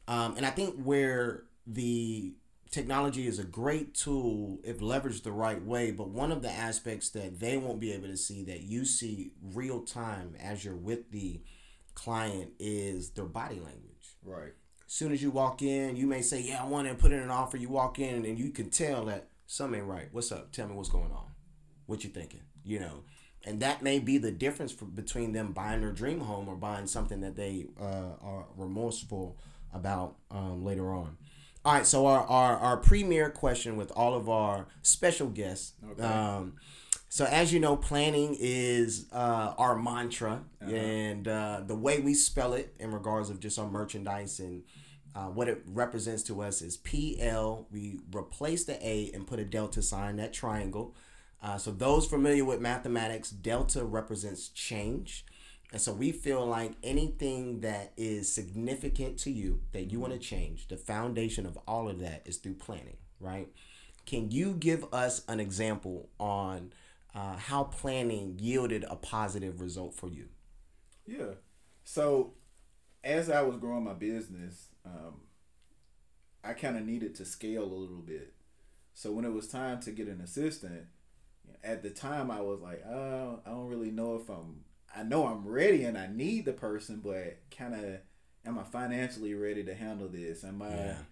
um, 0.07 0.35
and 0.37 0.45
I 0.45 0.51
think 0.51 0.81
where 0.81 1.43
the 1.67 2.33
technology 2.71 3.27
is 3.27 3.39
a 3.39 3.43
great 3.43 3.93
tool 3.93 4.59
if 4.63 4.79
leveraged 4.79 5.23
the 5.23 5.31
right 5.31 5.63
way, 5.63 5.91
but 5.91 6.09
one 6.09 6.31
of 6.31 6.41
the 6.41 6.51
aspects 6.51 7.09
that 7.11 7.39
they 7.39 7.57
won't 7.57 7.79
be 7.79 7.93
able 7.93 8.07
to 8.07 8.17
see 8.17 8.43
that 8.43 8.61
you 8.61 8.85
see 8.85 9.31
real 9.41 9.81
time 9.81 10.35
as 10.39 10.65
you're 10.65 10.75
with 10.75 11.11
the 11.11 11.41
client 11.93 12.51
is 12.59 13.11
their 13.11 13.25
body 13.25 13.55
language 13.55 13.95
Right. 14.25 14.53
As 14.87 14.93
soon 14.93 15.11
as 15.11 15.21
you 15.21 15.31
walk 15.31 15.61
in, 15.61 15.95
you 15.95 16.07
may 16.07 16.21
say, 16.21 16.41
"Yeah, 16.41 16.63
I 16.63 16.67
want 16.67 16.87
to 16.87 16.95
put 16.95 17.11
in 17.11 17.19
an 17.19 17.29
offer." 17.29 17.57
You 17.57 17.69
walk 17.69 17.99
in, 17.99 18.25
and 18.25 18.37
you 18.37 18.49
can 18.49 18.69
tell 18.69 19.05
that 19.05 19.29
something 19.45 19.79
ain't 19.79 19.89
right. 19.89 20.09
What's 20.11 20.31
up? 20.31 20.51
Tell 20.51 20.67
me 20.67 20.75
what's 20.75 20.89
going 20.89 21.11
on. 21.11 21.31
What 21.85 22.03
you 22.03 22.09
thinking? 22.09 22.41
You 22.63 22.79
know, 22.79 23.03
and 23.43 23.59
that 23.61 23.83
may 23.83 23.99
be 23.99 24.17
the 24.17 24.31
difference 24.31 24.71
for, 24.71 24.85
between 24.85 25.33
them 25.33 25.53
buying 25.53 25.81
their 25.81 25.91
dream 25.91 26.21
home 26.21 26.47
or 26.47 26.55
buying 26.55 26.87
something 26.87 27.21
that 27.21 27.35
they 27.35 27.67
uh, 27.79 28.13
are 28.21 28.45
remorseful 28.55 29.37
about 29.73 30.15
um, 30.31 30.63
later 30.63 30.93
on. 30.93 31.17
All 31.65 31.73
right, 31.73 31.85
so 31.85 32.05
our, 32.05 32.21
our 32.27 32.57
our 32.57 32.77
premier 32.77 33.31
question 33.31 33.75
with 33.75 33.91
all 33.95 34.13
of 34.13 34.29
our 34.29 34.67
special 34.83 35.27
guests. 35.27 35.73
Okay. 35.91 36.03
Um, 36.03 36.53
so 37.09 37.25
as 37.25 37.51
you 37.51 37.59
know, 37.59 37.75
planning 37.75 38.37
is 38.39 39.07
uh, 39.11 39.55
our 39.57 39.75
mantra, 39.75 40.43
and 40.61 41.27
uh, 41.27 41.61
the 41.65 41.75
way 41.75 41.99
we 41.99 42.13
spell 42.13 42.53
it 42.53 42.75
in 42.77 42.91
regards 42.91 43.31
of 43.31 43.39
just 43.39 43.57
our 43.57 43.67
merchandise 43.67 44.39
and 44.39 44.61
uh, 45.15 45.25
what 45.27 45.47
it 45.47 45.63
represents 45.65 46.21
to 46.23 46.41
us 46.41 46.61
is 46.61 46.77
PL. 46.77 47.67
We 47.71 47.99
replace 48.13 48.65
the 48.65 48.77
A 48.85 49.09
and 49.13 49.25
put 49.25 49.39
a 49.39 49.45
delta 49.45 49.81
sign, 49.81 50.17
that 50.17 50.33
triangle. 50.33 50.93
Uh, 51.41 51.57
so 51.57 51.71
those 51.71 52.05
familiar 52.05 52.45
with 52.45 52.59
mathematics, 52.61 53.31
delta 53.31 53.83
represents 53.85 54.49
change. 54.49 55.25
And 55.75 55.81
so 55.81 55.91
we 55.91 56.13
feel 56.13 56.45
like 56.45 56.71
anything 56.83 57.59
that 57.59 57.91
is 57.97 58.31
significant 58.31 59.19
to 59.19 59.29
you 59.29 59.59
that 59.73 59.91
you 59.91 59.99
want 59.99 60.13
to 60.13 60.19
change, 60.19 60.69
the 60.69 60.77
foundation 60.77 61.45
of 61.45 61.59
all 61.67 61.89
of 61.89 61.99
that 61.99 62.21
is 62.23 62.37
through 62.37 62.53
planning, 62.53 62.95
right? 63.19 63.49
Can 64.05 64.31
you 64.31 64.53
give 64.53 64.85
us 64.93 65.23
an 65.27 65.41
example 65.41 66.07
on 66.17 66.71
uh, 67.13 67.35
how 67.35 67.65
planning 67.65 68.37
yielded 68.39 68.85
a 68.89 68.95
positive 68.95 69.59
result 69.59 69.93
for 69.93 70.07
you? 70.07 70.29
Yeah. 71.05 71.33
So, 71.83 72.35
as 73.03 73.29
I 73.29 73.41
was 73.41 73.57
growing 73.57 73.83
my 73.83 73.95
business, 73.95 74.69
um, 74.85 75.23
I 76.41 76.53
kind 76.53 76.77
of 76.77 76.85
needed 76.85 77.15
to 77.15 77.25
scale 77.25 77.65
a 77.65 77.75
little 77.75 77.97
bit. 77.97 78.31
So 78.93 79.11
when 79.11 79.25
it 79.25 79.33
was 79.33 79.49
time 79.49 79.81
to 79.81 79.91
get 79.91 80.07
an 80.07 80.21
assistant, 80.21 80.85
at 81.65 81.83
the 81.83 81.89
time 81.89 82.31
I 82.31 82.39
was 82.39 82.61
like, 82.61 82.81
oh, 82.87 83.41
I 83.45 83.49
don't 83.49 83.67
really 83.67 83.91
know 83.91 84.15
if 84.15 84.29
I'm. 84.29 84.63
I 84.95 85.03
know 85.03 85.27
I'm 85.27 85.47
ready 85.47 85.83
and 85.83 85.97
I 85.97 86.07
need 86.07 86.45
the 86.45 86.53
person, 86.53 87.01
but 87.03 87.37
kind 87.55 87.73
of, 87.73 87.99
am 88.45 88.59
I 88.59 88.63
financially 88.63 89.33
ready 89.33 89.63
to 89.63 89.73
handle 89.73 90.07
this? 90.07 90.43
Am 90.43 90.61
I? 90.61 90.69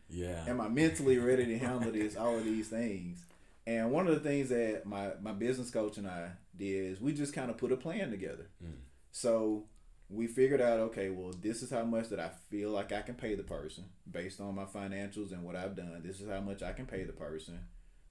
yeah. 0.10 0.46
am 0.48 0.62
I 0.62 0.70
mentally 0.70 1.18
ready 1.18 1.46
to 1.46 1.58
handle 1.58 1.92
this? 1.92 2.16
All 2.16 2.38
of 2.38 2.46
these 2.46 2.70
things. 2.70 3.26
And 3.66 3.92
one 3.92 4.08
of 4.08 4.14
the 4.14 4.30
things 4.30 4.50
that 4.50 4.86
my, 4.86 5.12
my 5.22 5.32
business 5.32 5.70
coach 5.70 5.98
and 5.98 6.08
I 6.08 6.32
did 6.56 6.92
is 6.92 7.02
we 7.02 7.14
just 7.14 7.34
kind 7.34 7.50
of 7.50 7.58
put 7.58 7.72
a 7.72 7.78
plan 7.78 8.12
together. 8.12 8.50
Mm. 8.64 8.74
So 9.12 9.66
we 10.10 10.28
figured 10.28 10.62
out, 10.62 10.80
okay, 10.80 11.10
well, 11.10 11.34
this 11.42 11.64
is 11.64 11.72
how 11.72 11.84
much 11.84 12.10
that 12.10 12.20
I 12.20 12.32
feel 12.50 12.72
like 12.72 12.92
I 12.92 13.02
can 13.02 13.16
pay 13.16 13.36
the 13.36 13.44
person 13.44 13.86
based 14.10 14.42
on 14.42 14.56
my 14.56 14.66
financials 14.66 15.32
and 15.32 15.44
what 15.44 15.56
I've 15.56 15.76
done. 15.76 16.02
This 16.04 16.20
is 16.20 16.30
how 16.30 16.42
much 16.42 16.62
I 16.62 16.74
can 16.74 16.86
pay 16.86 17.04
the 17.04 17.14
person. 17.14 17.60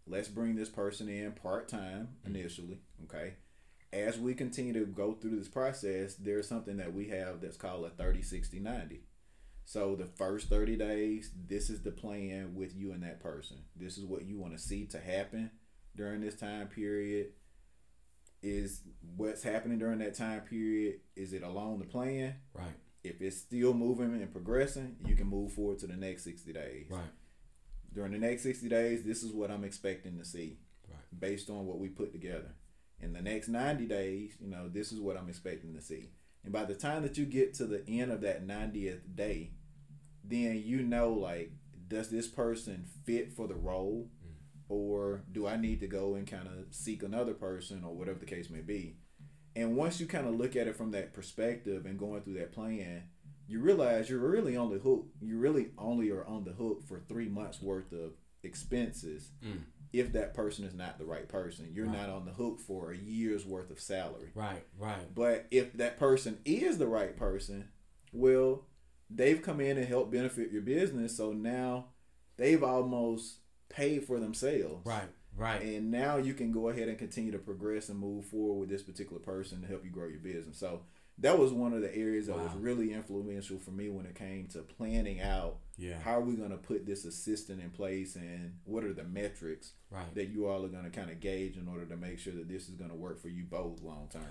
Let's 0.06 0.28
bring 0.28 0.56
this 0.56 0.68
person 0.68 1.08
in 1.08 1.32
part 1.32 1.68
time 1.68 2.08
mm. 2.24 2.34
initially, 2.34 2.80
okay? 3.04 3.34
As 3.92 4.18
we 4.18 4.34
continue 4.34 4.72
to 4.72 4.86
go 4.86 5.12
through 5.12 5.38
this 5.38 5.48
process, 5.48 6.14
there's 6.14 6.48
something 6.48 6.78
that 6.78 6.94
we 6.94 7.08
have 7.08 7.40
that's 7.40 7.56
called 7.58 7.84
a 7.84 7.90
30 7.90 8.22
60 8.22 8.58
90. 8.58 9.00
So 9.64 9.94
the 9.94 10.06
first 10.06 10.48
30 10.48 10.76
days, 10.76 11.30
this 11.46 11.70
is 11.70 11.82
the 11.82 11.90
plan 11.92 12.54
with 12.54 12.74
you 12.74 12.92
and 12.92 13.02
that 13.02 13.20
person. 13.20 13.58
This 13.76 13.96
is 13.98 14.04
what 14.04 14.24
you 14.24 14.38
want 14.38 14.54
to 14.54 14.58
see 14.58 14.86
to 14.86 14.98
happen 14.98 15.50
during 15.94 16.20
this 16.20 16.34
time 16.34 16.66
period. 16.68 17.28
Is 18.42 18.80
what's 19.16 19.42
happening 19.44 19.78
during 19.78 20.00
that 20.00 20.14
time 20.16 20.40
period, 20.40 20.96
is 21.14 21.32
it 21.32 21.42
along 21.44 21.78
the 21.78 21.84
plan? 21.84 22.34
Right. 22.54 22.74
If 23.04 23.20
it's 23.20 23.36
still 23.36 23.72
moving 23.72 24.06
and 24.14 24.32
progressing, 24.32 24.96
you 25.06 25.14
can 25.14 25.28
move 25.28 25.52
forward 25.52 25.78
to 25.80 25.86
the 25.86 25.96
next 25.96 26.24
60 26.24 26.52
days. 26.52 26.86
Right. 26.90 27.02
During 27.94 28.12
the 28.12 28.18
next 28.18 28.42
60 28.42 28.68
days, 28.68 29.04
this 29.04 29.22
is 29.22 29.32
what 29.32 29.50
I'm 29.50 29.64
expecting 29.64 30.18
to 30.18 30.24
see 30.24 30.58
Right. 30.88 31.20
based 31.20 31.50
on 31.50 31.66
what 31.66 31.78
we 31.78 31.88
put 31.88 32.10
together. 32.12 32.54
In 33.02 33.12
the 33.12 33.20
next 33.20 33.48
90 33.48 33.86
days, 33.86 34.36
you 34.40 34.48
know, 34.48 34.68
this 34.68 34.92
is 34.92 35.00
what 35.00 35.16
I'm 35.16 35.28
expecting 35.28 35.74
to 35.74 35.82
see. 35.82 36.10
And 36.44 36.52
by 36.52 36.64
the 36.64 36.74
time 36.74 37.02
that 37.02 37.18
you 37.18 37.24
get 37.24 37.54
to 37.54 37.66
the 37.66 37.86
end 37.88 38.12
of 38.12 38.20
that 38.22 38.46
90th 38.46 39.00
day, 39.14 39.50
then 40.24 40.62
you 40.64 40.82
know, 40.82 41.12
like, 41.12 41.50
does 41.88 42.08
this 42.08 42.28
person 42.28 42.86
fit 43.04 43.32
for 43.32 43.48
the 43.48 43.54
role? 43.54 44.08
Or 44.68 45.24
do 45.30 45.46
I 45.46 45.56
need 45.56 45.80
to 45.80 45.86
go 45.86 46.14
and 46.14 46.26
kind 46.26 46.46
of 46.46 46.72
seek 46.74 47.02
another 47.02 47.34
person 47.34 47.84
or 47.84 47.94
whatever 47.94 48.18
the 48.20 48.26
case 48.26 48.48
may 48.48 48.60
be? 48.60 48.96
And 49.54 49.76
once 49.76 50.00
you 50.00 50.06
kind 50.06 50.26
of 50.26 50.34
look 50.36 50.56
at 50.56 50.66
it 50.66 50.76
from 50.76 50.92
that 50.92 51.12
perspective 51.12 51.84
and 51.84 51.98
going 51.98 52.22
through 52.22 52.38
that 52.38 52.52
plan, 52.52 53.02
you 53.46 53.60
realize 53.60 54.08
you're 54.08 54.18
really 54.18 54.56
on 54.56 54.70
the 54.70 54.78
hook. 54.78 55.08
You 55.20 55.36
really 55.38 55.72
only 55.76 56.10
are 56.10 56.24
on 56.24 56.44
the 56.44 56.52
hook 56.52 56.86
for 56.88 57.00
three 57.00 57.28
months 57.28 57.60
worth 57.60 57.92
of 57.92 58.12
expenses 58.42 59.30
Mm. 59.44 59.60
If 59.92 60.12
that 60.14 60.34
person 60.34 60.64
is 60.64 60.74
not 60.74 60.98
the 60.98 61.04
right 61.04 61.28
person. 61.28 61.70
You're 61.72 61.86
Right. 61.86 61.96
not 61.98 62.08
on 62.10 62.24
the 62.24 62.32
hook 62.32 62.60
for 62.60 62.92
a 62.92 62.96
year's 62.96 63.44
worth 63.44 63.70
of 63.70 63.80
salary. 63.80 64.30
Right. 64.34 64.64
Right. 64.78 65.14
But 65.14 65.46
if 65.50 65.74
that 65.74 65.98
person 65.98 66.38
is 66.44 66.78
the 66.78 66.86
right 66.86 67.16
person, 67.16 67.68
well, 68.12 68.66
they've 69.10 69.42
come 69.42 69.60
in 69.60 69.76
and 69.76 69.86
helped 69.86 70.10
benefit 70.12 70.50
your 70.50 70.62
business. 70.62 71.16
So 71.16 71.32
now 71.32 71.88
they've 72.36 72.62
almost 72.62 73.40
paid 73.68 74.04
for 74.04 74.18
themselves. 74.18 74.86
Right. 74.86 75.08
Right. 75.36 75.62
And 75.62 75.90
now 75.90 76.16
you 76.18 76.34
can 76.34 76.52
go 76.52 76.68
ahead 76.68 76.88
and 76.88 76.98
continue 76.98 77.32
to 77.32 77.38
progress 77.38 77.88
and 77.88 77.98
move 77.98 78.26
forward 78.26 78.60
with 78.60 78.68
this 78.68 78.82
particular 78.82 79.20
person 79.20 79.62
to 79.62 79.66
help 79.66 79.84
you 79.84 79.90
grow 79.90 80.08
your 80.08 80.20
business. 80.20 80.58
So 80.58 80.82
that 81.22 81.38
was 81.38 81.52
one 81.52 81.72
of 81.72 81.80
the 81.80 81.94
areas 81.96 82.26
that 82.26 82.36
Wow. 82.36 82.44
was 82.44 82.54
really 82.54 82.92
influential 82.92 83.58
for 83.58 83.70
me 83.70 83.88
when 83.88 84.04
it 84.06 84.14
came 84.14 84.46
to 84.48 84.58
planning 84.60 85.20
out 85.20 85.58
Yeah. 85.78 85.98
how 86.00 86.18
are 86.18 86.20
we 86.20 86.34
going 86.36 86.50
to 86.50 86.56
put 86.58 86.84
this 86.84 87.04
assistant 87.04 87.60
in 87.62 87.70
place 87.70 88.14
and 88.16 88.58
what 88.64 88.84
are 88.84 88.92
the 88.92 89.04
metrics 89.04 89.72
Right. 89.90 90.14
that 90.14 90.26
you 90.28 90.46
all 90.46 90.64
are 90.64 90.68
going 90.68 90.84
to 90.84 90.90
kind 90.90 91.10
of 91.10 91.20
gauge 91.20 91.56
in 91.56 91.66
order 91.68 91.86
to 91.86 91.96
make 91.96 92.18
sure 92.18 92.34
that 92.34 92.48
this 92.48 92.68
is 92.68 92.74
going 92.74 92.90
to 92.90 92.96
work 92.96 93.20
for 93.20 93.28
you 93.28 93.44
both 93.44 93.80
long 93.82 94.08
term. 94.12 94.22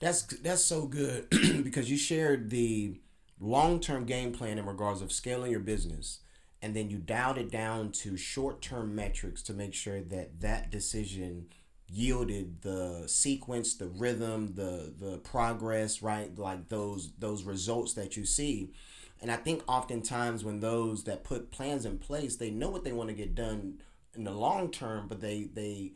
That's 0.00 0.22
that's 0.22 0.64
so 0.64 0.86
good 0.86 1.28
because 1.64 1.90
you 1.90 1.96
shared 1.96 2.50
the 2.50 3.00
long 3.40 3.80
term 3.80 4.04
game 4.04 4.32
plan 4.32 4.58
in 4.58 4.66
regards 4.66 5.00
of 5.02 5.10
scaling 5.12 5.50
your 5.50 5.60
business, 5.60 6.20
and 6.62 6.74
then 6.74 6.88
you 6.90 6.98
dialed 6.98 7.38
it 7.38 7.50
down 7.50 7.90
to 7.92 8.16
short 8.16 8.62
term 8.62 8.94
metrics 8.94 9.42
to 9.42 9.52
make 9.52 9.74
sure 9.74 10.00
that 10.00 10.40
that 10.40 10.70
decision 10.70 11.46
yielded 11.90 12.62
the 12.62 13.04
sequence, 13.06 13.74
the 13.74 13.88
rhythm, 13.88 14.54
the 14.54 14.92
the 14.98 15.18
progress, 15.18 16.02
right? 16.02 16.36
Like 16.38 16.68
those 16.68 17.12
those 17.18 17.44
results 17.44 17.94
that 17.94 18.16
you 18.16 18.24
see. 18.24 18.72
And 19.20 19.30
I 19.32 19.36
think 19.36 19.62
oftentimes 19.66 20.44
when 20.44 20.60
those 20.60 21.04
that 21.04 21.24
put 21.24 21.50
plans 21.50 21.84
in 21.84 21.98
place, 21.98 22.36
they 22.36 22.50
know 22.50 22.70
what 22.70 22.84
they 22.84 22.92
want 22.92 23.08
to 23.08 23.16
get 23.16 23.34
done 23.34 23.80
in 24.14 24.24
the 24.24 24.32
long 24.32 24.70
term, 24.70 25.08
but 25.08 25.20
they 25.20 25.48
they 25.52 25.92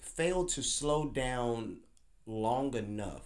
fail 0.00 0.44
to 0.46 0.62
slow 0.62 1.08
down 1.08 1.78
long 2.26 2.74
enough 2.74 3.22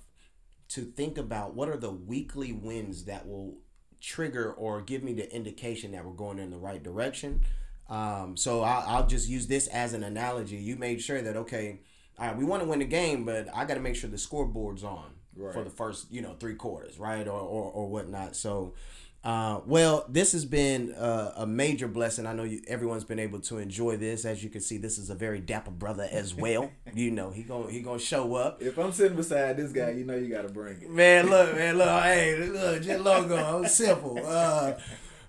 to 0.68 0.82
think 0.82 1.18
about 1.18 1.54
what 1.54 1.68
are 1.68 1.76
the 1.76 1.90
weekly 1.90 2.52
wins 2.52 3.04
that 3.06 3.26
will 3.26 3.58
trigger 4.00 4.52
or 4.52 4.80
give 4.80 5.02
me 5.02 5.12
the 5.12 5.34
indication 5.34 5.92
that 5.92 6.04
we're 6.04 6.12
going 6.12 6.38
in 6.38 6.50
the 6.50 6.58
right 6.58 6.82
direction. 6.82 7.40
Um, 7.88 8.36
so 8.36 8.62
I'll, 8.62 8.84
I'll 8.86 9.06
just 9.06 9.28
use 9.28 9.48
this 9.48 9.66
as 9.66 9.94
an 9.94 10.04
analogy. 10.04 10.56
You 10.56 10.76
made 10.76 11.02
sure 11.02 11.20
that 11.20 11.36
okay, 11.36 11.80
all 12.20 12.26
right, 12.28 12.36
we 12.36 12.44
want 12.44 12.62
to 12.62 12.68
win 12.68 12.78
the 12.80 12.84
game, 12.84 13.24
but 13.24 13.48
I 13.54 13.64
got 13.64 13.74
to 13.74 13.80
make 13.80 13.96
sure 13.96 14.10
the 14.10 14.18
scoreboard's 14.18 14.84
on 14.84 15.06
Right. 15.36 15.54
for 15.54 15.64
the 15.64 15.70
first 15.70 16.12
you 16.12 16.20
know 16.20 16.34
three 16.38 16.54
quarters, 16.54 16.98
right, 16.98 17.26
or 17.26 17.40
or, 17.40 17.72
or 17.72 17.88
whatnot. 17.88 18.36
So. 18.36 18.74
Uh, 19.22 19.60
well, 19.66 20.06
this 20.08 20.32
has 20.32 20.46
been 20.46 20.94
uh, 20.94 21.34
a 21.36 21.46
major 21.46 21.86
blessing. 21.86 22.24
I 22.26 22.32
know 22.32 22.44
you, 22.44 22.62
everyone's 22.66 23.04
been 23.04 23.18
able 23.18 23.38
to 23.40 23.58
enjoy 23.58 23.98
this. 23.98 24.24
As 24.24 24.42
you 24.42 24.48
can 24.48 24.62
see, 24.62 24.78
this 24.78 24.96
is 24.96 25.10
a 25.10 25.14
very 25.14 25.40
dapper 25.40 25.70
brother 25.70 26.08
as 26.10 26.34
well. 26.34 26.70
you 26.94 27.10
know, 27.10 27.30
he 27.30 27.42
gonna 27.42 27.70
he 27.70 27.80
gonna 27.82 27.98
show 27.98 28.34
up. 28.34 28.62
If 28.62 28.78
I'm 28.78 28.92
sitting 28.92 29.18
beside 29.18 29.58
this 29.58 29.72
guy, 29.72 29.90
you 29.90 30.04
know 30.04 30.16
you 30.16 30.30
got 30.34 30.42
to 30.42 30.48
bring 30.48 30.80
it. 30.80 30.88
Man, 30.88 31.28
look, 31.28 31.54
man, 31.54 31.76
look, 31.76 32.02
hey, 32.02 32.48
look, 32.48 32.82
just 32.82 33.04
logo, 33.04 33.64
simple. 33.64 34.18
Uh, 34.24 34.78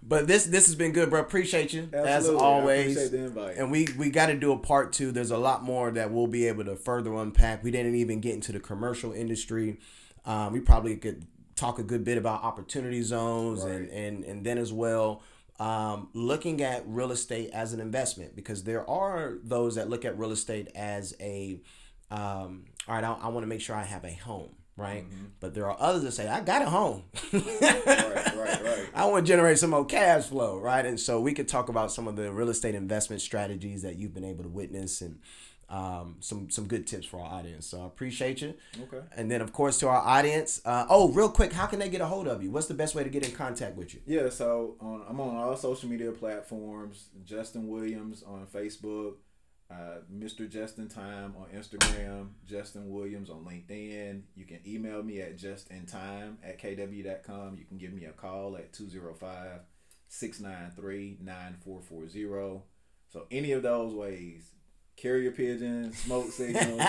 but 0.03 0.27
this 0.27 0.45
this 0.45 0.65
has 0.65 0.75
been 0.75 0.91
good, 0.91 1.09
bro. 1.09 1.19
Appreciate 1.21 1.73
you 1.73 1.89
as 1.93 2.05
Absolutely. 2.05 2.41
I 2.41 2.45
always. 2.45 2.91
appreciate 2.97 3.11
the 3.11 3.25
invite. 3.25 3.57
And 3.57 3.71
we 3.71 3.87
we 3.97 4.09
got 4.09 4.27
to 4.27 4.35
do 4.35 4.51
a 4.51 4.57
part 4.57 4.93
two. 4.93 5.11
There's 5.11 5.31
a 5.31 5.37
lot 5.37 5.63
more 5.63 5.91
that 5.91 6.11
we'll 6.11 6.27
be 6.27 6.47
able 6.47 6.65
to 6.65 6.75
further 6.75 7.13
unpack. 7.15 7.63
We 7.63 7.71
didn't 7.71 7.95
even 7.95 8.19
get 8.19 8.33
into 8.33 8.51
the 8.51 8.59
commercial 8.59 9.11
industry. 9.13 9.79
Um, 10.25 10.53
we 10.53 10.59
probably 10.59 10.97
could 10.97 11.25
talk 11.55 11.77
a 11.79 11.83
good 11.83 12.03
bit 12.03 12.17
about 12.17 12.43
opportunity 12.43 13.01
zones 13.03 13.63
and, 13.63 13.81
Right. 13.81 13.91
and 13.91 14.23
and 14.23 14.43
then 14.45 14.57
as 14.57 14.73
well 14.73 15.21
um, 15.59 16.09
looking 16.13 16.61
at 16.63 16.83
real 16.87 17.11
estate 17.11 17.51
as 17.53 17.71
an 17.73 17.79
investment 17.79 18.35
because 18.35 18.63
there 18.63 18.89
are 18.89 19.37
those 19.43 19.75
that 19.75 19.87
look 19.87 20.03
at 20.05 20.17
real 20.17 20.31
estate 20.31 20.69
as 20.73 21.13
a 21.19 21.61
um, 22.09 22.65
all 22.87 22.95
right 22.95 23.03
I, 23.03 23.13
I 23.13 23.27
want 23.27 23.43
to 23.43 23.47
make 23.47 23.61
sure 23.61 23.75
I 23.75 23.83
have 23.83 24.03
a 24.05 24.13
home 24.13 24.55
right 24.75 25.05
but 25.39 25.53
there 25.53 25.69
are 25.69 25.77
others 25.79 26.01
that 26.03 26.13
say 26.13 26.27
I 26.27 26.39
got 26.41 26.63
a 26.63 26.69
home 26.69 27.03
right, 27.31 27.41
right, 27.85 28.35
right. 28.35 28.70
Want 29.11 29.25
to 29.25 29.31
generate 29.31 29.59
some 29.59 29.71
more 29.71 29.85
cash 29.85 30.25
flow, 30.25 30.57
right? 30.57 30.85
And 30.85 30.99
so 30.99 31.19
we 31.19 31.33
could 31.33 31.47
talk 31.47 31.69
about 31.69 31.91
some 31.91 32.07
of 32.07 32.15
the 32.15 32.31
real 32.31 32.49
estate 32.49 32.75
investment 32.75 33.21
strategies 33.21 33.81
that 33.81 33.97
you've 33.97 34.13
been 34.13 34.23
able 34.23 34.43
to 34.43 34.49
witness 34.49 35.01
and 35.01 35.19
um, 35.71 36.17
some 36.19 36.49
some 36.49 36.67
good 36.67 36.85
tips 36.85 37.05
for 37.05 37.19
our 37.19 37.25
audience. 37.25 37.65
So 37.65 37.81
I 37.81 37.85
appreciate 37.85 38.41
you. 38.41 38.53
Okay. 38.83 39.05
And 39.15 39.31
then 39.31 39.41
of 39.41 39.53
course 39.53 39.79
to 39.79 39.87
our 39.87 40.01
audience, 40.01 40.61
uh, 40.65 40.85
oh, 40.89 41.09
real 41.09 41.29
quick, 41.29 41.53
how 41.53 41.65
can 41.65 41.79
they 41.79 41.89
get 41.89 42.01
a 42.01 42.05
hold 42.05 42.27
of 42.27 42.43
you? 42.43 42.51
What's 42.51 42.67
the 42.67 42.73
best 42.73 42.93
way 42.93 43.03
to 43.03 43.09
get 43.09 43.25
in 43.25 43.33
contact 43.33 43.77
with 43.77 43.93
you? 43.93 44.01
Yeah, 44.05 44.29
so 44.29 44.75
on, 44.79 45.03
I'm 45.07 45.19
on 45.19 45.35
all 45.35 45.55
social 45.55 45.89
media 45.89 46.11
platforms. 46.11 47.09
Justin 47.23 47.67
Williams 47.67 48.23
on 48.23 48.45
Facebook, 48.47 49.15
uh, 49.71 49.99
Mr. 50.13 50.49
Justin 50.49 50.89
Time 50.89 51.33
on 51.37 51.47
Instagram, 51.57 52.29
Justin 52.45 52.91
Williams 52.91 53.29
on 53.29 53.45
LinkedIn. 53.45 54.23
You 54.35 54.45
can 54.45 54.59
email 54.67 55.01
me 55.01 55.21
at 55.21 55.37
justintime 55.37 56.35
at 56.43 56.59
kw.com. 56.59 57.55
You 57.57 57.65
can 57.65 57.77
give 57.77 57.93
me 57.93 58.05
a 58.05 58.11
call 58.11 58.57
at 58.57 58.73
205 58.73 59.61
693 60.09 61.19
9440. 61.21 62.61
So, 63.07 63.27
any 63.31 63.53
of 63.53 63.63
those 63.63 63.93
ways, 63.93 64.51
carrier 64.97 65.31
pigeon, 65.31 65.93
smoke 65.93 66.31
signal, 66.31 66.81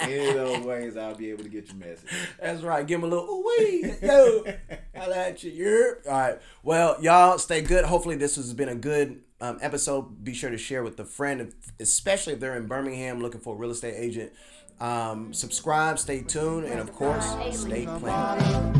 any 0.00 0.28
of 0.28 0.34
those 0.34 0.60
ways, 0.64 0.96
I'll 0.96 1.14
be 1.14 1.30
able 1.30 1.42
to 1.42 1.50
get 1.50 1.68
your 1.68 1.76
message. 1.76 2.08
That's 2.40 2.62
right. 2.62 2.86
Give 2.86 3.02
them 3.02 3.10
a 3.10 3.14
little 3.14 3.28
ooh 3.28 3.44
wee. 3.58 3.92
Yo, 4.02 4.44
holla 4.96 5.16
at 5.16 5.42
you. 5.42 5.52
Yerp. 5.52 6.06
All 6.06 6.18
right. 6.18 6.38
Well, 6.62 6.96
y'all 7.02 7.38
stay 7.38 7.60
good. 7.60 7.84
Hopefully, 7.84 8.16
this 8.16 8.36
has 8.36 8.54
been 8.54 8.70
a 8.70 8.74
good 8.74 9.20
um, 9.44 9.58
episode. 9.60 10.24
Be 10.24 10.34
sure 10.34 10.50
to 10.50 10.58
share 10.58 10.82
with 10.82 10.98
a 11.00 11.04
friend, 11.04 11.52
especially 11.80 12.34
if 12.34 12.40
they're 12.40 12.56
in 12.56 12.66
Birmingham 12.66 13.20
looking 13.20 13.40
for 13.40 13.54
a 13.54 13.58
real 13.58 13.70
estate 13.70 13.94
agent. 13.96 14.32
Um, 14.80 15.32
subscribe, 15.32 15.98
stay 15.98 16.22
tuned, 16.22 16.66
and 16.66 16.80
of 16.80 16.92
course, 16.92 17.26
stay 17.52 17.86
planted. 17.86 18.74